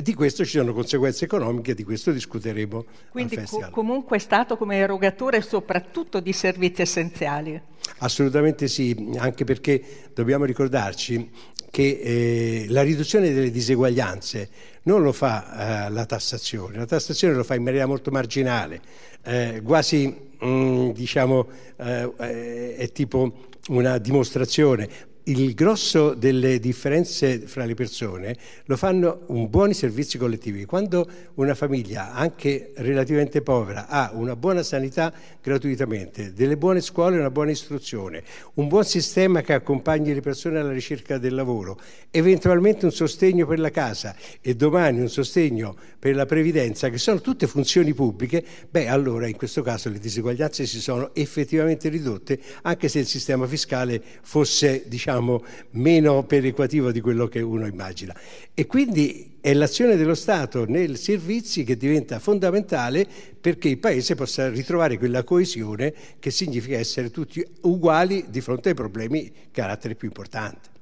e 0.00 0.02
di 0.04 0.14
questo 0.14 0.44
ci 0.44 0.58
sono 0.58 0.72
conseguenze 0.72 1.24
economiche, 1.24 1.74
di 1.74 1.82
questo 1.82 2.12
discuteremo. 2.12 2.84
Quindi 3.10 3.36
co- 3.42 3.68
comunque 3.72 4.20
Stato 4.20 4.56
come 4.56 4.76
erogatore 4.76 5.40
soprattutto 5.40 6.20
di 6.20 6.32
servizi 6.32 6.82
essenziali. 6.82 7.60
Assolutamente 7.98 8.68
sì, 8.68 9.10
anche 9.16 9.42
perché 9.42 9.82
dobbiamo 10.14 10.44
ricordarci 10.44 11.28
che 11.72 11.98
eh, 12.00 12.66
la 12.68 12.82
riduzione 12.82 13.32
delle 13.32 13.50
diseguaglianze 13.50 14.48
non 14.82 15.02
lo 15.02 15.10
fa 15.10 15.86
eh, 15.88 15.90
la 15.90 16.06
tassazione, 16.06 16.76
la 16.76 16.86
tassazione 16.86 17.34
lo 17.34 17.42
fa 17.42 17.56
in 17.56 17.64
maniera 17.64 17.86
molto 17.86 18.12
marginale, 18.12 18.80
eh, 19.24 19.62
quasi 19.64 20.14
mm, 20.44 20.90
diciamo 20.90 21.48
eh, 21.76 22.12
eh, 22.20 22.76
è 22.76 22.92
tipo 22.92 23.48
una 23.68 23.98
dimostrazione, 23.98 24.88
il 25.28 25.52
grosso 25.52 26.14
delle 26.14 26.58
differenze 26.58 27.40
fra 27.40 27.66
le 27.66 27.74
persone 27.74 28.34
lo 28.64 28.76
fanno 28.78 29.24
un 29.26 29.50
buoni 29.50 29.74
servizi 29.74 30.16
collettivi. 30.16 30.64
Quando 30.64 31.06
una 31.34 31.54
famiglia, 31.54 32.14
anche 32.14 32.72
relativamente 32.76 33.42
povera, 33.42 33.88
ha 33.88 34.12
una 34.14 34.36
buona 34.36 34.62
sanità 34.62 35.12
gratuitamente, 35.42 36.32
delle 36.32 36.56
buone 36.56 36.80
scuole, 36.80 37.18
una 37.18 37.30
buona 37.30 37.50
istruzione, 37.50 38.22
un 38.54 38.68
buon 38.68 38.84
sistema 38.84 39.42
che 39.42 39.52
accompagni 39.52 40.14
le 40.14 40.20
persone 40.20 40.60
alla 40.60 40.72
ricerca 40.72 41.18
del 41.18 41.34
lavoro, 41.34 41.78
eventualmente 42.10 42.86
un 42.86 42.92
sostegno 42.92 43.46
per 43.46 43.58
la 43.58 43.70
casa 43.70 44.16
e 44.40 44.54
domani 44.54 45.00
un 45.00 45.10
sostegno 45.10 45.76
per 45.98 46.14
la 46.14 46.24
previdenza, 46.24 46.88
che 46.88 46.98
sono 46.98 47.20
tutte 47.20 47.46
funzioni 47.46 47.92
pubbliche, 47.92 48.42
beh 48.70 48.88
allora 48.88 49.26
in 49.26 49.36
questo 49.36 49.60
caso 49.60 49.90
le 49.90 49.98
diseguaglianze 49.98 50.64
si 50.64 50.80
sono 50.80 51.14
effettivamente 51.14 51.90
ridotte, 51.90 52.40
anche 52.62 52.88
se 52.88 53.00
il 53.00 53.06
sistema 53.06 53.46
fiscale 53.46 54.02
fosse 54.22 54.84
diciamo 54.86 55.17
diciamo, 55.18 55.42
meno 55.70 56.22
perequativo 56.22 56.92
di 56.92 57.00
quello 57.00 57.26
che 57.26 57.40
uno 57.40 57.66
immagina. 57.66 58.14
E 58.54 58.66
quindi 58.66 59.36
è 59.40 59.52
l'azione 59.52 59.96
dello 59.96 60.14
Stato 60.14 60.64
nei 60.66 60.96
servizi 60.96 61.64
che 61.64 61.76
diventa 61.76 62.18
fondamentale 62.18 63.06
perché 63.40 63.68
il 63.68 63.78
Paese 63.78 64.14
possa 64.14 64.48
ritrovare 64.48 64.96
quella 64.98 65.24
coesione 65.24 65.92
che 66.18 66.30
significa 66.30 66.78
essere 66.78 67.10
tutti 67.10 67.44
uguali 67.62 68.26
di 68.28 68.40
fronte 68.40 68.70
ai 68.70 68.74
problemi 68.74 69.22
di 69.22 69.32
carattere 69.50 69.94
più 69.94 70.08
importante. 70.08 70.76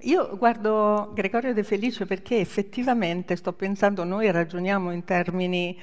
Io 0.00 0.36
guardo 0.36 1.12
Gregorio 1.14 1.54
De 1.54 1.62
Felice 1.62 2.04
perché 2.04 2.38
effettivamente 2.38 3.36
sto 3.36 3.52
pensando, 3.52 4.04
noi 4.04 4.30
ragioniamo 4.30 4.92
in 4.92 5.02
termini 5.04 5.78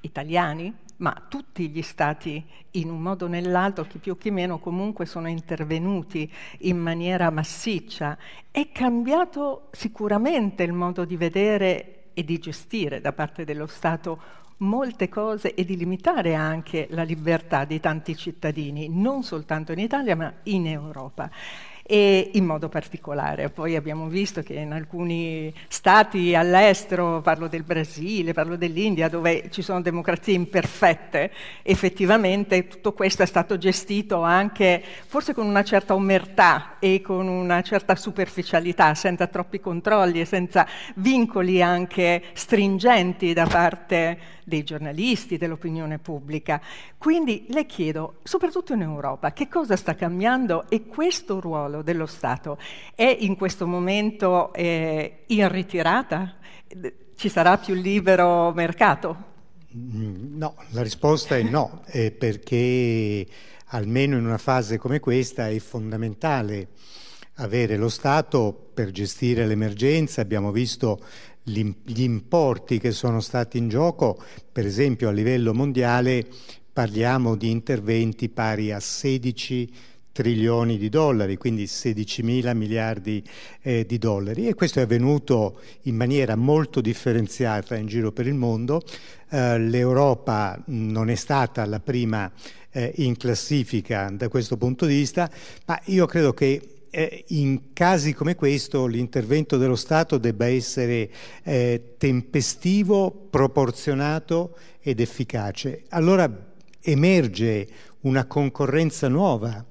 italiani, 0.00 0.74
ma 0.96 1.22
tutti 1.28 1.68
gli 1.68 1.82
stati 1.82 2.44
in 2.72 2.90
un 2.90 3.00
modo 3.00 3.24
o 3.24 3.28
nell'altro, 3.28 3.84
chi 3.84 3.98
più 3.98 4.16
chi 4.16 4.30
meno, 4.30 4.58
comunque 4.58 5.06
sono 5.06 5.28
intervenuti 5.28 6.30
in 6.60 6.78
maniera 6.78 7.30
massiccia. 7.30 8.16
È 8.50 8.70
cambiato 8.70 9.68
sicuramente 9.72 10.62
il 10.62 10.72
modo 10.72 11.04
di 11.04 11.16
vedere 11.16 12.04
e 12.14 12.24
di 12.24 12.38
gestire 12.38 13.00
da 13.00 13.12
parte 13.12 13.44
dello 13.44 13.66
Stato 13.66 14.40
molte 14.58 15.08
cose 15.08 15.54
e 15.54 15.64
di 15.64 15.76
limitare 15.76 16.34
anche 16.34 16.86
la 16.90 17.02
libertà 17.02 17.64
di 17.64 17.80
tanti 17.80 18.16
cittadini, 18.16 18.88
non 18.88 19.22
soltanto 19.24 19.72
in 19.72 19.80
Italia 19.80 20.14
ma 20.14 20.32
in 20.44 20.66
Europa 20.66 21.30
e 21.84 22.30
in 22.34 22.44
modo 22.44 22.68
particolare. 22.68 23.50
Poi 23.50 23.76
abbiamo 23.76 24.08
visto 24.08 24.42
che 24.42 24.54
in 24.54 24.72
alcuni 24.72 25.52
stati 25.68 26.34
all'estero, 26.34 27.20
parlo 27.20 27.48
del 27.48 27.62
Brasile, 27.62 28.32
parlo 28.32 28.56
dell'India, 28.56 29.08
dove 29.08 29.48
ci 29.50 29.62
sono 29.62 29.80
democrazie 29.80 30.34
imperfette, 30.34 31.30
effettivamente 31.62 32.68
tutto 32.68 32.92
questo 32.92 33.22
è 33.22 33.26
stato 33.26 33.58
gestito 33.58 34.22
anche 34.22 34.82
forse 35.06 35.34
con 35.34 35.46
una 35.46 35.64
certa 35.64 35.94
omertà 35.94 36.78
e 36.78 37.00
con 37.00 37.26
una 37.28 37.62
certa 37.62 37.96
superficialità, 37.96 38.94
senza 38.94 39.26
troppi 39.26 39.60
controlli 39.60 40.20
e 40.20 40.24
senza 40.24 40.66
vincoli 40.96 41.62
anche 41.62 42.22
stringenti 42.32 43.32
da 43.32 43.46
parte 43.46 44.18
dei 44.44 44.64
giornalisti, 44.64 45.36
dell'opinione 45.36 45.98
pubblica. 45.98 46.60
Quindi 46.98 47.46
le 47.48 47.66
chiedo, 47.66 48.16
soprattutto 48.22 48.72
in 48.72 48.82
Europa, 48.82 49.32
che 49.32 49.48
cosa 49.48 49.76
sta 49.76 49.94
cambiando 49.94 50.64
e 50.68 50.86
questo 50.86 51.40
ruolo 51.40 51.71
dello 51.80 52.04
Stato 52.04 52.58
è 52.94 53.16
in 53.20 53.36
questo 53.36 53.66
momento 53.66 54.52
eh, 54.52 55.22
in 55.28 55.48
ritirata? 55.48 56.34
Ci 57.14 57.28
sarà 57.30 57.56
più 57.56 57.74
libero 57.74 58.52
mercato? 58.52 59.30
Mm, 59.74 60.36
no, 60.36 60.54
la 60.72 60.82
risposta 60.82 61.36
è 61.36 61.42
no, 61.42 61.82
eh, 61.86 62.10
perché 62.10 63.26
almeno 63.68 64.18
in 64.18 64.26
una 64.26 64.36
fase 64.36 64.76
come 64.76 65.00
questa 65.00 65.48
è 65.48 65.58
fondamentale 65.58 66.68
avere 67.36 67.76
lo 67.76 67.88
Stato 67.88 68.70
per 68.74 68.90
gestire 68.90 69.46
l'emergenza. 69.46 70.20
Abbiamo 70.20 70.50
visto 70.52 71.00
gli 71.42 72.00
importi 72.00 72.78
che 72.78 72.92
sono 72.92 73.20
stati 73.20 73.58
in 73.58 73.68
gioco, 73.68 74.22
per 74.52 74.66
esempio 74.66 75.08
a 75.08 75.12
livello 75.12 75.54
mondiale 75.54 76.26
parliamo 76.72 77.36
di 77.36 77.50
interventi 77.50 78.28
pari 78.28 78.72
a 78.72 78.80
16 78.80 79.72
trilioni 80.12 80.76
di 80.78 80.88
dollari, 80.88 81.36
quindi 81.36 81.66
16 81.66 82.22
mila 82.22 82.54
miliardi 82.54 83.22
eh, 83.62 83.84
di 83.86 83.98
dollari 83.98 84.46
e 84.46 84.54
questo 84.54 84.78
è 84.78 84.82
avvenuto 84.82 85.60
in 85.82 85.96
maniera 85.96 86.36
molto 86.36 86.80
differenziata 86.80 87.76
in 87.76 87.86
giro 87.86 88.12
per 88.12 88.26
il 88.26 88.34
mondo. 88.34 88.82
Eh, 89.30 89.58
L'Europa 89.58 90.62
non 90.66 91.08
è 91.08 91.14
stata 91.14 91.64
la 91.64 91.80
prima 91.80 92.30
eh, 92.70 92.92
in 92.96 93.16
classifica 93.16 94.10
da 94.12 94.28
questo 94.28 94.56
punto 94.56 94.86
di 94.86 94.94
vista, 94.94 95.30
ma 95.66 95.80
io 95.86 96.06
credo 96.06 96.32
che 96.32 96.60
eh, 96.94 97.24
in 97.28 97.72
casi 97.72 98.12
come 98.12 98.34
questo 98.34 98.86
l'intervento 98.86 99.56
dello 99.56 99.76
Stato 99.76 100.18
debba 100.18 100.46
essere 100.46 101.10
eh, 101.42 101.94
tempestivo, 101.96 103.10
proporzionato 103.30 104.56
ed 104.80 105.00
efficace. 105.00 105.84
Allora 105.88 106.50
emerge 106.82 107.68
una 108.02 108.24
concorrenza 108.26 109.08
nuova 109.08 109.64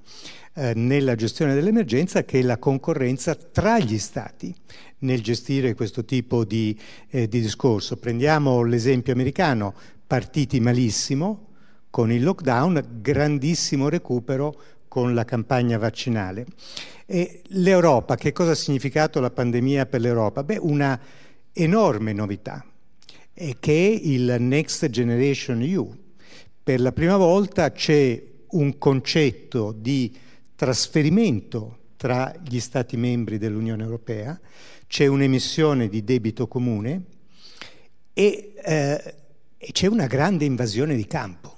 eh, 0.54 0.74
nella 0.76 1.16
gestione 1.16 1.54
dell'emergenza 1.54 2.24
che 2.24 2.40
è 2.40 2.42
la 2.42 2.58
concorrenza 2.58 3.36
tra 3.36 3.80
gli 3.80 3.98
Stati 3.98 4.54
nel 5.00 5.22
gestire 5.22 5.74
questo 5.74 6.04
tipo 6.06 6.44
di, 6.44 6.78
eh, 7.10 7.28
di 7.28 7.42
discorso. 7.42 7.98
Prendiamo 7.98 8.64
l'esempio 8.64 9.14
americano, 9.14 9.74
partiti 10.06 10.60
malissimo 10.60 11.48
con 11.90 12.12
il 12.12 12.24
lockdown, 12.24 13.00
grandissimo 13.02 13.90
recupero 13.90 14.60
con 14.88 15.14
la 15.14 15.24
campagna 15.24 15.78
vaccinale. 15.78 16.46
E 17.06 17.42
L'Europa, 17.48 18.16
che 18.16 18.32
cosa 18.32 18.52
ha 18.52 18.56
significato 18.56 19.20
la 19.20 19.32
pandemia 19.32 19.86
per 19.86 20.02
l'Europa? 20.02 20.44
Beh, 20.44 20.58
una 20.62 21.00
enorme 21.54 22.14
novità, 22.14 22.66
che 23.34 23.54
è 23.60 24.00
il 24.08 24.36
Next 24.40 24.90
Generation 24.90 25.62
EU. 25.62 26.01
Per 26.64 26.80
la 26.80 26.92
prima 26.92 27.18
volta 27.18 27.72
c'è 27.72 28.22
un 28.50 28.78
concetto 28.78 29.72
di 29.72 30.16
trasferimento 30.56 31.78
tra 31.98 32.32
gli 32.48 32.60
Stati 32.60 32.98
membri 32.98 33.40
dell'Unione 33.40 33.82
Europea, 33.82 34.40
c'è 34.86 35.08
un'emissione 35.08 35.90
di 35.90 36.04
debito 36.04 36.48
comune 36.48 37.04
e, 38.14 38.54
eh, 38.64 39.16
e 39.58 39.72
c'è 39.72 39.88
una 39.88 40.06
grande 40.06 40.46
invasione 40.46 40.96
di 40.96 41.08
campo. 41.08 41.58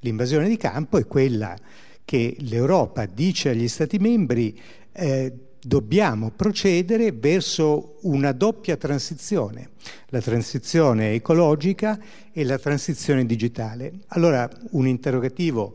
L'invasione 0.00 0.48
di 0.48 0.58
campo 0.58 0.98
è 0.98 1.06
quella 1.06 1.56
che 2.04 2.36
l'Europa 2.40 3.06
dice 3.06 3.48
agli 3.48 3.68
Stati 3.68 3.98
membri 3.98 4.60
eh, 4.92 5.32
dobbiamo 5.66 6.30
procedere 6.30 7.10
verso 7.10 7.96
una 8.02 8.30
doppia 8.30 8.76
transizione, 8.76 9.70
la 10.10 10.20
transizione 10.20 11.14
ecologica 11.14 11.98
e 12.32 12.44
la 12.44 12.56
transizione 12.56 13.26
digitale. 13.26 13.92
Allora 14.08 14.48
un 14.70 14.86
interrogativo 14.86 15.74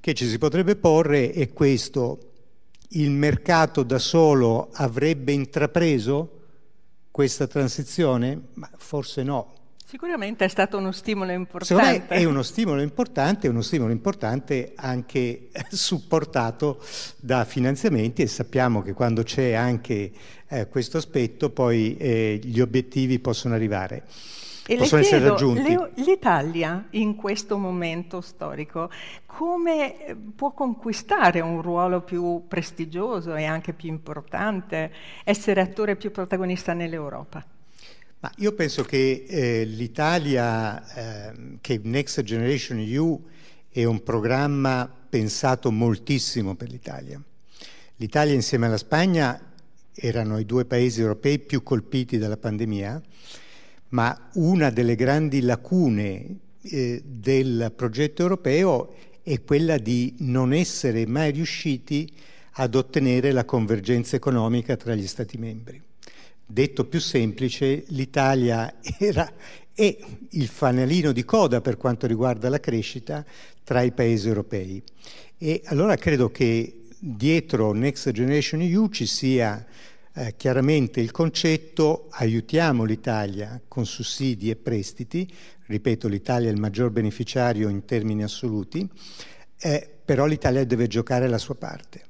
che 0.00 0.14
ci 0.14 0.26
si 0.26 0.36
potrebbe 0.36 0.74
porre 0.74 1.30
è 1.30 1.52
questo, 1.52 2.32
il 2.94 3.10
mercato 3.12 3.84
da 3.84 4.00
solo 4.00 4.68
avrebbe 4.72 5.30
intrapreso 5.30 6.38
questa 7.12 7.46
transizione? 7.46 8.48
Ma 8.54 8.68
forse 8.78 9.22
no, 9.22 9.59
Sicuramente 9.90 10.44
è 10.44 10.48
stato 10.48 10.78
uno 10.78 10.92
stimolo 10.92 11.32
importante. 11.32 11.74
Secondo 11.74 12.04
me 12.10 12.20
è 12.20 12.22
uno 12.22 12.42
stimolo 12.44 12.80
importante, 12.80 13.48
uno 13.48 13.60
stimolo 13.60 13.90
importante 13.90 14.72
anche 14.76 15.48
supportato 15.68 16.80
da 17.18 17.44
finanziamenti 17.44 18.22
e 18.22 18.28
sappiamo 18.28 18.82
che 18.82 18.92
quando 18.92 19.24
c'è 19.24 19.54
anche 19.54 20.12
eh, 20.46 20.68
questo 20.68 20.98
aspetto 20.98 21.50
poi 21.50 21.96
eh, 21.96 22.38
gli 22.40 22.60
obiettivi 22.60 23.18
possono 23.18 23.54
arrivare. 23.54 24.04
E 24.64 24.76
possono 24.76 25.00
essere 25.00 25.28
raggiunti. 25.28 25.76
l'Italia 25.96 26.86
in 26.90 27.16
questo 27.16 27.58
momento 27.58 28.20
storico 28.20 28.88
come 29.26 30.06
eh, 30.06 30.14
può 30.14 30.52
conquistare 30.52 31.40
un 31.40 31.60
ruolo 31.62 32.02
più 32.02 32.44
prestigioso 32.46 33.34
e 33.34 33.44
anche 33.44 33.72
più 33.72 33.88
importante, 33.88 34.92
essere 35.24 35.60
attore 35.60 35.96
più 35.96 36.12
protagonista 36.12 36.74
nell'Europa? 36.74 37.44
Ma 38.20 38.30
io 38.36 38.52
penso 38.52 38.82
che 38.82 39.24
eh, 39.26 39.64
l'Italia, 39.64 41.30
eh, 41.30 41.58
che 41.62 41.80
Next 41.82 42.22
Generation 42.22 42.78
EU 42.78 43.18
è 43.70 43.84
un 43.84 44.02
programma 44.02 44.92
pensato 45.08 45.70
moltissimo 45.70 46.54
per 46.54 46.68
l'Italia. 46.68 47.22
L'Italia 47.96 48.34
insieme 48.34 48.66
alla 48.66 48.76
Spagna 48.76 49.40
erano 49.94 50.38
i 50.38 50.44
due 50.44 50.66
paesi 50.66 51.00
europei 51.00 51.38
più 51.38 51.62
colpiti 51.62 52.18
dalla 52.18 52.36
pandemia, 52.36 53.00
ma 53.88 54.28
una 54.34 54.68
delle 54.68 54.96
grandi 54.96 55.40
lacune 55.40 56.38
eh, 56.60 57.02
del 57.02 57.72
progetto 57.74 58.20
europeo 58.20 58.94
è 59.22 59.42
quella 59.42 59.78
di 59.78 60.16
non 60.18 60.52
essere 60.52 61.06
mai 61.06 61.30
riusciti 61.30 62.12
ad 62.52 62.74
ottenere 62.74 63.32
la 63.32 63.46
convergenza 63.46 64.16
economica 64.16 64.76
tra 64.76 64.94
gli 64.94 65.06
Stati 65.06 65.38
membri. 65.38 65.89
Detto 66.50 66.84
più 66.84 66.98
semplice, 66.98 67.84
l'Italia 67.90 68.74
era 68.98 69.32
è 69.72 69.96
il 70.30 70.48
fanalino 70.48 71.12
di 71.12 71.24
coda 71.24 71.60
per 71.60 71.76
quanto 71.76 72.08
riguarda 72.08 72.48
la 72.48 72.58
crescita 72.58 73.24
tra 73.62 73.82
i 73.82 73.92
paesi 73.92 74.26
europei. 74.26 74.82
E 75.38 75.62
allora 75.66 75.94
credo 75.94 76.32
che 76.32 76.86
dietro 76.98 77.72
Next 77.72 78.10
Generation 78.10 78.62
EU 78.62 78.88
ci 78.88 79.06
sia 79.06 79.64
eh, 80.12 80.34
chiaramente 80.36 81.00
il 81.00 81.12
concetto 81.12 82.08
aiutiamo 82.10 82.82
l'Italia 82.82 83.60
con 83.68 83.86
sussidi 83.86 84.50
e 84.50 84.56
prestiti, 84.56 85.32
ripeto 85.66 86.08
l'Italia 86.08 86.48
è 86.48 86.52
il 86.52 86.58
maggior 86.58 86.90
beneficiario 86.90 87.68
in 87.68 87.84
termini 87.84 88.24
assoluti, 88.24 88.88
eh, 89.56 89.88
però 90.04 90.26
l'Italia 90.26 90.64
deve 90.64 90.88
giocare 90.88 91.28
la 91.28 91.38
sua 91.38 91.54
parte. 91.54 92.08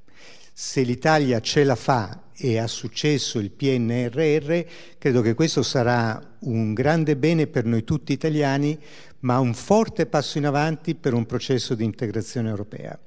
Se 0.52 0.82
l'Italia 0.82 1.40
ce 1.40 1.64
la 1.64 1.76
fa 1.76 2.24
e 2.36 2.58
ha 2.58 2.66
successo 2.66 3.38
il 3.38 3.50
PNRR, 3.50 4.60
credo 4.98 5.20
che 5.20 5.34
questo 5.34 5.62
sarà 5.62 6.36
un 6.40 6.72
grande 6.72 7.16
bene 7.16 7.46
per 7.46 7.64
noi 7.64 7.84
tutti 7.84 8.12
italiani, 8.12 8.78
ma 9.20 9.38
un 9.38 9.52
forte 9.54 10.06
passo 10.06 10.38
in 10.38 10.46
avanti 10.46 10.94
per 10.94 11.12
un 11.12 11.26
processo 11.26 11.74
di 11.74 11.84
integrazione 11.84 12.48
europea. 12.48 12.98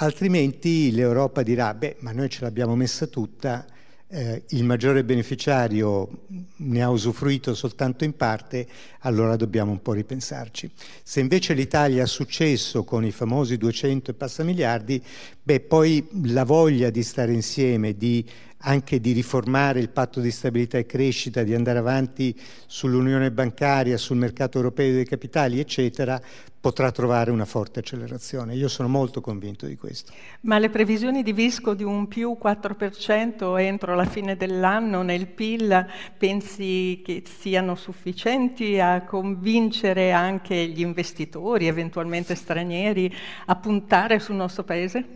Altrimenti 0.00 0.90
l'Europa 0.92 1.42
dirà, 1.42 1.74
beh, 1.74 1.96
ma 2.00 2.12
noi 2.12 2.28
ce 2.28 2.42
l'abbiamo 2.42 2.76
messa 2.76 3.06
tutta, 3.06 3.64
eh, 4.10 4.44
il 4.48 4.64
maggiore 4.64 5.04
beneficiario 5.04 6.08
ne 6.56 6.82
ha 6.82 6.88
usufruito 6.88 7.54
soltanto 7.54 8.04
in 8.04 8.16
parte, 8.16 8.66
allora 9.00 9.36
dobbiamo 9.36 9.70
un 9.70 9.82
po' 9.82 9.92
ripensarci. 9.92 10.70
Se 11.02 11.20
invece 11.20 11.52
l'Italia 11.52 12.04
ha 12.04 12.06
successo 12.06 12.84
con 12.84 13.04
i 13.04 13.10
famosi 13.10 13.58
200 13.58 14.10
e 14.10 14.14
passa 14.14 14.42
miliardi, 14.44 15.02
beh, 15.42 15.60
poi 15.60 16.06
la 16.24 16.44
voglia 16.44 16.90
di 16.90 17.02
stare 17.02 17.32
insieme, 17.32 17.96
di 17.96 18.24
anche 18.62 18.98
di 18.98 19.12
riformare 19.12 19.78
il 19.78 19.90
patto 19.90 20.20
di 20.20 20.30
stabilità 20.30 20.78
e 20.78 20.86
crescita, 20.86 21.42
di 21.42 21.54
andare 21.54 21.78
avanti 21.78 22.34
sull'unione 22.66 23.30
bancaria, 23.30 23.96
sul 23.96 24.16
mercato 24.16 24.56
europeo 24.56 24.92
dei 24.94 25.04
capitali, 25.04 25.60
eccetera, 25.60 26.20
potrà 26.68 26.92
trovare 26.92 27.30
una 27.30 27.46
forte 27.46 27.78
accelerazione. 27.78 28.54
Io 28.54 28.68
sono 28.68 28.88
molto 28.88 29.22
convinto 29.22 29.64
di 29.64 29.74
questo. 29.74 30.12
Ma 30.42 30.58
le 30.58 30.68
previsioni 30.68 31.22
di 31.22 31.32
Visco 31.32 31.72
di 31.72 31.82
un 31.82 32.08
più 32.08 32.36
4% 32.38 33.58
entro 33.58 33.94
la 33.94 34.04
fine 34.04 34.36
dell'anno 34.36 35.00
nel 35.00 35.28
PIL 35.28 35.86
pensi 36.18 37.00
che 37.02 37.22
siano 37.24 37.74
sufficienti 37.74 38.78
a 38.78 39.02
convincere 39.04 40.12
anche 40.12 40.66
gli 40.66 40.80
investitori, 40.80 41.66
eventualmente 41.68 42.34
stranieri, 42.34 43.10
a 43.46 43.56
puntare 43.56 44.18
sul 44.18 44.34
nostro 44.34 44.62
Paese? 44.62 45.06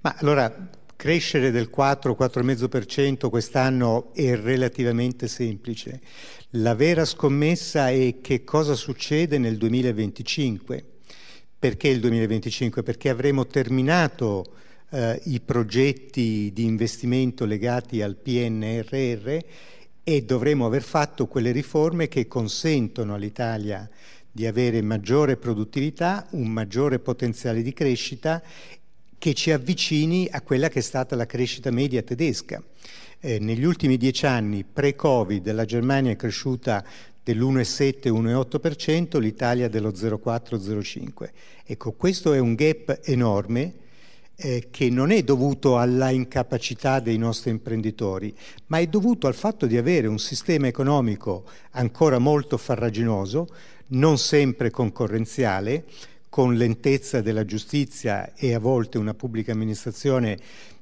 Ma 0.00 0.14
allora 0.18 0.50
Crescere 0.98 1.52
del 1.52 1.70
4-4,5% 1.72 3.30
quest'anno 3.30 4.12
è 4.14 4.34
relativamente 4.34 5.28
semplice. 5.28 6.00
La 6.50 6.74
vera 6.74 7.04
scommessa 7.04 7.88
è 7.88 8.16
che 8.20 8.42
cosa 8.42 8.74
succede 8.74 9.38
nel 9.38 9.58
2025. 9.58 10.84
Perché 11.56 11.86
il 11.86 12.00
2025? 12.00 12.82
Perché 12.82 13.10
avremo 13.10 13.46
terminato 13.46 14.56
eh, 14.90 15.20
i 15.26 15.38
progetti 15.38 16.50
di 16.52 16.64
investimento 16.64 17.44
legati 17.44 18.02
al 18.02 18.16
PNRR 18.16 19.38
e 20.02 20.22
dovremo 20.24 20.66
aver 20.66 20.82
fatto 20.82 21.28
quelle 21.28 21.52
riforme 21.52 22.08
che 22.08 22.26
consentono 22.26 23.14
all'Italia 23.14 23.88
di 24.32 24.46
avere 24.46 24.82
maggiore 24.82 25.36
produttività, 25.36 26.26
un 26.32 26.48
maggiore 26.48 26.98
potenziale 26.98 27.62
di 27.62 27.72
crescita 27.72 28.42
che 29.18 29.34
ci 29.34 29.50
avvicini 29.50 30.28
a 30.30 30.40
quella 30.40 30.68
che 30.68 30.78
è 30.78 30.82
stata 30.82 31.16
la 31.16 31.26
crescita 31.26 31.70
media 31.70 32.02
tedesca. 32.02 32.62
Eh, 33.20 33.38
negli 33.40 33.64
ultimi 33.64 33.96
dieci 33.96 34.26
anni, 34.26 34.64
pre-Covid, 34.64 35.50
la 35.52 35.64
Germania 35.64 36.12
è 36.12 36.16
cresciuta 36.16 36.84
dell'1,7-1,8%, 37.22 39.18
l'Italia 39.18 39.68
dello 39.68 39.90
0,4-0,5%. 39.90 41.28
Ecco, 41.64 41.92
questo 41.92 42.32
è 42.32 42.38
un 42.38 42.54
gap 42.54 43.00
enorme 43.04 43.74
eh, 44.36 44.68
che 44.70 44.88
non 44.88 45.10
è 45.10 45.22
dovuto 45.22 45.78
alla 45.78 46.10
incapacità 46.10 47.00
dei 47.00 47.18
nostri 47.18 47.50
imprenditori, 47.50 48.32
ma 48.66 48.78
è 48.78 48.86
dovuto 48.86 49.26
al 49.26 49.34
fatto 49.34 49.66
di 49.66 49.76
avere 49.76 50.06
un 50.06 50.18
sistema 50.18 50.68
economico 50.68 51.44
ancora 51.72 52.18
molto 52.18 52.56
farraginoso, 52.56 53.48
non 53.88 54.16
sempre 54.16 54.70
concorrenziale, 54.70 55.84
con 56.28 56.56
lentezza 56.56 57.20
della 57.20 57.44
giustizia 57.44 58.34
e 58.34 58.54
a 58.54 58.58
volte 58.58 58.98
una 58.98 59.14
pubblica 59.14 59.52
amministrazione 59.52 60.38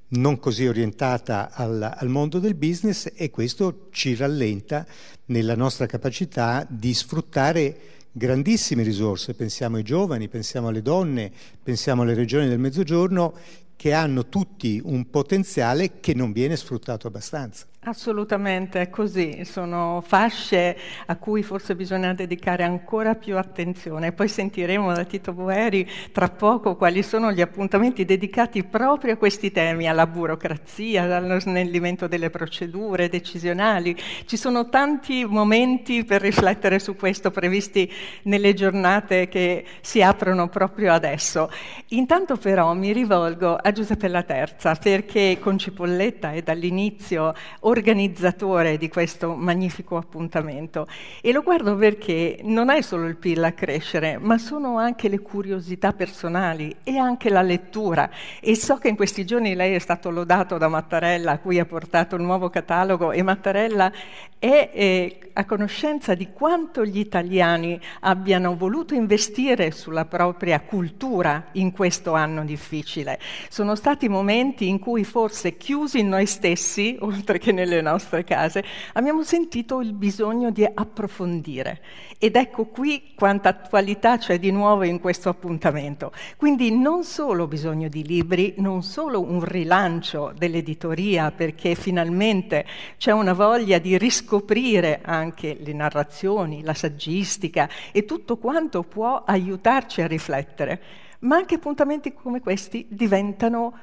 non 0.09 0.39
così 0.39 0.67
orientata 0.67 1.51
al, 1.53 1.95
al, 1.97 2.09
mondo 2.09 2.39
del 2.39 2.55
business 2.55 3.11
e 3.15 3.31
questo 3.31 3.89
ci 3.91 4.15
rallenta 4.15 4.87
nella 5.27 5.57
nostra 5.57 5.87
capacità 5.87 6.65
di 6.69 6.95
sfruttare 6.95 7.77
grandissime 8.13 8.83
risorse, 8.83 9.35
pensiamo 9.35 9.77
ai 9.77 9.83
giovani, 9.83 10.29
pensiamo 10.29 10.69
alle 10.69 10.83
donne, 10.83 11.31
pensiamo 11.63 12.03
alle 12.03 12.15
regioni 12.15 12.49
del 12.49 12.59
mezzogiorno 12.59 13.35
che 13.77 13.93
hanno 13.93 14.29
tutti 14.29 14.81
un 14.83 15.11
potenziale 15.11 16.01
che 16.01 16.15
non 16.15 16.33
viene 16.33 16.57
sfruttato 16.57 17.09
abbastanza. 17.09 17.67
Assolutamente, 17.89 18.81
è 18.81 18.91
così, 18.91 19.45
sono 19.45 20.03
fasce 20.05 20.77
a 21.07 21.15
cui 21.15 21.45
forse 21.45 21.77
bisogna 21.77 22.13
dedicare 22.15 22.65
ancora 22.65 23.15
più 23.15 23.37
attenzione. 23.37 24.11
Poi 24.11 24.27
sentiremo 24.27 24.93
da 24.93 25.05
Tito 25.05 25.33
Boeri 25.33 25.89
tra 26.11 26.29
poco 26.29 26.75
quali 26.75 27.05
sono 27.05 27.31
gli 27.31 27.41
appuntamenti 27.41 28.05
dedicati 28.05 28.65
proprio 28.65 29.13
a 29.13 29.17
questi 29.17 29.53
temi, 29.53 29.89
alla 29.89 30.09
burocrazia, 30.09 31.05
allo 31.17 31.39
snellimento 31.39 32.09
delle 32.09 32.29
procedure 32.29 33.09
decisionali. 33.09 33.97
Ci 34.25 34.37
sono 34.37 34.69
tanti 34.69 35.25
momenti 35.25 36.05
per 36.05 36.23
riflettere 36.23 36.81
su 36.81 36.97
questo 36.97 37.31
previsti 37.31 37.89
nelle 38.23 38.53
giornate 38.55 39.29
che 39.29 39.65
si 39.81 40.03
aprono 40.03 40.49
proprio 40.49 40.93
adesso. 40.93 41.49
Intanto 41.91 42.35
però 42.35 42.75
mi 42.75 42.93
rivolgo 42.93 43.55
a 43.55 43.71
Giuseppe 43.71 44.09
La 44.09 44.25
Terza 44.25 44.75
perché 44.75 45.39
con 45.41 45.57
Cipolletta 45.57 46.33
è 46.33 46.43
dall'inizio 46.43 47.33
organizzatore 47.79 48.77
di 48.77 48.89
questo 48.89 49.35
magnifico 49.35 49.97
appuntamento 49.97 50.87
e 51.21 51.33
lo 51.33 51.43
guardo 51.43 51.77
perché 51.77 52.39
non 52.43 52.71
è 52.71 52.81
solo 52.81 53.07
il 53.07 53.17
PIL 53.17 53.43
a 53.45 53.53
crescere, 53.53 54.19
ma 54.19 54.39
sono 54.39 54.79
anche 54.79 55.09
le 55.09 55.21
curiosità 55.21 55.93
personali 55.93 56.75
e 56.83 56.97
anche 56.97 57.31
la 57.31 57.43
lettura 57.43 58.11
e 58.41 58.57
so 58.57 58.77
che 58.77 58.89
in 58.89 58.97
questi 58.97 59.25
giorni 59.25 59.55
lei 59.55 59.75
è 59.75 59.79
stato 59.79 60.11
lodato 60.11 60.59
da 60.59 60.69
Mattarella 60.69 61.33
a 61.33 61.39
cui 61.39 61.59
ha 61.59 61.67
portato 61.67 62.17
il 62.17 62.23
nuovo 62.23 62.51
catalogo 62.51 63.13
e 63.13 63.23
Mattarella 63.23 63.93
è 64.39 64.71
eh, 64.73 65.19
a 65.33 65.45
conoscenza 65.45 66.15
di 66.15 66.29
quanto 66.33 66.85
gli 66.85 66.99
italiani 66.99 67.79
abbiano 68.01 68.57
voluto 68.57 68.95
investire 68.95 69.71
sulla 69.71 70.05
propria 70.07 70.61
cultura 70.61 71.49
in 71.53 71.73
questo 71.73 72.15
anno 72.15 72.45
difficile. 72.45 73.19
Sono 73.49 73.75
stati 73.75 74.09
momenti 74.09 74.69
in 74.69 74.79
cui 74.79 75.05
forse 75.05 75.57
chiusi 75.57 76.01
in 76.01 76.09
noi 76.09 76.27
stessi, 76.27 76.97
oltre 77.01 77.39
che 77.39 77.53
nelle 77.67 77.83
nostre 77.83 78.25
case, 78.25 78.65
abbiamo 78.95 79.23
sentito 79.23 79.81
il 79.81 79.93
bisogno 79.93 80.51
di 80.51 80.65
approfondire. 80.65 81.83
Ed 82.19 82.37
ecco 82.37 82.67
qui 82.67 83.13
quanta 83.15 83.51
attualità 83.51 84.17
c'è 84.17 84.39
di 84.39 84.51
nuovo 84.51 84.85
in 84.85 85.01
questo 85.01 85.29
appuntamento. 85.29 86.13
Quindi 86.37 86.75
non 86.75 87.05
solo 87.05 87.47
bisogno 87.47 87.89
di 87.89 88.05
libri, 88.05 88.55
non 88.59 88.83
solo 88.83 89.21
un 89.21 89.45
rilancio 89.45 90.33
dell'editoria, 90.37 91.31
perché 91.31 91.75
finalmente 91.75 92.65
c'è 92.97 93.11
una 93.11 93.35
voglia 93.35 93.79
di 93.79 93.99
riscoprire 93.99 95.01
anche 95.03 95.59
le 95.61 95.73
narrazioni, 95.73 96.63
la 96.63 96.75
saggistica 96.75 97.69
e 97.93 98.05
tutto 98.05 98.39
quanto 98.39 98.83
può 98.83 99.25
aiutarci 99.27 100.01
a 100.01 100.07
riflettere, 100.07 100.81
ma 101.21 101.37
anche 101.37 101.57
appuntamenti 101.57 102.15
come 102.15 102.41
questi 102.41 102.87
diventano 102.89 103.75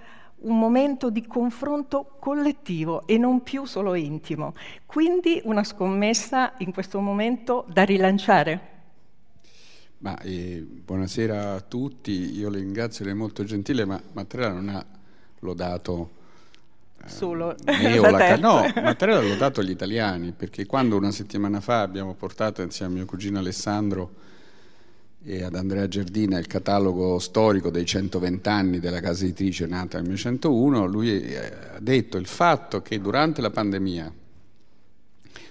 un 0.43 0.57
momento 0.57 1.09
di 1.09 1.25
confronto 1.27 2.15
collettivo 2.19 3.05
e 3.07 3.17
non 3.17 3.43
più 3.43 3.65
solo 3.65 3.95
intimo. 3.95 4.53
Quindi 4.85 5.41
una 5.45 5.63
scommessa 5.63 6.53
in 6.59 6.71
questo 6.71 6.99
momento 6.99 7.65
da 7.67 7.83
rilanciare. 7.83 8.71
Ma, 9.99 10.19
eh, 10.19 10.61
buonasera 10.67 11.53
a 11.53 11.61
tutti, 11.61 12.35
io 12.37 12.49
le 12.49 12.59
ringrazio, 12.59 13.05
lei 13.05 13.13
è 13.13 13.17
molto 13.17 13.45
gentile, 13.45 13.85
ma 13.85 14.01
Mattarella 14.11 14.51
non 14.51 14.67
ha 14.67 14.85
lodato 15.39 16.11
eh, 17.03 17.07
solo 17.07 17.55
me 17.65 17.99
o 17.99 18.07
la 18.09 18.21
ca- 18.21 18.37
No, 18.37 18.73
Mattarella 18.81 19.19
ha 19.19 19.23
lodato 19.23 19.61
agli 19.61 19.69
italiani, 19.69 20.33
perché 20.33 20.65
quando 20.65 20.97
una 20.97 21.11
settimana 21.11 21.61
fa 21.61 21.81
abbiamo 21.81 22.15
portato 22.15 22.61
insieme 22.61 22.91
a 22.93 22.95
mio 22.95 23.05
cugino 23.05 23.39
Alessandro 23.39 24.15
e 25.25 25.43
ad 25.43 25.55
Andrea 25.55 25.87
Giardina 25.87 26.37
il 26.37 26.47
catalogo 26.47 27.17
storico 27.17 27.69
dei 27.69 27.85
120 27.85 28.49
anni 28.49 28.79
della 28.79 28.99
casa 28.99 29.23
editrice 29.23 29.65
nata 29.65 29.97
nel 29.97 30.07
1901, 30.07 30.85
lui 30.85 31.21
eh, 31.21 31.37
ha 31.37 31.79
detto 31.79 32.17
il 32.17 32.25
fatto 32.25 32.81
che 32.81 32.99
durante 32.99 33.39
la 33.39 33.49
pandemia, 33.49 34.13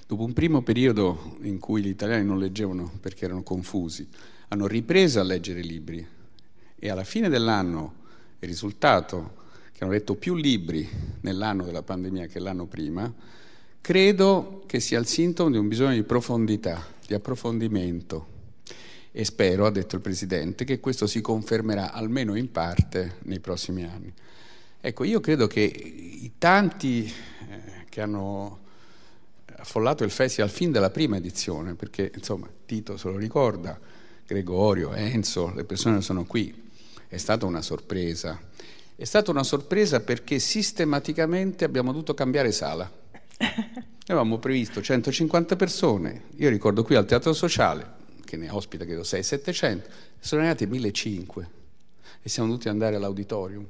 dopo 0.07 0.25
un 0.25 0.35
primo 0.35 0.61
periodo 0.61 1.39
in 1.43 1.59
cui 1.59 1.83
gli 1.83 1.89
italiani 1.89 2.27
non 2.27 2.39
leggevano 2.39 2.93
perché 3.01 3.25
erano 3.25 3.43
confusi, 3.43 4.07
hanno 4.49 4.67
ripreso 4.67 5.21
a 5.21 5.25
leggere 5.25 5.63
libri 5.63 6.07
e 6.79 6.91
alla 6.91 7.05
fine 7.05 7.31
dell'anno 7.31 7.95
il 8.41 8.49
risultato 8.49 9.41
che 9.73 9.85
hanno 9.85 9.93
letto 9.95 10.17
più 10.17 10.35
libri 10.35 10.87
nell'anno 11.21 11.65
della 11.65 11.83
pandemia 11.83 12.27
che 12.27 12.41
l'anno 12.41 12.67
prima, 12.67 13.11
credo 13.81 14.65
che 14.67 14.81
sia 14.81 14.99
il 14.99 15.07
sintomo 15.07 15.51
di 15.51 15.57
un 15.57 15.69
bisogno 15.69 15.95
di 15.95 16.03
profondità, 16.03 16.85
di 17.07 17.15
approfondimento. 17.15 18.32
E 19.15 19.25
spero, 19.27 19.67
ha 19.67 19.71
detto 19.71 19.97
il 19.97 20.01
Presidente, 20.01 20.65
che 20.65 20.81
questo 20.81 21.07
si 21.07 21.21
confermerà 21.21 21.93
almeno 21.93 22.35
in 22.35 22.51
parte 22.51 23.17
nei 23.25 23.41
prossimi 23.41 23.85
anni. 23.85 24.13
Ecco, 24.81 25.05
io 25.05 25.21
credo 25.21 25.47
che 25.47 25.61
i 25.61 26.33
tanti 26.39 27.05
eh, 27.05 27.85
che 27.89 28.01
hanno 28.01 28.61
affollato 29.57 30.03
il 30.03 30.11
festival 30.11 30.51
fin 30.51 30.73
dalla 30.73 30.91
prima 30.91 31.17
edizione, 31.17 31.75
perché 31.75 32.11
insomma 32.15 32.49
Tito 32.67 32.97
se 32.97 33.09
lo 33.09 33.17
ricorda, 33.17 33.79
Gregorio, 34.27 34.95
Enzo, 34.95 35.53
le 35.55 35.65
persone 35.65 35.97
che 35.99 36.03
sono 36.03 36.25
qui, 36.25 36.71
è 37.07 37.17
stata 37.19 37.45
una 37.45 37.61
sorpresa. 37.61 38.41
È 38.97 39.05
stata 39.05 39.31
una 39.31 39.45
sorpresa 39.45 40.01
perché 40.01 40.39
sistematicamente 40.39 41.65
abbiamo 41.65 41.93
dovuto 41.93 42.15
cambiare 42.15 42.51
sala. 42.51 42.91
Noi 43.39 43.53
avevamo 44.07 44.39
previsto 44.39 44.81
150 44.81 45.55
persone, 45.57 46.23
io 46.37 46.49
ricordo 46.49 46.83
qui 46.83 46.95
al 46.95 47.05
Teatro 47.05 47.33
Sociale, 47.33 48.01
che 48.33 48.39
ne 48.39 48.49
ospita 48.49 48.87
credo 48.87 49.03
600-700, 49.03 49.83
sono 50.19 50.41
arrivati 50.41 50.65
1500 50.67 51.51
e 52.23 52.29
siamo 52.31 52.49
dovuti 52.49 52.71
andare 52.71 52.97
all'auditorium. 52.97 53.67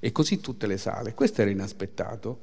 E 0.00 0.12
così 0.12 0.40
tutte 0.40 0.66
le 0.66 0.78
sale. 0.78 1.12
Questo 1.12 1.42
era 1.42 1.50
inaspettato 1.50 2.38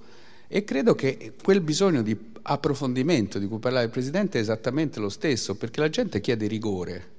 e 0.47 0.63
credo 0.63 0.93
che 0.93 1.34
quel 1.41 1.61
bisogno 1.61 2.03
di 2.03 2.16
approfondimento 2.43 3.39
di 3.39 3.47
cui 3.47 3.57
parlava 3.57 3.84
il 3.84 3.89
Presidente 3.89 4.38
è 4.38 4.41
esattamente 4.41 4.99
lo 4.99 5.09
stesso, 5.09 5.55
perché 5.55 5.80
la 5.80 5.89
gente 5.89 6.22
chiede 6.22 6.45
rigore. 6.45 7.13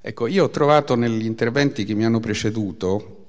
Ecco, 0.00 0.26
io 0.26 0.44
ho 0.44 0.50
trovato 0.50 0.96
negli 0.96 1.24
interventi 1.24 1.84
che 1.84 1.94
mi 1.94 2.04
hanno 2.04 2.18
preceduto 2.18 3.26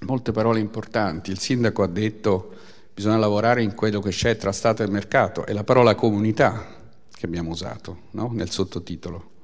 molte 0.00 0.32
parole 0.32 0.58
importanti. 0.58 1.30
Il 1.30 1.38
sindaco 1.38 1.84
ha 1.84 1.88
detto 1.88 2.54
bisogna 2.92 3.18
lavorare 3.18 3.62
in 3.62 3.76
quello 3.76 4.00
che 4.00 4.10
c'è 4.10 4.36
tra 4.36 4.50
Stato 4.50 4.82
e 4.82 4.88
mercato, 4.88 5.46
è 5.46 5.52
la 5.52 5.62
parola 5.62 5.94
comunità 5.94 6.74
che 7.08 7.26
abbiamo 7.26 7.50
usato 7.50 7.98
no? 8.12 8.30
nel 8.32 8.50
sottotitolo, 8.50 9.34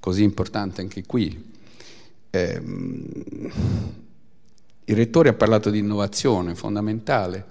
così 0.00 0.22
importante 0.22 0.80
anche 0.80 1.04
qui. 1.06 1.52
Eh, 2.30 2.62
il 4.84 4.96
rettore 4.96 5.28
ha 5.28 5.34
parlato 5.34 5.70
di 5.70 5.78
innovazione, 5.78 6.54
fondamentale, 6.56 7.44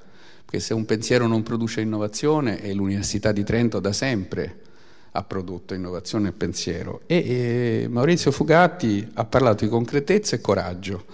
perché 0.44 0.60
se 0.60 0.74
un 0.74 0.86
pensiero 0.86 1.28
non 1.28 1.44
produce 1.44 1.80
innovazione, 1.80 2.62
e 2.62 2.74
l'Università 2.74 3.32
di 3.32 3.44
Trento 3.44 3.80
da 3.80 3.94
sempre 3.94 4.68
ha 5.12 5.24
prodotto 5.24 5.74
innovazione 5.74 6.30
e 6.30 6.32
pensiero. 6.34 7.02
E, 7.06 7.84
e 7.84 7.88
Maurizio 7.88 8.32
Fugatti 8.32 9.08
ha 9.14 9.26
parlato 9.26 9.64
di 9.64 9.70
concretezza 9.70 10.36
e 10.36 10.42
coraggio. 10.42 11.06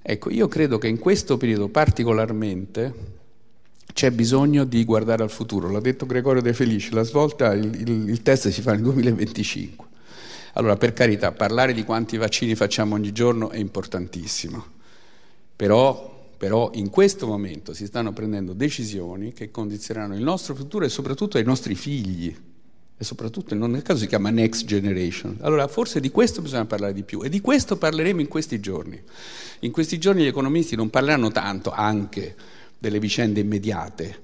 Ecco, 0.00 0.30
io 0.30 0.48
credo 0.48 0.78
che 0.78 0.88
in 0.88 0.98
questo 0.98 1.36
periodo 1.36 1.68
particolarmente 1.68 3.14
c'è 3.92 4.10
bisogno 4.10 4.64
di 4.64 4.84
guardare 4.84 5.22
al 5.22 5.30
futuro. 5.30 5.70
L'ha 5.70 5.80
detto 5.80 6.06
Gregorio 6.06 6.42
De 6.42 6.52
Felici, 6.52 6.92
la 6.92 7.02
svolta, 7.02 7.52
il, 7.52 7.74
il, 7.80 8.08
il 8.08 8.22
test 8.22 8.48
si 8.48 8.62
fa 8.62 8.72
nel 8.72 8.82
2025. 8.82 9.85
Allora, 10.56 10.76
per 10.76 10.94
carità, 10.94 11.32
parlare 11.32 11.74
di 11.74 11.84
quanti 11.84 12.16
vaccini 12.16 12.54
facciamo 12.54 12.94
ogni 12.94 13.12
giorno 13.12 13.50
è 13.50 13.58
importantissimo, 13.58 14.64
però, 15.54 16.30
però 16.34 16.70
in 16.72 16.88
questo 16.88 17.26
momento 17.26 17.74
si 17.74 17.84
stanno 17.84 18.14
prendendo 18.14 18.54
decisioni 18.54 19.34
che 19.34 19.50
condizioneranno 19.50 20.16
il 20.16 20.22
nostro 20.22 20.54
futuro 20.54 20.86
e 20.86 20.88
soprattutto 20.88 21.36
i 21.36 21.44
nostri 21.44 21.74
figli 21.74 22.34
e 22.96 23.04
soprattutto 23.04 23.54
nel 23.54 23.82
caso 23.82 24.00
si 24.00 24.06
chiama 24.06 24.30
Next 24.30 24.64
Generation. 24.64 25.36
Allora 25.42 25.68
forse 25.68 26.00
di 26.00 26.10
questo 26.10 26.40
bisogna 26.40 26.64
parlare 26.64 26.94
di 26.94 27.02
più 27.02 27.22
e 27.22 27.28
di 27.28 27.42
questo 27.42 27.76
parleremo 27.76 28.22
in 28.22 28.28
questi 28.28 28.58
giorni. 28.58 28.98
In 29.60 29.70
questi 29.72 29.98
giorni 29.98 30.22
gli 30.22 30.26
economisti 30.26 30.74
non 30.74 30.88
parleranno 30.88 31.30
tanto 31.30 31.70
anche 31.70 32.34
delle 32.78 32.98
vicende 32.98 33.40
immediate, 33.40 34.20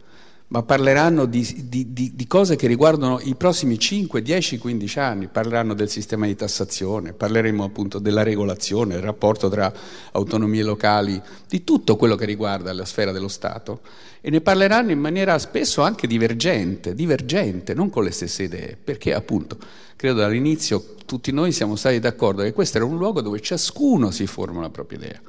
ma 0.52 0.62
parleranno 0.62 1.24
di, 1.24 1.64
di, 1.66 1.94
di, 1.94 2.12
di, 2.14 2.26
cose 2.26 2.56
che 2.56 2.66
riguardano 2.66 3.18
i 3.22 3.34
prossimi 3.36 3.78
5, 3.78 4.20
10, 4.20 4.58
15 4.58 4.98
anni, 4.98 5.28
parleranno 5.28 5.72
del 5.72 5.88
sistema 5.88 6.26
di 6.26 6.36
tassazione, 6.36 7.14
parleremo 7.14 7.64
appunto 7.64 7.98
della 7.98 8.22
regolazione, 8.22 8.92
del 8.92 9.02
rapporto 9.02 9.48
tra 9.48 9.72
autonomie 10.12 10.62
locali, 10.62 11.18
di 11.48 11.64
tutto 11.64 11.96
quello 11.96 12.16
che 12.16 12.26
riguarda 12.26 12.70
la 12.74 12.84
sfera 12.84 13.12
dello 13.12 13.28
Stato. 13.28 13.80
E 14.20 14.28
ne 14.28 14.42
parleranno 14.42 14.90
in 14.90 14.98
maniera 14.98 15.38
spesso 15.38 15.80
anche 15.80 16.06
divergente, 16.06 16.94
divergente, 16.94 17.72
non 17.72 17.88
con 17.88 18.04
le 18.04 18.10
stesse 18.10 18.42
idee, 18.42 18.76
perché 18.76 19.14
appunto 19.14 19.56
credo 19.96 20.16
dall'inizio 20.20 20.96
tutti 21.06 21.32
noi 21.32 21.52
siamo 21.52 21.76
stati 21.76 21.98
d'accordo 21.98 22.42
che 22.42 22.52
questo 22.52 22.76
era 22.76 22.84
un 22.84 22.98
luogo 22.98 23.22
dove 23.22 23.40
ciascuno 23.40 24.10
si 24.10 24.26
forma 24.26 24.60
la 24.60 24.68
propria 24.68 24.98
idea. 24.98 25.20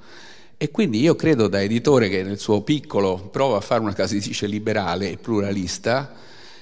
E 0.57 0.71
quindi 0.71 0.99
io 0.99 1.15
credo 1.15 1.47
da 1.47 1.61
editore 1.61 2.09
che 2.09 2.23
nel 2.23 2.39
suo 2.39 2.61
piccolo 2.61 3.29
prova 3.31 3.57
a 3.57 3.61
fare 3.61 3.81
una 3.81 3.93
casa 3.93 4.13
editrice 4.13 4.47
liberale 4.47 5.11
e 5.11 5.17
pluralista, 5.17 6.13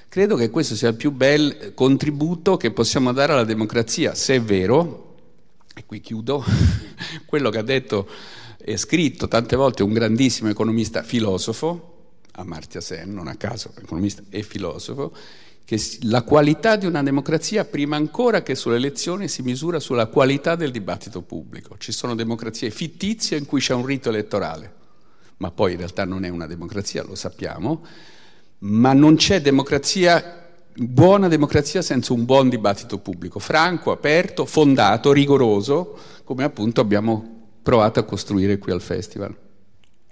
credo 0.10 0.36
che 0.36 0.50
questo 0.50 0.76
sia 0.76 0.90
il 0.90 0.96
più 0.96 1.12
bel 1.12 1.74
contributo 1.74 2.58
che 2.58 2.72
possiamo 2.72 3.12
dare 3.12 3.34
alla 3.34 3.44
democrazia, 3.44 4.16
se 4.16 4.36
è 4.36 4.42
vero, 4.42 5.16
e 5.76 5.86
qui 5.86 6.02
chiudo, 6.02 6.44
quello 7.26 7.50
che 7.50 7.58
ha 7.58 7.64
detto 7.64 8.08
e 8.58 8.78
scritto 8.78 9.28
tante 9.28 9.56
volte 9.56 9.84
un 9.84 9.94
grandissimo 9.94 10.50
economista 10.50 11.04
filosofo, 11.04 11.90
Amartya 12.34 12.82
Sen, 12.82 13.14
non 13.14 13.28
a 13.28 13.36
caso 13.36 13.72
economista 13.80 14.22
e 14.30 14.44
filosofo, 14.44 15.14
che 15.64 15.82
la 16.02 16.24
qualità 16.24 16.76
di 16.76 16.86
una 16.86 17.02
democrazia, 17.02 17.66
prima 17.66 17.96
ancora 17.96 18.44
che 18.44 18.56
sulle 18.56 18.76
elezioni, 18.76 19.28
si 19.28 19.42
misura 19.42 19.80
sulla 19.80 20.08
qualità 20.08 20.56
del 20.56 20.72
dibattito 20.72 21.22
pubblico. 21.22 21.78
Ci 21.78 21.92
sono 21.92 22.16
democrazie 22.16 22.70
fittizie 22.70 23.38
in 23.38 23.46
cui 23.46 23.62
c'è 23.62 23.74
un 23.74 23.86
rito 23.86 24.10
elettorale, 24.10 24.74
ma 25.38 25.52
poi 25.52 25.72
in 25.72 25.78
realtà 25.78 26.04
non 26.06 26.26
è 26.26 26.30
una 26.30 26.48
democrazia, 26.48 27.04
lo 27.04 27.16
sappiamo, 27.16 27.86
ma 28.60 28.94
non 28.94 29.16
c'è 29.16 29.42
democrazia, 29.42 30.50
buona 30.74 31.28
democrazia 31.28 31.82
senza 31.82 32.14
un 32.14 32.26
buon 32.26 32.50
dibattito 32.50 32.98
pubblico, 32.98 33.40
franco, 33.40 33.92
aperto, 33.92 34.46
fondato, 34.46 35.14
rigoroso, 35.14 35.98
come 36.24 36.44
appunto 36.44 36.82
abbiamo 36.82 37.40
provato 37.64 38.00
a 38.00 38.04
costruire 38.04 38.58
qui 38.58 38.72
al 38.72 38.82
Festival 38.82 39.36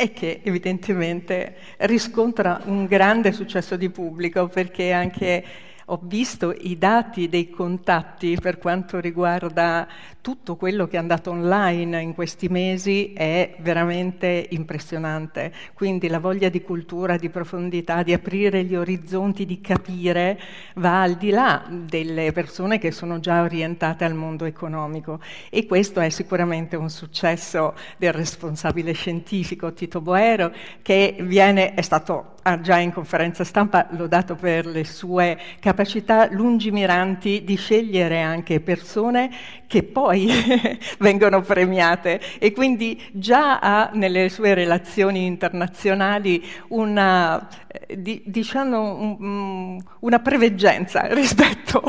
e 0.02 0.14
che 0.14 0.40
evidentemente 0.44 1.56
riscontra 1.80 2.62
un 2.68 2.86
grande 2.86 3.34
successo 3.34 3.76
di 3.76 3.90
pubblico 3.90 4.48
perché 4.48 4.94
anche 4.94 5.44
ho 5.92 6.00
visto 6.04 6.54
i 6.62 6.78
dati 6.78 7.30
dei 7.30 7.50
contatti 7.50 8.38
per 8.40 8.60
quanto 8.60 9.00
riguarda 9.00 9.88
tutto 10.22 10.56
quello 10.56 10.88
che 10.88 10.98
è 10.98 11.00
andato 11.00 11.32
online 11.32 12.00
in 12.02 12.14
questi 12.14 12.48
mesi 12.48 13.14
è 13.14 13.56
veramente 13.60 14.46
impressionante. 14.50 15.52
Quindi 15.74 16.08
la 16.08 16.20
voglia 16.20 16.50
di 16.50 16.62
cultura, 16.62 17.18
di 17.18 17.30
profondità, 17.30 18.04
di 18.04 18.14
aprire 18.14 18.64
gli 18.66 18.76
orizzonti, 18.76 19.46
di 19.46 19.62
capire, 19.62 20.40
va 20.76 21.02
al 21.02 21.16
di 21.16 21.32
là 21.32 21.66
delle 21.68 22.32
persone 22.34 22.78
che 22.78 22.92
sono 22.92 23.20
già 23.20 23.42
orientate 23.42 24.06
al 24.06 24.14
mondo 24.14 24.46
economico. 24.46 25.20
E 25.50 25.66
questo 25.66 26.02
è 26.02 26.10
sicuramente 26.10 26.76
un 26.76 26.90
successo 26.92 27.74
del 27.98 28.14
responsabile 28.14 28.92
scientifico 28.92 29.74
Tito 29.74 30.02
Boero, 30.02 30.52
che 30.84 31.16
viene, 31.22 31.74
è 31.74 31.82
stato 31.82 32.36
ha 32.44 32.62
già 32.62 32.78
in 32.78 32.94
conferenza 32.94 33.44
stampa 33.44 33.88
lodato 33.92 34.36
per 34.36 34.66
le 34.66 34.86
sue 34.86 35.38
capacità 35.60 35.79
lungimiranti 36.32 37.44
di 37.44 37.56
scegliere 37.56 38.22
anche 38.22 38.60
persone 38.60 39.30
che 39.70 39.84
poi 39.84 40.28
vengono 40.98 41.42
premiate 41.42 42.20
e 42.40 42.52
quindi 42.52 43.00
già 43.12 43.60
ha 43.60 43.92
nelle 43.94 44.30
sue 44.30 44.56
relazioni 44.56 45.26
internazionali 45.26 46.44
una, 46.70 47.48
eh, 47.68 48.02
di, 48.02 48.24
diciamo, 48.26 49.18
un, 49.20 49.80
una 50.00 50.20
preveggenza 50.20 51.02
rispetto 51.14 51.82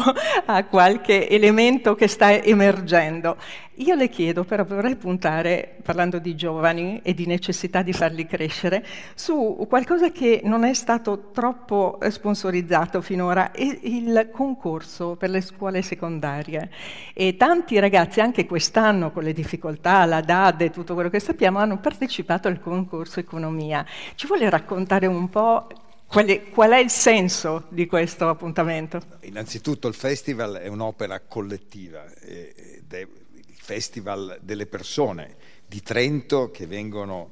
a 0.45 0.65
qualche 0.65 1.29
elemento 1.29 1.95
che 1.95 2.07
sta 2.07 2.31
emergendo. 2.33 3.37
Io 3.81 3.95
le 3.95 4.11
chiedo, 4.11 4.45
però 4.45 4.63
vorrei 4.63 4.95
puntare, 4.95 5.77
parlando 5.83 6.19
di 6.19 6.37
giovani 6.37 7.01
e 7.03 7.15
di 7.15 7.25
necessità 7.25 7.81
di 7.81 7.95
farli 7.95 8.27
crescere, 8.27 8.85
su 9.15 9.65
qualcosa 9.67 10.13
che 10.13 10.43
non 10.45 10.65
è 10.65 10.75
stato 10.75 11.31
troppo 11.33 11.99
sponsorizzato 12.11 13.01
finora, 13.01 13.51
il 13.55 14.29
concorso 14.33 15.17
per 15.17 15.31
le 15.31 15.41
scuole 15.41 15.81
secondarie. 15.81 16.71
E 17.15 17.39
tanti 17.39 17.79
ragazzi, 17.79 18.21
anche 18.21 18.45
quest'anno 18.45 19.13
con 19.13 19.23
le 19.23 19.33
difficoltà, 19.33 20.05
la 20.05 20.21
DAD 20.21 20.61
e 20.61 20.71
tutto 20.71 20.93
quello 20.93 21.09
che 21.09 21.19
sappiamo, 21.19 21.59
hanno 21.59 21.79
partecipato 21.79 22.49
al 22.49 22.61
concorso 22.61 23.19
economia. 23.19 23.83
Ci 24.15 24.27
vuole 24.27 24.51
raccontare 24.51 25.07
un 25.07 25.31
po' 25.31 25.69
Qual 26.11 26.27
è, 26.27 26.51
qual 26.51 26.73
è, 26.73 26.79
il 26.79 26.91
senso 26.91 27.67
di 27.69 27.87
questo 27.87 28.29
appuntamento? 28.29 29.01
Innanzitutto 29.21 29.87
il 29.87 29.95
festival 29.95 30.57
è 30.57 30.67
un'opera 30.67 31.21
collettiva 31.21 32.05
ed 32.21 32.93
è 32.93 33.07
festival 33.71 34.41
delle 34.43 34.67
persone 34.67 35.37
di 35.65 35.81
Trento 35.81 36.51
che 36.51 36.67
vengono 36.67 37.31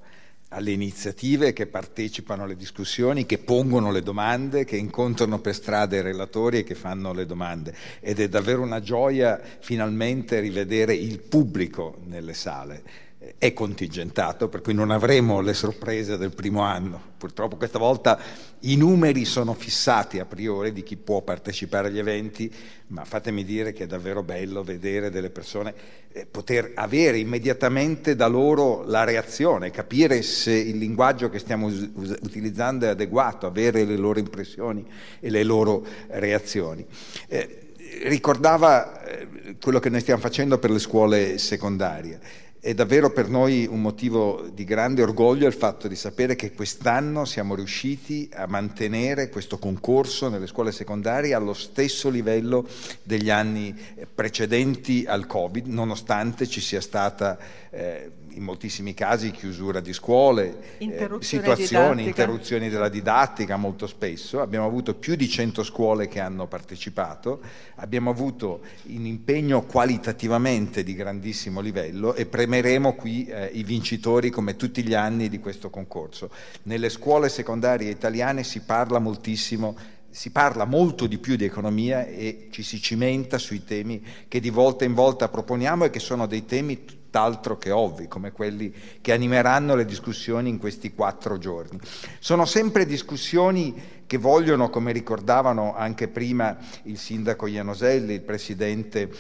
alle 0.51 0.71
iniziative, 0.71 1.53
che 1.53 1.67
partecipano 1.67 2.45
alle 2.45 2.55
discussioni, 2.55 3.27
che 3.27 3.39
pongono 3.39 3.91
le 3.91 4.05
domande, 4.05 4.65
che 4.65 4.77
incontrano 4.77 5.41
per 5.41 5.53
strada 5.53 5.97
i 5.97 6.01
relatori 6.01 6.59
e 6.59 6.63
che 6.63 6.77
fanno 6.77 7.13
le 7.13 7.27
domande. 7.27 7.75
Ed 7.99 8.21
è 8.21 8.29
davvero 8.29 8.63
una 8.63 8.81
gioia 8.81 9.41
finalmente 9.59 10.39
rivedere 10.39 10.95
il 10.95 11.19
pubblico 11.19 11.99
nelle 12.05 12.35
sale 12.35 13.08
è 13.37 13.53
contingentato, 13.53 14.49
per 14.49 14.63
cui 14.63 14.73
non 14.73 14.91
avremo 14.91 15.41
le 15.41 15.53
sorprese 15.53 16.17
del 16.17 16.35
primo 16.35 16.63
anno. 16.63 17.01
Purtroppo 17.19 17.57
questa 17.57 17.79
volta 17.79 18.19
i 18.61 18.77
numeri 18.77 19.25
sono 19.25 19.55
fissati 19.55 20.19
a 20.19 20.25
priori 20.25 20.73
di 20.73 20.83
chi 20.83 20.97
può 20.97 21.21
partecipare 21.23 21.89
agli 21.89 21.99
eventi, 21.99 22.53
ma 22.89 23.05
fatemi 23.05 23.45
dire 23.45 23.73
che 23.73 23.85
è 23.85 23.87
davvero 23.87 24.23
bello 24.23 24.63
vedere 24.63 25.11
delle 25.11 25.31
persone, 25.31 25.75
eh, 26.13 26.27
poter 26.27 26.73
avere 26.75 27.19
immediatamente 27.19 28.17
da 28.17 28.29
loro 28.29 28.85
la 28.85 29.05
reazione, 29.05 29.71
capire 29.71 30.23
se 30.23 30.53
il 30.53 30.79
linguaggio 30.79 31.29
che 31.29 31.39
stiamo 31.39 31.67
us- 31.67 32.19
utilizzando 32.23 32.87
è 32.87 32.91
adeguato, 32.91 33.47
avere 33.47 33.85
le 33.85 33.97
loro 33.97 34.19
impressioni 34.19 34.87
e 35.21 35.29
le 35.29 35.43
loro 35.43 35.85
reazioni. 36.09 36.87
Eh, 37.27 37.67
ricordava 38.05 39.05
eh, 39.05 39.57
quello 39.61 39.81
che 39.81 39.89
noi 39.89 40.01
stiamo 40.01 40.21
facendo 40.21 40.59
per 40.59 40.71
le 40.71 40.79
scuole 40.79 41.39
secondarie. 41.39 42.47
È 42.61 42.75
davvero 42.75 43.13
per 43.13 43.29
noi 43.29 43.69
un 43.71 43.81
motivo 43.81 44.49
di 44.53 44.65
grande 44.65 45.01
orgoglio 45.03 45.47
il 45.47 45.53
fatto 45.53 45.87
di 45.87 45.95
sapere 45.95 46.35
che 46.35 46.53
quest'anno 46.53 47.25
siamo 47.25 47.55
riusciti 47.55 48.29
a 48.35 48.49
mantenere 48.49 49.29
questo 49.29 49.59
concorso 49.59 50.29
nelle 50.29 50.49
scuole 50.49 50.73
secondarie 50.73 51.35
allo 51.35 51.55
stesso 51.55 52.11
livello 52.11 52.67
degli 53.05 53.31
anni 53.31 53.73
precedenti 54.13 55.05
al 55.07 55.27
Covid, 55.27 55.69
nonostante 55.69 56.49
ci 56.49 56.61
sia 56.61 56.81
stata 56.81 57.39
eh, 57.71 58.11
in 58.39 58.45
moltissimi 58.45 58.95
casi 58.95 59.31
chiusura 59.33 59.81
di 59.81 59.93
scuole, 59.93 60.79
eh, 60.79 61.09
situazioni, 61.19 62.05
didattica. 62.05 62.09
interruzioni 62.09 62.69
della 62.71 62.89
didattica 62.89 63.57
molto 63.57 63.87
spesso. 63.87 64.41
Abbiamo 64.41 64.65
avuto 64.65 64.95
più 64.95 65.17
di 65.17 65.29
100 65.29 65.63
scuole 65.63 66.09
che 66.09 66.21
hanno 66.21 66.47
partecipato, 66.47 67.41
abbiamo 67.77 68.11
avuto 68.11 68.61
un 68.87 69.05
impegno 69.05 69.63
qualitativamente 69.63 70.83
di 70.83 70.95
grandissimo 70.95 71.61
livello 71.61 72.15
e 72.15 72.27
premeremo 72.27 72.95
qui 72.95 73.27
eh, 73.27 73.51
i 73.53 73.65
vincitori 73.65 74.31
come 74.31 74.57
tutti 74.57 74.83
gli 74.83 74.95
anni 74.95 75.29
di 75.29 75.41
questo 75.41 75.69
concorso. 75.69 76.31
Nelle 76.63 76.89
scuole 76.89 77.29
secondarie 77.29 77.91
italiane 77.91 78.45
si 78.45 78.61
parla 78.61 78.99
moltissimo 78.99 79.77
si 80.11 80.31
parla 80.31 80.65
molto 80.65 81.07
di 81.07 81.19
più 81.19 81.37
di 81.37 81.45
economia 81.45 82.07
e 82.07 82.49
ci 82.51 82.63
si 82.63 82.81
cimenta 82.81 83.37
sui 83.37 83.63
temi 83.63 84.03
che 84.27 84.41
di 84.41 84.49
volta 84.49 84.85
in 84.85 84.95
volta 84.95 85.29
proponiamo 85.29 85.85
e 85.85 85.91
che 85.91 86.01
sono 86.01 86.27
dei 86.27 86.47
temi 86.47 86.83
tutt'altro 87.09 87.57
che 87.57 87.71
ovvi, 87.71 88.07
come 88.07 88.33
quelli 88.33 88.73
che 89.01 89.13
animeranno 89.13 89.75
le 89.75 89.87
discussioni 89.87 90.51
in 90.51 90.59
questi 90.59 90.93
quattro 90.93 91.39
giorni. 91.39 91.81
Sono 92.19 92.45
sempre 92.45 92.85
discussioni 92.85 93.97
che 94.07 94.19
vogliono, 94.19 94.69
come 94.69 94.93
ricordavano 94.93 95.75
anche 95.75 96.09
prima 96.09 96.57
il 96.83 96.99
sindaco 96.99 97.47
Ianoselli, 97.47 98.13
il 98.13 98.21
presidente 98.21 99.11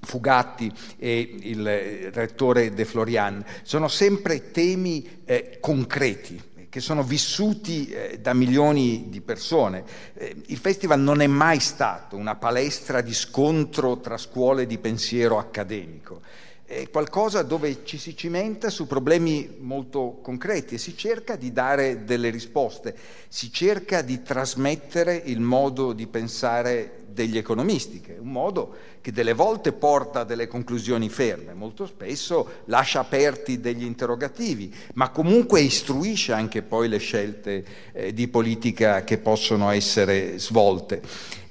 Fugatti 0.00 0.72
e 0.96 1.36
il 1.42 2.10
rettore 2.12 2.74
De 2.74 2.84
Florian, 2.84 3.44
sono 3.62 3.86
sempre 3.86 4.50
temi 4.50 5.22
eh, 5.24 5.58
concreti, 5.60 6.46
che 6.68 6.80
sono 6.80 7.02
vissuti 7.02 7.88
eh, 7.88 8.18
da 8.20 8.34
milioni 8.34 9.06
di 9.08 9.20
persone. 9.20 9.84
Eh, 10.14 10.36
il 10.46 10.58
festival 10.58 11.00
non 11.00 11.20
è 11.20 11.26
mai 11.26 11.60
stato 11.60 12.16
una 12.16 12.34
palestra 12.34 13.00
di 13.00 13.14
scontro 13.14 13.98
tra 13.98 14.16
scuole 14.16 14.66
di 14.66 14.78
pensiero 14.78 15.38
accademico 15.38 16.20
è 16.68 16.90
qualcosa 16.90 17.40
dove 17.42 17.78
ci 17.84 17.96
si 17.96 18.14
cimenta 18.14 18.68
su 18.68 18.86
problemi 18.86 19.56
molto 19.58 20.18
concreti 20.20 20.74
e 20.74 20.78
si 20.78 20.94
cerca 20.94 21.34
di 21.34 21.50
dare 21.50 22.04
delle 22.04 22.28
risposte, 22.28 22.94
si 23.26 23.50
cerca 23.50 24.02
di 24.02 24.22
trasmettere 24.22 25.14
il 25.16 25.40
modo 25.40 25.94
di 25.94 26.06
pensare 26.06 27.06
degli 27.08 27.38
economisti, 27.38 28.02
che 28.02 28.16
è 28.16 28.18
un 28.18 28.30
modo 28.30 28.74
che 29.00 29.12
delle 29.12 29.32
volte 29.32 29.72
porta 29.72 30.20
a 30.20 30.24
delle 30.24 30.46
conclusioni 30.46 31.08
ferme, 31.08 31.54
molto 31.54 31.86
spesso 31.86 32.60
lascia 32.66 33.00
aperti 33.00 33.60
degli 33.60 33.84
interrogativi, 33.84 34.72
ma 34.92 35.08
comunque 35.08 35.60
istruisce 35.60 36.32
anche 36.32 36.60
poi 36.60 36.88
le 36.88 36.98
scelte 36.98 37.64
eh, 37.92 38.12
di 38.12 38.28
politica 38.28 39.04
che 39.04 39.16
possono 39.16 39.70
essere 39.70 40.38
svolte. 40.38 41.00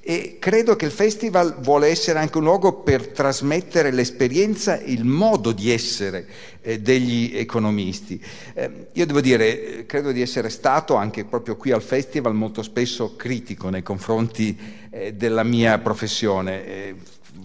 E 0.10 0.38
credo 0.40 0.78
che 0.78 0.86
il 0.86 0.92
festival 0.92 1.58
vuole 1.60 1.88
essere 1.88 2.20
anche 2.20 2.38
un 2.38 2.46
luogo 2.46 2.76
per 2.76 3.10
trasmettere 3.10 3.92
l'esperienza, 3.92 4.80
il 4.80 5.04
modo 5.04 5.52
di 5.52 5.70
essere 5.70 6.26
eh, 6.62 6.80
degli 6.80 7.34
economisti. 7.36 8.18
Eh, 8.54 8.88
io 8.94 9.06
devo 9.06 9.20
dire, 9.20 9.86
credo 9.86 10.14
di 10.14 10.22
essere 10.22 10.48
stato 10.48 10.96
anche 10.96 11.26
proprio 11.26 11.58
qui 11.58 11.72
al 11.74 11.82
festival 11.82 12.34
molto 12.34 12.64
spesso 12.64 13.18
critico 13.18 13.68
nei 13.68 13.84
confronti 13.84 14.58
eh, 14.92 15.14
della 15.14 15.44
mia 15.44 15.78
professione 15.80 16.66
eh, 16.66 16.96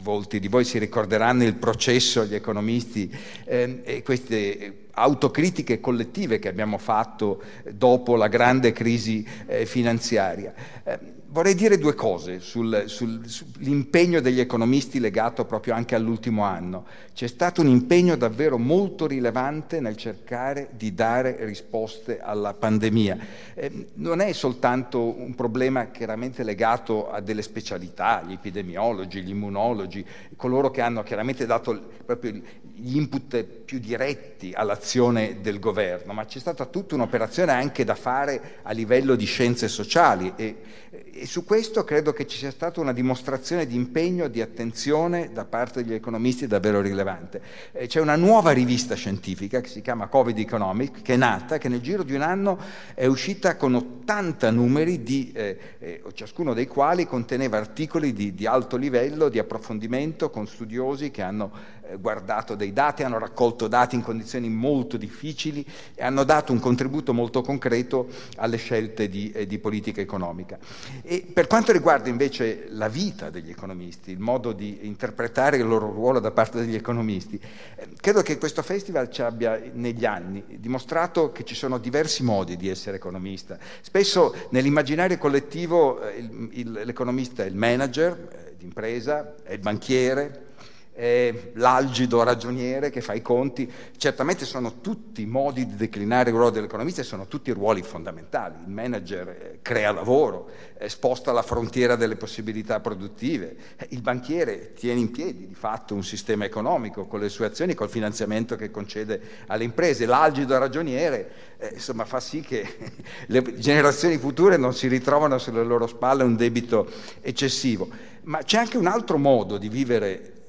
molti 0.04 0.38
di 0.38 0.46
voi 0.46 0.64
si 0.64 0.78
ricorderanno 0.78 1.42
il 1.42 1.54
processo 1.54 2.20
agli 2.20 2.36
economisti 2.36 3.12
eh, 3.44 3.80
e 3.82 4.02
queste 4.04 4.86
autocritiche 4.92 5.80
collettive 5.80 6.38
che 6.38 6.46
abbiamo 6.46 6.78
fatto 6.78 7.42
dopo 7.72 8.14
la 8.14 8.28
grande 8.28 8.70
crisi 8.70 9.26
eh, 9.48 9.66
finanziaria. 9.66 10.54
Eh, 10.84 11.20
vorrei 11.32 11.54
dire 11.54 11.78
due 11.78 11.94
cose 11.94 12.40
sul, 12.40 12.84
sul, 12.86 13.22
sull'impegno 13.26 14.20
degli 14.20 14.38
economisti 14.38 15.00
legato 15.00 15.46
proprio 15.46 15.74
anche 15.74 15.94
all'ultimo 15.94 16.44
anno. 16.44 16.84
C'è 17.14 17.26
stato 17.26 17.62
un 17.62 17.68
impegno 17.68 18.16
davvero 18.16 18.58
molto 18.58 19.06
rilevante 19.06 19.80
nel 19.80 19.96
cercare 19.96 20.68
di 20.76 20.94
dare 20.94 21.44
risposte 21.46 22.20
alla 22.20 22.52
pandemia. 22.52 23.18
Eh, 23.54 23.86
non 23.94 24.20
è 24.20 24.32
soltanto 24.32 25.18
un 25.18 25.34
problema 25.34 25.86
chiaramente 25.86 26.42
legato 26.42 27.10
a 27.10 27.20
delle 27.20 27.42
specialità, 27.42 28.22
gli 28.26 28.32
epidemiologi, 28.32 29.22
gli 29.22 29.30
immunologi, 29.30 30.04
coloro 30.36 30.70
che 30.70 30.82
hanno 30.82 31.02
chiaramente 31.02 31.46
dato 31.46 31.80
proprio 32.04 32.32
gli 32.74 32.96
input 32.96 33.61
più 33.72 33.78
diretti 33.78 34.52
all'azione 34.54 35.40
del 35.40 35.58
governo, 35.58 36.12
ma 36.12 36.26
c'è 36.26 36.38
stata 36.38 36.66
tutta 36.66 36.94
un'operazione 36.94 37.52
anche 37.52 37.84
da 37.84 37.94
fare 37.94 38.58
a 38.64 38.72
livello 38.72 39.14
di 39.14 39.24
scienze 39.24 39.66
sociali 39.66 40.30
e, 40.36 40.56
e 40.90 41.24
su 41.26 41.46
questo 41.46 41.84
credo 41.84 42.12
che 42.12 42.26
ci 42.26 42.36
sia 42.36 42.50
stata 42.50 42.80
una 42.80 42.92
dimostrazione 42.92 43.66
di 43.66 43.74
impegno, 43.74 44.28
di 44.28 44.42
attenzione 44.42 45.30
da 45.32 45.46
parte 45.46 45.82
degli 45.82 45.94
economisti 45.94 46.46
davvero 46.46 46.82
rilevante. 46.82 47.40
Eh, 47.72 47.86
c'è 47.86 47.98
una 47.98 48.16
nuova 48.16 48.50
rivista 48.50 48.94
scientifica 48.94 49.62
che 49.62 49.68
si 49.68 49.80
chiama 49.80 50.08
Covid 50.08 50.38
Economic, 50.38 51.00
che 51.00 51.14
è 51.14 51.16
nata, 51.16 51.56
che 51.56 51.70
nel 51.70 51.80
giro 51.80 52.02
di 52.02 52.14
un 52.14 52.20
anno 52.20 52.58
è 52.92 53.06
uscita 53.06 53.56
con 53.56 53.74
80 53.74 54.50
numeri, 54.50 55.02
di, 55.02 55.32
eh, 55.34 55.58
eh, 55.78 56.02
ciascuno 56.12 56.52
dei 56.52 56.66
quali 56.66 57.06
conteneva 57.06 57.56
articoli 57.56 58.12
di, 58.12 58.34
di 58.34 58.44
alto 58.44 58.76
livello, 58.76 59.30
di 59.30 59.38
approfondimento 59.38 60.28
con 60.28 60.46
studiosi 60.46 61.10
che 61.10 61.22
hanno 61.22 61.52
eh, 61.84 61.96
guardato 61.96 62.54
dei 62.54 62.72
dati, 62.72 63.02
hanno 63.02 63.18
raccolto 63.18 63.61
dati 63.68 63.94
in 63.94 64.02
condizioni 64.02 64.48
molto 64.48 64.96
difficili 64.96 65.64
e 65.94 66.02
hanno 66.02 66.24
dato 66.24 66.52
un 66.52 66.60
contributo 66.60 67.12
molto 67.12 67.42
concreto 67.42 68.08
alle 68.36 68.56
scelte 68.56 69.08
di, 69.08 69.30
eh, 69.32 69.46
di 69.46 69.58
politica 69.58 70.00
economica. 70.00 70.58
E 71.02 71.26
per 71.32 71.46
quanto 71.46 71.72
riguarda 71.72 72.08
invece 72.08 72.66
la 72.68 72.88
vita 72.88 73.30
degli 73.30 73.50
economisti, 73.50 74.10
il 74.10 74.18
modo 74.18 74.52
di 74.52 74.80
interpretare 74.82 75.56
il 75.56 75.66
loro 75.66 75.90
ruolo 75.90 76.20
da 76.20 76.30
parte 76.30 76.58
degli 76.60 76.74
economisti, 76.74 77.40
eh, 77.76 77.88
credo 78.00 78.22
che 78.22 78.38
questo 78.38 78.62
festival 78.62 79.10
ci 79.10 79.22
abbia 79.22 79.60
negli 79.72 80.04
anni 80.04 80.44
dimostrato 80.58 81.32
che 81.32 81.44
ci 81.44 81.54
sono 81.54 81.78
diversi 81.78 82.22
modi 82.22 82.56
di 82.56 82.68
essere 82.68 82.96
economista. 82.96 83.58
Spesso 83.80 84.34
nell'immaginario 84.50 85.18
collettivo 85.18 86.00
eh, 86.02 86.18
il, 86.18 86.48
il, 86.52 86.72
l'economista 86.84 87.42
è 87.42 87.46
il 87.46 87.56
manager 87.56 88.28
eh, 88.30 88.54
d'impresa, 88.58 89.34
è 89.42 89.52
il 89.52 89.60
banchiere, 89.60 90.51
eh, 90.94 91.52
l'algido 91.54 92.22
ragioniere 92.22 92.90
che 92.90 93.00
fa 93.00 93.14
i 93.14 93.22
conti, 93.22 93.70
certamente 93.96 94.44
sono 94.44 94.80
tutti 94.80 95.24
modi 95.24 95.66
di 95.66 95.76
declinare 95.76 96.30
il 96.30 96.36
ruolo 96.36 96.50
dell'economista 96.50 97.00
e 97.00 97.04
sono 97.04 97.26
tutti 97.26 97.50
ruoli 97.50 97.82
fondamentali. 97.82 98.56
Il 98.64 98.70
manager 98.70 99.28
eh, 99.28 99.58
crea 99.62 99.92
lavoro, 99.92 100.50
eh, 100.76 100.88
sposta 100.88 101.32
la 101.32 101.42
frontiera 101.42 101.96
delle 101.96 102.16
possibilità 102.16 102.80
produttive, 102.80 103.56
eh, 103.76 103.86
il 103.90 104.02
banchiere 104.02 104.74
tiene 104.74 105.00
in 105.00 105.10
piedi 105.10 105.48
di 105.48 105.54
fatto 105.54 105.94
un 105.94 106.04
sistema 106.04 106.44
economico 106.44 107.06
con 107.06 107.20
le 107.20 107.30
sue 107.30 107.46
azioni, 107.46 107.74
col 107.74 107.88
finanziamento 107.88 108.54
che 108.56 108.70
concede 108.70 109.20
alle 109.46 109.64
imprese. 109.64 110.04
L'algido 110.04 110.58
ragioniere 110.58 111.56
eh, 111.56 111.70
insomma, 111.72 112.04
fa 112.04 112.20
sì 112.20 112.40
che 112.40 112.66
le 113.28 113.58
generazioni 113.58 114.18
future 114.18 114.58
non 114.58 114.74
si 114.74 114.88
ritrovano 114.88 115.38
sulle 115.38 115.64
loro 115.64 115.86
spalle 115.86 116.22
un 116.22 116.36
debito 116.36 116.86
eccessivo. 117.22 117.88
Ma 118.24 118.38
c'è 118.42 118.58
anche 118.58 118.76
un 118.76 118.86
altro 118.86 119.16
modo 119.16 119.56
di 119.56 119.68
vivere 119.68 120.40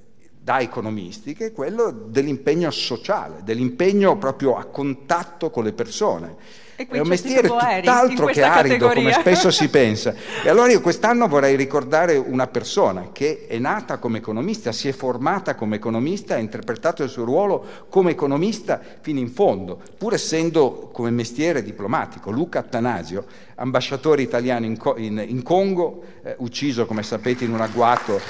da 0.43 0.59
economisti, 0.59 1.33
che 1.33 1.47
è 1.47 1.51
quello 1.53 1.89
dell'impegno 1.89 2.69
sociale, 2.69 3.43
dell'impegno 3.43 4.17
proprio 4.17 4.57
a 4.57 4.65
contatto 4.65 5.49
con 5.49 5.63
le 5.63 5.71
persone. 5.71 6.35
È 6.75 6.99
un 6.99 7.07
mestiere 7.07 7.47
tutt'altro 7.47 8.25
che 8.25 8.41
arido, 8.41 8.87
categoria. 8.87 8.93
come 8.93 9.13
spesso 9.13 9.51
si 9.51 9.69
pensa. 9.69 10.15
E 10.43 10.49
allora 10.49 10.71
io 10.71 10.81
quest'anno 10.81 11.27
vorrei 11.27 11.55
ricordare 11.55 12.17
una 12.17 12.47
persona 12.47 13.09
che 13.11 13.45
è 13.47 13.59
nata 13.59 13.97
come 13.97 14.17
economista, 14.17 14.71
si 14.71 14.87
è 14.87 14.91
formata 14.91 15.53
come 15.53 15.75
economista, 15.75 16.33
ha 16.33 16.39
interpretato 16.39 17.03
il 17.03 17.09
suo 17.09 17.25
ruolo 17.25 17.63
come 17.89 18.11
economista 18.11 18.81
fino 19.01 19.19
in 19.19 19.29
fondo, 19.29 19.79
pur 19.97 20.15
essendo 20.15 20.89
come 20.91 21.11
mestiere 21.11 21.61
diplomatico. 21.61 22.31
Luca 22.31 22.59
Attanasio, 22.59 23.25
ambasciatore 23.55 24.23
italiano 24.23 24.65
in, 24.65 24.79
in, 24.97 25.23
in 25.27 25.43
Congo, 25.43 26.03
eh, 26.23 26.35
ucciso 26.39 26.87
come 26.87 27.03
sapete 27.03 27.43
in 27.43 27.53
un 27.53 27.61
agguato 27.61 28.17
eh, 28.17 28.21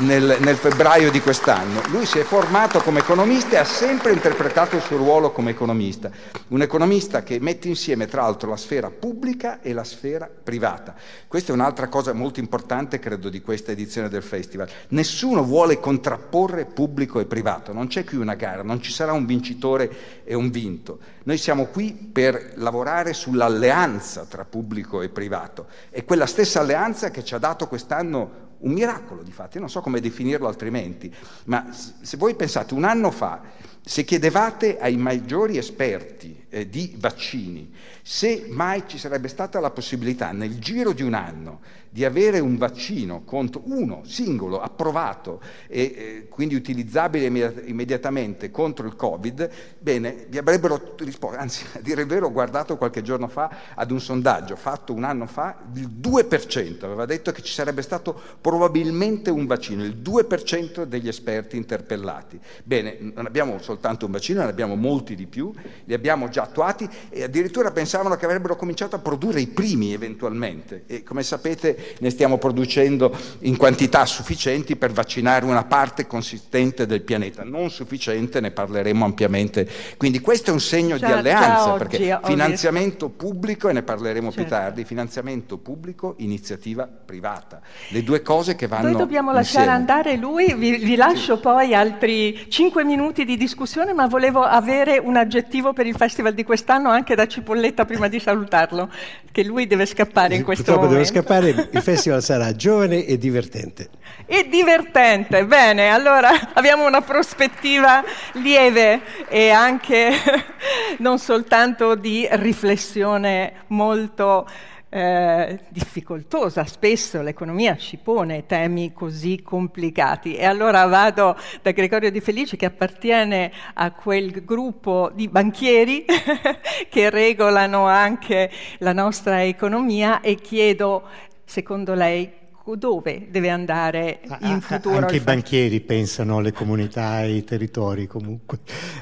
nel, 0.00 0.36
nel 0.38 0.56
febbraio 0.56 1.10
di 1.10 1.20
quest'anno. 1.20 1.80
Lui 1.88 2.06
si 2.06 2.20
è 2.20 2.22
formato 2.22 2.78
come 2.80 3.00
economista 3.00 3.56
e 3.56 3.58
ha 3.58 3.64
sempre 3.64 4.12
interpretato 4.12 4.76
il 4.76 4.82
suo 4.82 4.98
ruolo 4.98 5.32
come 5.32 5.50
economista. 5.50 6.10
Un 6.48 6.62
economista 6.62 7.24
che 7.24 7.40
mette 7.40 7.66
insieme 7.66 7.86
insieme 7.88 8.06
tra 8.06 8.22
l'altro 8.22 8.50
la 8.50 8.56
sfera 8.58 8.90
pubblica 8.90 9.62
e 9.62 9.72
la 9.72 9.84
sfera 9.84 10.28
privata. 10.28 10.94
Questa 11.26 11.52
è 11.52 11.54
un'altra 11.54 11.88
cosa 11.88 12.12
molto 12.12 12.38
importante, 12.38 12.98
credo, 12.98 13.30
di 13.30 13.40
questa 13.40 13.72
edizione 13.72 14.10
del 14.10 14.22
festival. 14.22 14.68
Nessuno 14.88 15.42
vuole 15.42 15.80
contrapporre 15.80 16.66
pubblico 16.66 17.18
e 17.18 17.24
privato, 17.24 17.72
non 17.72 17.86
c'è 17.86 18.04
qui 18.04 18.18
una 18.18 18.34
gara, 18.34 18.62
non 18.62 18.82
ci 18.82 18.92
sarà 18.92 19.12
un 19.12 19.24
vincitore 19.24 20.24
e 20.24 20.34
un 20.34 20.50
vinto. 20.50 20.98
Noi 21.22 21.38
siamo 21.38 21.66
qui 21.66 21.92
per 21.92 22.52
lavorare 22.56 23.14
sull'alleanza 23.14 24.26
tra 24.26 24.44
pubblico 24.44 25.00
e 25.00 25.08
privato. 25.08 25.68
È 25.88 26.04
quella 26.04 26.26
stessa 26.26 26.60
alleanza 26.60 27.10
che 27.10 27.24
ci 27.24 27.34
ha 27.34 27.38
dato 27.38 27.68
quest'anno 27.68 28.46
un 28.58 28.72
miracolo, 28.72 29.22
di 29.22 29.30
fatti, 29.30 29.58
non 29.58 29.70
so 29.70 29.80
come 29.80 30.00
definirlo 30.00 30.48
altrimenti, 30.48 31.14
ma 31.44 31.68
se 31.70 32.16
voi 32.16 32.34
pensate 32.34 32.74
un 32.74 32.84
anno 32.84 33.10
fa, 33.10 33.40
se 33.88 34.04
chiedevate 34.04 34.78
ai 34.78 34.98
maggiori 34.98 35.56
esperti 35.56 36.44
eh, 36.50 36.68
di 36.68 36.94
vaccini 36.98 37.72
se 38.02 38.44
mai 38.50 38.84
ci 38.86 38.98
sarebbe 38.98 39.28
stata 39.28 39.60
la 39.60 39.70
possibilità 39.70 40.30
nel 40.32 40.58
giro 40.58 40.92
di 40.92 41.02
un 41.02 41.14
anno 41.14 41.60
di 41.90 42.04
avere 42.04 42.38
un 42.38 42.58
vaccino 42.58 43.22
contro 43.24 43.62
uno 43.64 44.02
singolo 44.04 44.60
approvato 44.60 45.40
e 45.66 45.80
eh, 45.80 46.26
quindi 46.28 46.54
utilizzabile 46.54 47.26
immediatamente 47.64 48.50
contro 48.50 48.86
il 48.86 48.94
Covid, 48.94 49.50
bene, 49.78 50.26
vi 50.28 50.36
avrebbero 50.36 50.94
risposto, 50.98 51.38
anzi 51.38 51.64
a 51.72 51.80
dire 51.80 52.02
il 52.02 52.06
vero 52.06 52.26
ho 52.26 52.30
guardato 52.30 52.76
qualche 52.76 53.00
giorno 53.00 53.26
fa 53.26 53.50
ad 53.74 53.90
un 53.90 54.00
sondaggio 54.00 54.54
fatto 54.56 54.92
un 54.92 55.04
anno 55.04 55.26
fa, 55.26 55.56
il 55.74 55.88
2% 55.88 56.84
aveva 56.84 57.06
detto 57.06 57.32
che 57.32 57.40
ci 57.40 57.52
sarebbe 57.52 57.80
stato 57.80 58.20
probabilmente 58.38 59.30
un 59.30 59.46
vaccino, 59.46 59.82
il 59.82 59.96
2% 59.96 60.82
degli 60.82 61.08
esperti 61.08 61.56
interpellati. 61.56 62.38
Bene, 62.64 62.98
non 63.00 63.24
abbiamo 63.24 63.58
soltanto 63.58 63.77
un 63.82 64.10
vaccino, 64.10 64.42
ne 64.42 64.48
abbiamo 64.48 64.74
molti 64.74 65.14
di 65.14 65.26
più, 65.26 65.52
li 65.84 65.94
abbiamo 65.94 66.28
già 66.28 66.42
attuati 66.42 66.88
e 67.08 67.22
addirittura 67.22 67.70
pensavano 67.70 68.16
che 68.16 68.24
avrebbero 68.24 68.56
cominciato 68.56 68.96
a 68.96 68.98
produrre 68.98 69.40
i 69.40 69.46
primi 69.46 69.92
eventualmente 69.92 70.84
e 70.86 71.02
come 71.02 71.22
sapete 71.22 71.94
ne 72.00 72.10
stiamo 72.10 72.38
producendo 72.38 73.16
in 73.40 73.56
quantità 73.56 74.04
sufficienti 74.06 74.76
per 74.76 74.92
vaccinare 74.92 75.44
una 75.44 75.64
parte 75.64 76.06
consistente 76.06 76.86
del 76.86 77.02
pianeta, 77.02 77.44
non 77.44 77.70
sufficiente, 77.70 78.40
ne 78.40 78.50
parleremo 78.50 79.04
ampiamente. 79.04 79.68
Quindi 79.96 80.20
questo 80.20 80.50
è 80.50 80.52
un 80.52 80.60
segno 80.60 80.96
già, 80.96 81.06
di 81.06 81.12
alleanza, 81.12 81.72
oggi, 81.72 81.78
perché 81.78 82.18
finanziamento 82.24 83.08
pubblico, 83.08 83.68
e 83.68 83.72
ne 83.72 83.82
parleremo 83.82 84.30
certo. 84.30 84.42
più 84.42 84.50
tardi, 84.50 84.84
finanziamento 84.84 85.58
pubblico, 85.58 86.14
iniziativa 86.18 86.86
privata. 86.86 87.60
Le 87.90 88.02
due 88.02 88.22
cose 88.22 88.54
che 88.54 88.66
vanno 88.66 88.88
Noi 88.88 88.96
dobbiamo 88.96 89.36
insieme. 89.36 89.66
lasciare 89.66 89.70
andare 89.70 90.16
lui, 90.16 90.54
vi, 90.54 90.76
vi 90.76 90.96
lascio 90.96 91.36
sì. 91.36 91.42
poi 91.42 91.74
altri 91.74 92.46
cinque 92.48 92.84
minuti 92.84 93.24
di 93.24 93.36
discussione, 93.36 93.66
ma 93.94 94.06
volevo 94.06 94.42
avere 94.42 94.98
un 94.98 95.16
aggettivo 95.16 95.72
per 95.72 95.86
il 95.86 95.94
festival 95.96 96.32
di 96.32 96.44
quest'anno 96.44 96.88
anche 96.88 97.14
da 97.14 97.26
Cipolletta 97.26 97.84
prima 97.84 98.08
di 98.08 98.18
salutarlo, 98.18 98.90
che 99.30 99.44
lui 99.44 99.66
deve 99.66 99.86
scappare 99.86 100.34
in 100.34 100.42
questo 100.42 100.64
Purtroppo 100.64 100.88
momento. 100.90 101.10
deve 101.10 101.20
scappare, 101.20 101.68
il 101.70 101.82
festival 101.82 102.22
sarà 102.22 102.54
giovane 102.54 103.04
e 103.04 103.18
divertente. 103.18 103.90
E 104.26 104.48
divertente, 104.48 105.44
bene, 105.44 105.90
allora 105.90 106.30
abbiamo 106.54 106.86
una 106.86 107.02
prospettiva 107.02 108.02
lieve 108.32 109.00
e 109.28 109.50
anche 109.50 110.12
non 110.98 111.18
soltanto 111.18 111.94
di 111.94 112.26
riflessione 112.30 113.64
molto 113.68 114.46
eh, 114.90 115.60
difficoltosa, 115.68 116.64
spesso 116.64 117.20
l'economia 117.20 117.76
ci 117.76 117.98
pone 117.98 118.46
temi 118.46 118.92
così 118.92 119.42
complicati. 119.42 120.34
E 120.34 120.44
allora 120.44 120.86
vado 120.86 121.36
da 121.62 121.70
Gregorio 121.72 122.10
Di 122.10 122.20
Felice 122.20 122.56
che 122.56 122.66
appartiene 122.66 123.52
a 123.74 123.92
quel 123.92 124.44
gruppo 124.44 125.10
di 125.14 125.28
banchieri 125.28 126.04
che 126.88 127.10
regolano 127.10 127.86
anche 127.86 128.50
la 128.78 128.92
nostra 128.92 129.44
economia 129.44 130.20
e 130.20 130.36
chiedo 130.36 131.06
secondo 131.44 131.94
lei 131.94 132.46
dove 132.76 133.28
deve 133.30 133.50
andare 133.50 134.20
in 134.40 134.60
futuro? 134.60 134.96
Anche 134.96 135.16
i 135.16 135.20
banchieri 135.20 135.80
pensano 135.80 136.38
alle 136.38 136.52
comunità 136.52 137.22
e 137.22 137.24
ai 137.24 137.44
territori 137.44 138.06
comunque, 138.06 138.58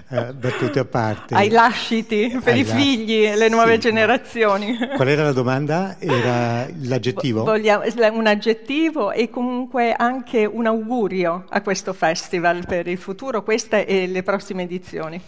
eh, 0.09 0.33
battute 0.33 0.79
a 0.79 0.85
parte. 0.85 1.35
Ai 1.35 1.51
lasciti 1.51 2.39
per 2.43 2.55
ai 2.55 2.61
i 2.61 2.65
figli, 2.65 3.35
le 3.35 3.49
nuove 3.49 3.75
sì, 3.75 3.81
generazioni. 3.81 4.77
Qual 4.95 5.09
era 5.09 5.25
la 5.25 5.33
domanda? 5.33 5.97
Era 5.99 6.67
l'aggettivo? 6.83 7.45
Vogliamo, 7.45 7.85
un 8.13 8.27
aggettivo 8.27 9.13
e 9.13 9.31
comunque 9.31 9.93
anche 9.93 10.45
un 10.45 10.67
augurio 10.67 11.45
a 11.49 11.61
questo 11.63 11.93
festival 11.93 12.67
per 12.67 12.87
il 12.87 12.99
futuro, 12.99 13.43
queste 13.43 13.87
e 13.87 14.07
le 14.07 14.23
prossime 14.23 14.63
edizioni. 14.63 15.21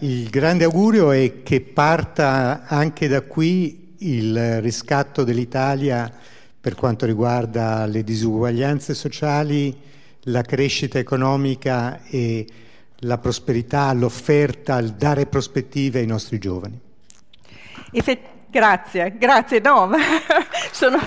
il 0.00 0.28
grande 0.30 0.64
augurio 0.64 1.10
è 1.10 1.42
che 1.42 1.60
parta 1.60 2.64
anche 2.66 3.08
da 3.08 3.22
qui 3.22 3.94
il 3.98 4.60
riscatto 4.60 5.24
dell'Italia 5.24 6.12
per 6.66 6.74
quanto 6.74 7.06
riguarda 7.06 7.86
le 7.86 8.02
disuguaglianze 8.02 8.92
sociali, 8.92 9.72
la 10.22 10.42
crescita 10.42 10.98
economica 10.98 12.02
e 12.02 12.44
la 13.02 13.18
prosperità, 13.18 13.92
l'offerta, 13.92 14.76
il 14.78 14.94
dare 14.94 15.26
prospettive 15.26 16.00
ai 16.00 16.06
nostri 16.06 16.38
giovani. 16.40 16.76
Grazie, 18.50 19.14
grazie, 19.16 19.60
no, 19.60 19.90
sono 20.72 20.98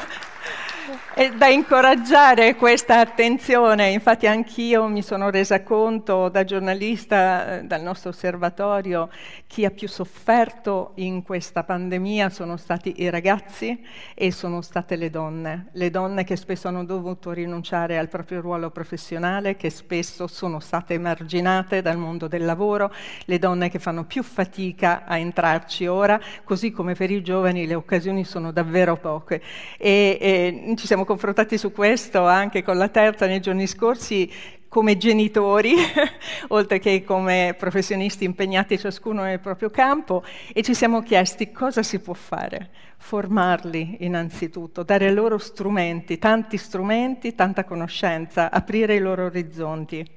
è 1.13 1.31
da 1.31 1.47
incoraggiare 1.47 2.55
questa 2.55 2.99
attenzione, 2.99 3.89
infatti 3.89 4.27
anch'io 4.27 4.87
mi 4.87 5.01
sono 5.01 5.29
resa 5.29 5.63
conto 5.63 6.29
da 6.29 6.43
giornalista 6.43 7.59
eh, 7.59 7.63
dal 7.63 7.81
nostro 7.81 8.09
osservatorio 8.09 9.09
chi 9.47 9.65
ha 9.65 9.71
più 9.71 9.87
sofferto 9.87 10.91
in 10.95 11.23
questa 11.23 11.63
pandemia 11.63 12.29
sono 12.29 12.55
stati 12.57 13.01
i 13.01 13.09
ragazzi 13.09 13.83
e 14.13 14.31
sono 14.31 14.61
state 14.61 14.95
le 14.95 15.09
donne, 15.09 15.67
le 15.73 15.89
donne 15.89 16.23
che 16.23 16.35
spesso 16.35 16.67
hanno 16.67 16.85
dovuto 16.85 17.31
rinunciare 17.31 17.97
al 17.97 18.09
proprio 18.09 18.41
ruolo 18.41 18.69
professionale, 18.69 19.55
che 19.55 19.69
spesso 19.69 20.27
sono 20.27 20.59
state 20.59 20.93
emarginate 20.93 21.81
dal 21.81 21.97
mondo 21.97 22.27
del 22.27 22.45
lavoro, 22.45 22.93
le 23.25 23.39
donne 23.39 23.69
che 23.69 23.79
fanno 23.79 24.05
più 24.05 24.23
fatica 24.23 25.03
a 25.05 25.17
entrarci 25.17 25.87
ora, 25.87 26.19
così 26.43 26.71
come 26.71 26.93
per 26.93 27.11
i 27.11 27.21
giovani 27.21 27.65
le 27.65 27.75
occasioni 27.75 28.23
sono 28.23 28.51
davvero 28.51 28.97
poche. 28.97 29.41
E, 29.77 30.17
e 30.19 30.75
ci 30.79 30.87
siamo 30.87 31.03
confrontati 31.03 31.57
su 31.57 31.73
questo 31.73 32.25
anche 32.25 32.63
con 32.63 32.77
la 32.77 32.87
terza 32.87 33.25
nei 33.25 33.41
giorni 33.41 33.67
scorsi 33.67 34.31
come 34.69 34.97
genitori, 34.97 35.73
oltre 36.49 36.79
che 36.79 37.03
come 37.03 37.53
professionisti 37.57 38.23
impegnati 38.23 38.77
ciascuno 38.77 39.23
nel 39.23 39.39
proprio 39.39 39.69
campo, 39.69 40.23
e 40.53 40.61
ci 40.61 40.73
siamo 40.73 41.01
chiesti 41.01 41.51
cosa 41.51 41.83
si 41.83 41.99
può 41.99 42.13
fare. 42.13 42.69
Formarli 42.97 43.97
innanzitutto, 44.01 44.83
dare 44.83 45.11
loro 45.11 45.37
strumenti, 45.37 46.17
tanti 46.17 46.57
strumenti, 46.57 47.35
tanta 47.35 47.65
conoscenza, 47.65 48.51
aprire 48.51 48.95
i 48.95 48.99
loro 48.99 49.25
orizzonti. 49.25 50.07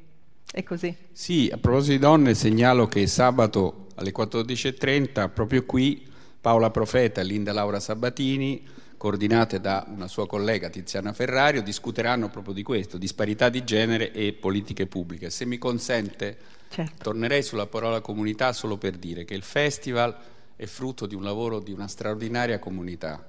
È 0.52 0.62
così. 0.62 0.94
Sì, 1.10 1.50
a 1.52 1.56
proposito 1.56 1.92
di 1.92 1.98
donne, 1.98 2.34
segnalo 2.34 2.86
che 2.86 3.06
sabato 3.06 3.86
alle 3.96 4.12
14.30, 4.12 5.30
proprio 5.32 5.64
qui, 5.64 6.06
Paola 6.40 6.70
Profeta 6.70 7.20
e 7.20 7.24
Linda 7.24 7.52
Laura 7.52 7.80
Sabatini 7.80 8.80
coordinate 9.02 9.60
da 9.60 9.84
una 9.88 10.06
sua 10.06 10.28
collega 10.28 10.68
Tiziana 10.68 11.12
Ferrario, 11.12 11.60
discuteranno 11.60 12.28
proprio 12.28 12.54
di 12.54 12.62
questo, 12.62 12.98
disparità 12.98 13.48
di 13.48 13.64
genere 13.64 14.12
e 14.12 14.32
politiche 14.32 14.86
pubbliche. 14.86 15.28
Se 15.28 15.44
mi 15.44 15.58
consente, 15.58 16.36
certo. 16.68 17.02
tornerei 17.02 17.42
sulla 17.42 17.66
parola 17.66 18.00
comunità 18.00 18.52
solo 18.52 18.76
per 18.76 18.98
dire 18.98 19.24
che 19.24 19.34
il 19.34 19.42
festival 19.42 20.16
è 20.54 20.66
frutto 20.66 21.06
di 21.06 21.16
un 21.16 21.24
lavoro 21.24 21.58
di 21.58 21.72
una 21.72 21.88
straordinaria 21.88 22.60
comunità 22.60 23.28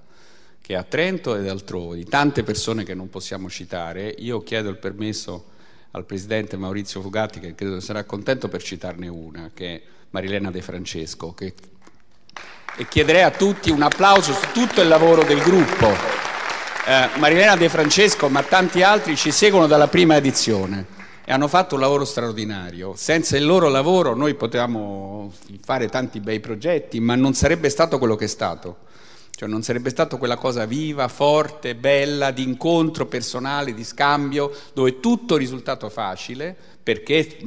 che 0.61 0.76
a 0.76 0.84
Trento 0.84 1.36
ed 1.36 1.47
altrove, 1.47 1.95
di 1.95 2.05
tante 2.05 2.43
persone 2.43 2.84
che 2.84 2.93
non 2.93 3.09
possiamo 3.09 3.49
citare, 3.49 4.13
io 4.19 4.43
chiedo 4.43 4.69
il 4.69 4.78
permesso 4.78 5.45
al 5.89 6.05
presidente 6.05 6.55
Maurizio 6.55 7.01
Fugatti, 7.01 7.39
che 7.39 7.55
credo 7.55 7.80
sarà 7.80 8.03
contento 8.03 8.47
per 8.47 8.61
citarne 8.61 9.07
una, 9.07 9.49
che 9.51 9.74
è 9.74 9.82
Marilena 10.11 10.51
De 10.51 10.61
Francesco, 10.61 11.34
che 11.34 11.55
e 12.76 12.88
chiederei 12.88 13.24
a 13.24 13.32
tutti 13.32 13.69
un 13.69 13.82
applauso 13.82 14.34
su 14.34 14.47
tutto 14.51 14.82
il 14.82 14.88
lavoro 14.88 15.24
del 15.24 15.39
gruppo. 15.39 15.88
Eh, 16.86 17.09
Marilena 17.17 17.55
De 17.55 17.69
Francesco, 17.69 18.30
ma 18.30 18.43
tanti 18.43 18.82
altri 18.82 19.15
ci 19.15 19.32
seguono 19.32 19.67
dalla 19.67 19.88
prima 19.88 20.15
edizione 20.15 20.86
e 21.26 21.32
hanno 21.32 21.47
fatto 21.47 21.76
un 21.76 21.82
lavoro 21.82 22.03
straordinario. 22.03 22.93
Senza 22.95 23.38
il 23.38 23.45
loro 23.45 23.69
lavoro 23.69 24.15
noi 24.15 24.34
potevamo 24.34 25.32
fare 25.63 25.88
tanti 25.88 26.19
bei 26.19 26.39
progetti, 26.39 26.99
ma 26.99 27.15
non 27.15 27.34
sarebbe 27.34 27.69
stato 27.69 27.97
quello 27.97 28.15
che 28.15 28.26
è 28.26 28.28
stato. 28.28 28.78
Cioè 29.36 29.49
non 29.49 29.63
sarebbe 29.63 29.89
stato 29.89 30.17
quella 30.17 30.38
cosa 30.38 30.65
viva, 30.65 31.07
forte, 31.07 31.76
bella, 31.76 32.32
di 32.32 32.43
incontro 32.43 33.05
personale, 33.05 33.74
di 33.74 33.84
scambio, 33.84 34.51
dove 34.74 34.99
tutto 34.99 35.36
è 35.36 35.38
risultato 35.39 35.89
facile, 35.89 36.55
perché, 36.84 37.38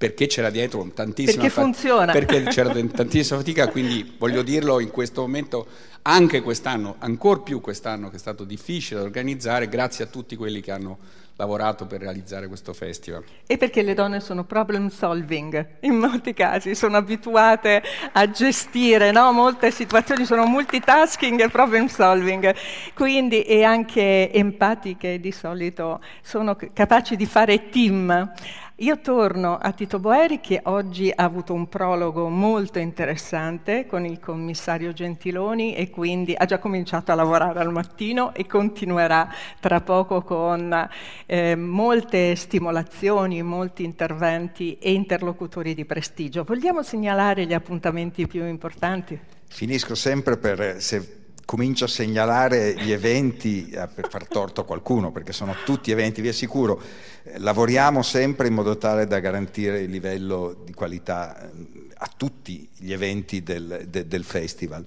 perché 0.00 0.28
c'era 0.28 0.48
dietro 0.48 0.90
tantissima 0.94 1.42
perché 1.42 1.50
funziona. 1.50 2.12
Perché 2.12 2.44
c'era 2.44 2.70
tantissima 2.70 3.38
fatica, 3.38 3.68
quindi 3.68 4.14
voglio 4.16 4.40
dirlo 4.40 4.80
in 4.80 4.90
questo 4.90 5.20
momento, 5.20 5.66
anche 6.00 6.40
quest'anno, 6.40 6.96
ancora 7.00 7.40
più 7.40 7.60
quest'anno 7.60 8.08
che 8.08 8.16
è 8.16 8.18
stato 8.18 8.44
difficile 8.44 9.00
da 9.00 9.04
organizzare, 9.04 9.68
grazie 9.68 10.04
a 10.04 10.06
tutti 10.06 10.36
quelli 10.36 10.62
che 10.62 10.70
hanno 10.70 10.96
lavorato 11.36 11.84
per 11.84 12.00
realizzare 12.00 12.48
questo 12.48 12.72
festival. 12.72 13.24
E 13.46 13.58
perché 13.58 13.82
le 13.82 13.92
donne 13.92 14.20
sono 14.20 14.44
problem 14.44 14.88
solving, 14.88 15.66
in 15.80 15.96
molti 15.96 16.32
casi 16.32 16.74
sono 16.74 16.96
abituate 16.96 17.82
a 18.12 18.30
gestire 18.30 19.10
no? 19.10 19.32
molte 19.32 19.70
situazioni, 19.70 20.24
sono 20.24 20.46
multitasking 20.46 21.42
e 21.42 21.48
problem 21.50 21.88
solving, 21.88 22.54
quindi 22.94 23.42
e 23.42 23.64
anche 23.64 24.32
empatiche 24.32 25.20
di 25.20 25.30
solito, 25.30 26.00
sono 26.22 26.56
capaci 26.72 27.16
di 27.16 27.26
fare 27.26 27.68
team. 27.68 28.32
Io 28.80 28.98
torno 29.00 29.58
a 29.58 29.72
Tito 29.72 29.98
Boeri 29.98 30.40
che 30.40 30.60
oggi 30.64 31.12
ha 31.14 31.22
avuto 31.22 31.52
un 31.52 31.68
prologo 31.68 32.30
molto 32.30 32.78
interessante 32.78 33.84
con 33.84 34.06
il 34.06 34.18
commissario 34.18 34.94
Gentiloni 34.94 35.74
e 35.74 35.90
quindi 35.90 36.32
ha 36.34 36.46
già 36.46 36.58
cominciato 36.58 37.12
a 37.12 37.14
lavorare 37.14 37.60
al 37.60 37.70
mattino 37.70 38.32
e 38.32 38.46
continuerà 38.46 39.28
tra 39.60 39.82
poco 39.82 40.22
con 40.22 40.88
eh, 41.26 41.56
molte 41.56 42.34
stimolazioni, 42.36 43.42
molti 43.42 43.84
interventi 43.84 44.78
e 44.78 44.92
interlocutori 44.92 45.74
di 45.74 45.84
prestigio. 45.84 46.44
Vogliamo 46.44 46.82
segnalare 46.82 47.44
gli 47.44 47.52
appuntamenti 47.52 48.26
più 48.26 48.46
importanti? 48.46 49.20
Finisco 49.46 49.94
sempre 49.94 50.38
per, 50.38 50.80
se 50.80 51.20
comincio 51.50 51.86
a 51.86 51.88
segnalare 51.88 52.76
gli 52.76 52.92
eventi 52.92 53.70
eh, 53.70 53.88
per 53.92 54.08
far 54.08 54.28
torto 54.28 54.60
a 54.60 54.64
qualcuno, 54.64 55.10
perché 55.10 55.32
sono 55.32 55.56
tutti 55.64 55.90
eventi, 55.90 56.20
vi 56.20 56.28
assicuro, 56.28 56.80
eh, 57.19 57.19
lavoriamo 57.36 58.02
sempre 58.02 58.48
in 58.48 58.54
modo 58.54 58.76
tale 58.78 59.06
da 59.06 59.20
garantire 59.20 59.80
il 59.80 59.90
livello 59.90 60.62
di 60.64 60.72
qualità 60.72 61.40
eh, 61.40 61.88
a 62.02 62.10
tutti 62.16 62.68
gli 62.76 62.92
eventi 62.92 63.42
del, 63.42 63.84
de, 63.88 64.06
del 64.06 64.24
festival. 64.24 64.84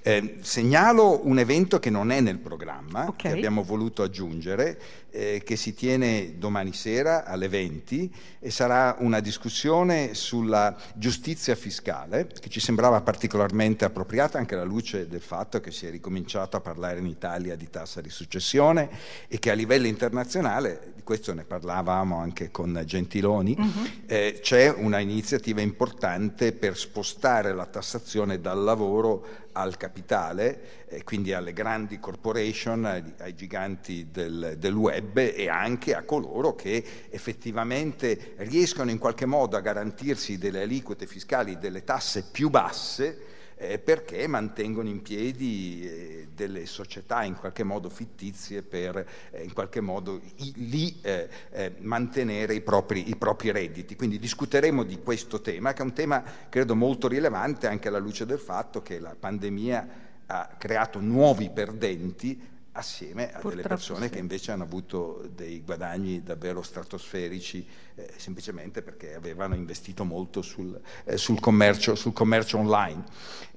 Eh, 0.00 0.38
segnalo 0.40 1.26
un 1.26 1.38
evento 1.38 1.78
che 1.78 1.90
non 1.90 2.10
è 2.10 2.20
nel 2.20 2.38
programma, 2.38 3.08
okay. 3.08 3.32
che 3.32 3.36
abbiamo 3.36 3.62
voluto 3.62 4.02
aggiungere, 4.02 4.78
eh, 5.10 5.42
che 5.44 5.56
si 5.56 5.74
tiene 5.74 6.34
domani 6.38 6.72
sera 6.72 7.24
alle 7.24 7.48
20 7.48 8.12
e 8.40 8.50
sarà 8.50 8.96
una 8.98 9.20
discussione 9.20 10.14
sulla 10.14 10.76
giustizia 10.94 11.54
fiscale, 11.54 12.26
che 12.26 12.48
ci 12.48 12.60
sembrava 12.60 13.00
particolarmente 13.02 13.84
appropriata 13.84 14.38
anche 14.38 14.54
alla 14.54 14.64
luce 14.64 15.06
del 15.06 15.20
fatto 15.20 15.60
che 15.60 15.70
si 15.70 15.86
è 15.86 15.90
ricominciato 15.90 16.56
a 16.56 16.60
parlare 16.60 16.98
in 16.98 17.06
Italia 17.06 17.56
di 17.56 17.70
tassa 17.70 18.00
di 18.00 18.10
successione 18.10 18.88
e 19.28 19.38
che 19.38 19.50
a 19.50 19.54
livello 19.54 19.86
internazionale, 19.86 20.92
di 20.96 21.02
questo 21.02 21.32
ne 21.32 21.44
parlavamo 21.74 22.18
anche 22.18 22.52
con 22.52 22.80
Gentiloni, 22.84 23.56
uh-huh. 23.58 23.88
eh, 24.06 24.38
c'è 24.40 24.72
una 24.72 25.00
iniziativa 25.00 25.60
importante 25.60 26.52
per 26.52 26.76
spostare 26.76 27.52
la 27.52 27.66
tassazione 27.66 28.40
dal 28.40 28.62
lavoro 28.62 29.26
al 29.52 29.76
capitale, 29.76 30.86
eh, 30.86 31.02
quindi 31.02 31.32
alle 31.32 31.52
grandi 31.52 31.98
corporation, 31.98 32.84
ai, 32.84 33.02
ai 33.18 33.34
giganti 33.34 34.08
del, 34.12 34.54
del, 34.56 34.74
web 34.74 35.16
e 35.16 35.48
anche 35.48 35.94
a 35.94 36.04
coloro 36.04 36.54
che 36.54 36.84
effettivamente 37.10 38.34
riescono 38.38 38.90
in 38.90 38.98
qualche 38.98 39.26
modo 39.26 39.56
a 39.56 39.60
garantirsi 39.60 40.38
delle 40.38 40.62
aliquote 40.62 41.06
fiscali, 41.06 41.58
delle 41.58 41.82
tasse 41.82 42.24
più 42.30 42.50
basse, 42.50 43.33
eh, 43.56 43.78
perché 43.78 44.26
mantengono 44.26 44.88
in 44.88 45.02
piedi 45.02 45.82
eh, 45.84 46.28
delle 46.34 46.66
società 46.66 47.22
in 47.24 47.36
qualche 47.36 47.62
modo 47.62 47.88
fittizie 47.88 48.62
per 48.62 49.06
eh, 49.30 49.42
in 49.42 49.52
qualche 49.52 49.80
modo 49.80 50.20
i, 50.36 50.52
lì 50.68 50.98
eh, 51.02 51.28
eh, 51.50 51.74
mantenere 51.78 52.54
i 52.54 52.60
propri, 52.60 53.08
i 53.08 53.16
propri, 53.16 53.50
redditi. 53.50 53.96
Quindi 53.96 54.18
discuteremo 54.18 54.82
di 54.82 54.98
questo 55.00 55.40
tema, 55.40 55.72
che 55.72 55.82
è 55.82 55.84
un 55.84 55.92
tema 55.92 56.22
credo 56.48 56.74
molto 56.74 57.08
rilevante 57.08 57.66
anche 57.66 57.88
alla 57.88 57.98
luce 57.98 58.26
del 58.26 58.38
fatto 58.38 58.82
che 58.82 58.98
la 58.98 59.14
pandemia 59.18 59.88
ha 60.26 60.54
creato 60.58 61.00
nuovi 61.00 61.50
perdenti 61.50 62.52
assieme 62.76 63.24
a 63.24 63.26
Purtroppo 63.26 63.48
delle 63.50 63.62
persone 63.62 64.06
sì. 64.06 64.12
che 64.12 64.18
invece 64.18 64.50
hanno 64.50 64.64
avuto 64.64 65.28
dei 65.32 65.62
guadagni 65.62 66.22
davvero 66.22 66.62
stratosferici 66.62 67.64
eh, 67.96 68.10
semplicemente 68.16 68.82
perché 68.82 69.14
avevano 69.14 69.54
investito 69.54 70.04
molto 70.04 70.42
sul, 70.42 70.78
eh, 71.04 71.16
sul, 71.16 71.38
commercio, 71.38 71.94
sul 71.94 72.12
commercio, 72.12 72.58
online. 72.58 73.04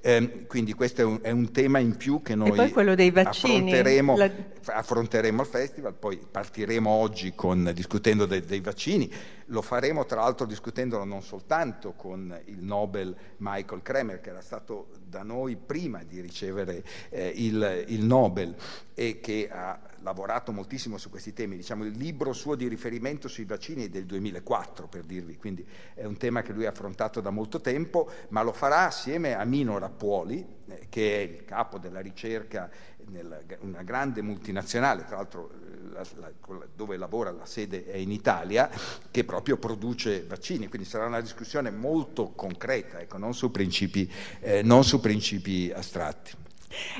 Eh, 0.00 0.46
quindi 0.46 0.74
questo 0.74 1.00
è 1.00 1.04
un, 1.04 1.18
è 1.22 1.30
un, 1.32 1.50
tema 1.50 1.80
in 1.80 1.96
più 1.96 2.22
che 2.22 2.36
noi 2.36 2.56
affronteremo, 2.56 4.16
la... 4.16 4.30
affronteremo, 4.66 5.40
al 5.40 5.46
festival, 5.48 5.94
poi 5.94 6.18
partiremo 6.18 6.88
oggi 6.88 7.34
con, 7.34 7.72
discutendo 7.74 8.26
de, 8.26 8.44
dei 8.44 8.60
vaccini, 8.60 9.12
lo 9.46 9.60
faremo 9.60 10.04
tra 10.04 10.20
l'altro 10.20 10.46
discutendolo 10.46 11.04
non 11.04 11.22
soltanto 11.22 11.92
con 11.92 12.38
il 12.44 12.62
Nobel 12.62 13.16
Michael 13.38 13.82
Kremer 13.82 14.20
che 14.20 14.30
era 14.30 14.40
stato 14.40 14.88
da 15.04 15.22
noi 15.22 15.56
prima 15.56 16.04
di 16.04 16.20
ricevere 16.20 16.84
eh, 17.08 17.32
il, 17.34 17.84
il 17.88 18.04
Nobel 18.04 18.54
e 18.94 19.20
che 19.20 19.48
ha 19.50 19.80
lavorato 20.02 20.52
moltissimo 20.52 20.98
su 20.98 21.10
questi 21.10 21.32
temi, 21.32 21.56
diciamo 21.56 21.84
il 21.84 21.96
libro 21.96 22.32
suo 22.32 22.54
di 22.54 22.68
riferimento 22.68 23.28
sui 23.28 23.44
vaccini 23.44 23.84
è 23.84 23.88
del 23.88 24.06
2004 24.06 24.86
per 24.86 25.04
dirvi, 25.04 25.36
quindi 25.36 25.66
è 25.94 26.04
un 26.04 26.16
tema 26.16 26.42
che 26.42 26.52
lui 26.52 26.66
ha 26.66 26.70
affrontato 26.70 27.20
da 27.20 27.30
molto 27.30 27.60
tempo, 27.60 28.10
ma 28.28 28.42
lo 28.42 28.52
farà 28.52 28.86
assieme 28.86 29.34
a 29.34 29.44
Mino 29.44 29.78
Rappuoli, 29.78 30.44
eh, 30.68 30.86
che 30.88 31.16
è 31.16 31.20
il 31.20 31.44
capo 31.44 31.78
della 31.78 32.00
ricerca 32.00 32.70
in 33.10 33.36
una 33.60 33.82
grande 33.82 34.22
multinazionale, 34.22 35.04
tra 35.04 35.16
l'altro 35.16 35.50
eh, 35.50 35.92
la, 35.92 36.04
la, 36.16 36.32
dove 36.74 36.96
lavora 36.96 37.30
la 37.30 37.46
sede 37.46 37.86
è 37.86 37.96
in 37.96 38.10
Italia, 38.10 38.70
che 39.10 39.24
proprio 39.24 39.56
produce 39.56 40.24
vaccini, 40.24 40.68
quindi 40.68 40.86
sarà 40.86 41.06
una 41.06 41.20
discussione 41.20 41.70
molto 41.70 42.30
concreta, 42.30 43.00
ecco, 43.00 43.16
non, 43.16 43.34
su 43.34 43.50
eh, 44.40 44.62
non 44.62 44.84
su 44.84 45.00
principi 45.00 45.72
astratti. 45.74 46.46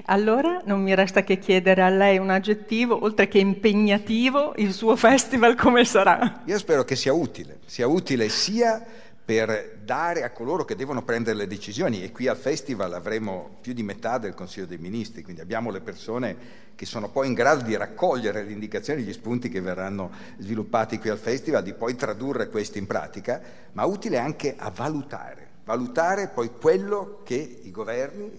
Allora 0.07 0.63
non 0.65 0.83
mi 0.83 0.95
resta 0.95 1.23
che 1.23 1.39
chiedere 1.39 1.83
a 1.83 1.89
lei 1.89 2.19
un 2.19 2.31
aggettivo, 2.31 3.03
oltre 3.03 3.29
che 3.29 3.39
impegnativo, 3.39 4.55
il 4.57 4.73
suo 4.73 4.97
festival 4.97 5.55
come 5.55 5.85
sarà? 5.85 6.43
Io 6.47 6.59
spero 6.59 6.85
che 6.85 6.97
sia 6.97 7.13
utile, 7.13 7.59
sia 7.67 7.87
utile 7.87 8.29
sia 8.29 8.85
per 9.29 9.81
dare 9.85 10.23
a 10.23 10.31
coloro 10.31 10.65
che 10.65 10.75
devono 10.75 11.03
prendere 11.03 11.37
le 11.37 11.47
decisioni 11.47 12.03
e 12.03 12.13
qui 12.13 12.29
al 12.29 12.39
festival 12.39 12.95
avremo 12.95 13.59
più 13.61 13.75
di 13.75 13.83
metà 13.83 14.17
del 14.17 14.33
Consiglio 14.33 14.65
dei 14.65 14.79
Ministri, 14.79 15.23
quindi 15.23 15.43
abbiamo 15.43 15.71
le 15.71 15.83
persone 15.83 16.37
che 16.75 16.87
sono 16.87 17.11
poi 17.11 17.27
in 17.27 17.35
grado 17.35 17.63
di 17.63 17.77
raccogliere 17.77 18.43
le 18.43 18.53
indicazioni, 18.53 19.03
gli 19.03 19.13
spunti 19.13 19.51
che 19.51 19.61
verranno 19.61 20.11
sviluppati 20.39 20.99
qui 20.99 21.11
al 21.11 21.19
festival, 21.19 21.63
di 21.63 21.75
poi 21.75 21.95
tradurre 21.95 22.49
questi 22.49 22.79
in 22.79 22.87
pratica, 22.87 23.39
ma 23.73 23.85
utile 23.85 24.17
anche 24.17 24.55
a 24.57 24.71
valutare, 24.71 25.49
valutare 25.65 26.29
poi 26.29 26.51
quello 26.59 27.21
che 27.23 27.61
i 27.65 27.71
governi, 27.71 28.31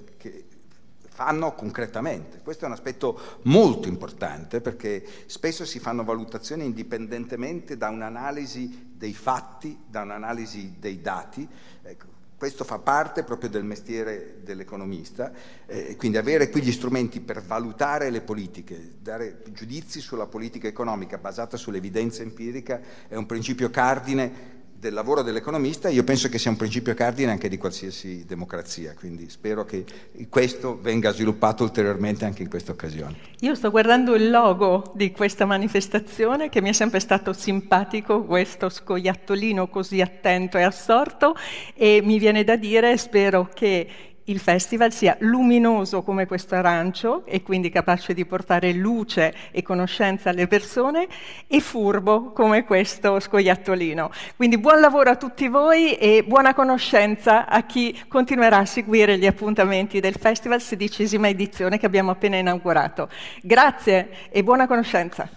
fanno 1.20 1.54
concretamente. 1.54 2.40
Questo 2.42 2.64
è 2.64 2.68
un 2.68 2.74
aspetto 2.74 3.20
molto 3.42 3.90
importante 3.90 4.62
perché 4.62 5.06
spesso 5.26 5.66
si 5.66 5.78
fanno 5.78 6.06
valutazioni 6.06 6.64
indipendentemente 6.64 7.76
da 7.76 7.90
un'analisi 7.90 8.94
dei 8.96 9.14
fatti, 9.14 9.78
da 9.86 10.04
un'analisi 10.04 10.76
dei 10.80 11.02
dati. 11.02 11.46
Ecco, 11.82 12.06
questo 12.38 12.64
fa 12.64 12.80
parte 12.80 13.24
proprio 13.24 13.50
del 13.50 13.66
mestiere 13.66 14.38
dell'economista, 14.46 15.34
eh, 15.66 15.98
quindi 15.98 16.16
avere 16.16 16.50
qui 16.50 16.62
gli 16.62 16.72
strumenti 16.72 17.20
per 17.20 17.42
valutare 17.42 18.10
le 18.12 18.22
politiche, 18.22 18.94
dare 19.02 19.42
giudizi 19.50 20.00
sulla 20.00 20.26
politica 20.26 20.70
economica 20.70 21.18
basata 21.18 21.58
sull'evidenza 21.58 22.22
empirica 22.22 22.80
è 23.10 23.16
un 23.16 23.26
principio 23.26 23.70
cardine 23.70 24.59
del 24.80 24.94
lavoro 24.94 25.24
dell'economista, 25.24 25.90
io 25.90 26.06
penso 26.06 26.30
che 26.30 26.40
sia 26.40 26.50
un 26.50 26.56
principio 26.56 26.94
cardine 26.94 27.32
anche 27.32 27.50
di 27.50 27.58
qualsiasi 27.58 28.24
democrazia, 28.26 28.94
quindi 28.98 29.30
spero 29.30 29.66
che 29.66 29.84
questo 30.30 30.80
venga 30.82 31.12
sviluppato 31.12 31.64
ulteriormente 31.64 32.24
anche 32.24 32.44
in 32.44 32.50
questa 32.50 32.72
occasione. 32.72 33.18
Io 33.42 33.56
sto 33.56 33.72
guardando 33.72 34.16
il 34.16 34.30
logo 34.30 34.94
di 34.96 35.12
questa 35.12 35.46
manifestazione 35.46 36.48
che 36.48 36.62
mi 36.62 36.70
è 36.70 36.74
sempre 36.74 37.02
stato 37.02 37.34
simpatico, 37.34 38.24
questo 38.24 38.70
scoiattolino 38.70 39.68
così 39.68 40.00
attento 40.00 40.58
e 40.58 40.64
assorto 40.64 41.36
e 41.74 42.00
mi 42.02 42.18
viene 42.18 42.46
da 42.46 42.56
dire, 42.56 42.96
spero 42.98 43.50
che 43.54 43.88
il 44.30 44.40
festival 44.40 44.94
sia 44.94 45.16
luminoso 45.20 46.02
come 46.04 46.26
questo 46.26 46.56
arancio 46.56 47.26
e 47.26 47.42
quindi 47.42 47.70
capace 47.70 48.14
di 48.14 48.26
portare 48.26 48.72
luce 48.74 49.34
e 49.52 49.62
conoscenza 49.62 50.30
alle 50.30 50.48
persone 50.48 51.08
e 51.48 51.60
furbo 51.60 52.32
come 52.32 52.64
questo 52.64 53.20
scoiattolino. 53.20 54.12
Quindi 54.36 54.58
buon 54.58 54.80
lavoro 54.80 55.10
a 55.10 55.16
tutti 55.16 55.48
voi 55.48 55.96
e 55.96 56.24
buona 56.24 56.54
conoscenza 56.54 57.48
a 57.48 57.64
chi 57.64 58.00
continuerà 58.08 58.58
a 58.58 58.66
seguire 58.66 59.18
gli 59.18 59.26
appuntamenti 59.26 60.00
del 60.00 60.16
festival, 60.16 60.62
sedicesima 60.62 61.28
edizione 61.28 61.80
che 61.80 61.86
abbiamo 61.86 62.12
appena 62.12 62.38
inaugurato. 62.38 63.10
Grazie 63.42 64.30
e 64.30 64.44
buona 64.44 64.68
conoscenza. 64.68 65.28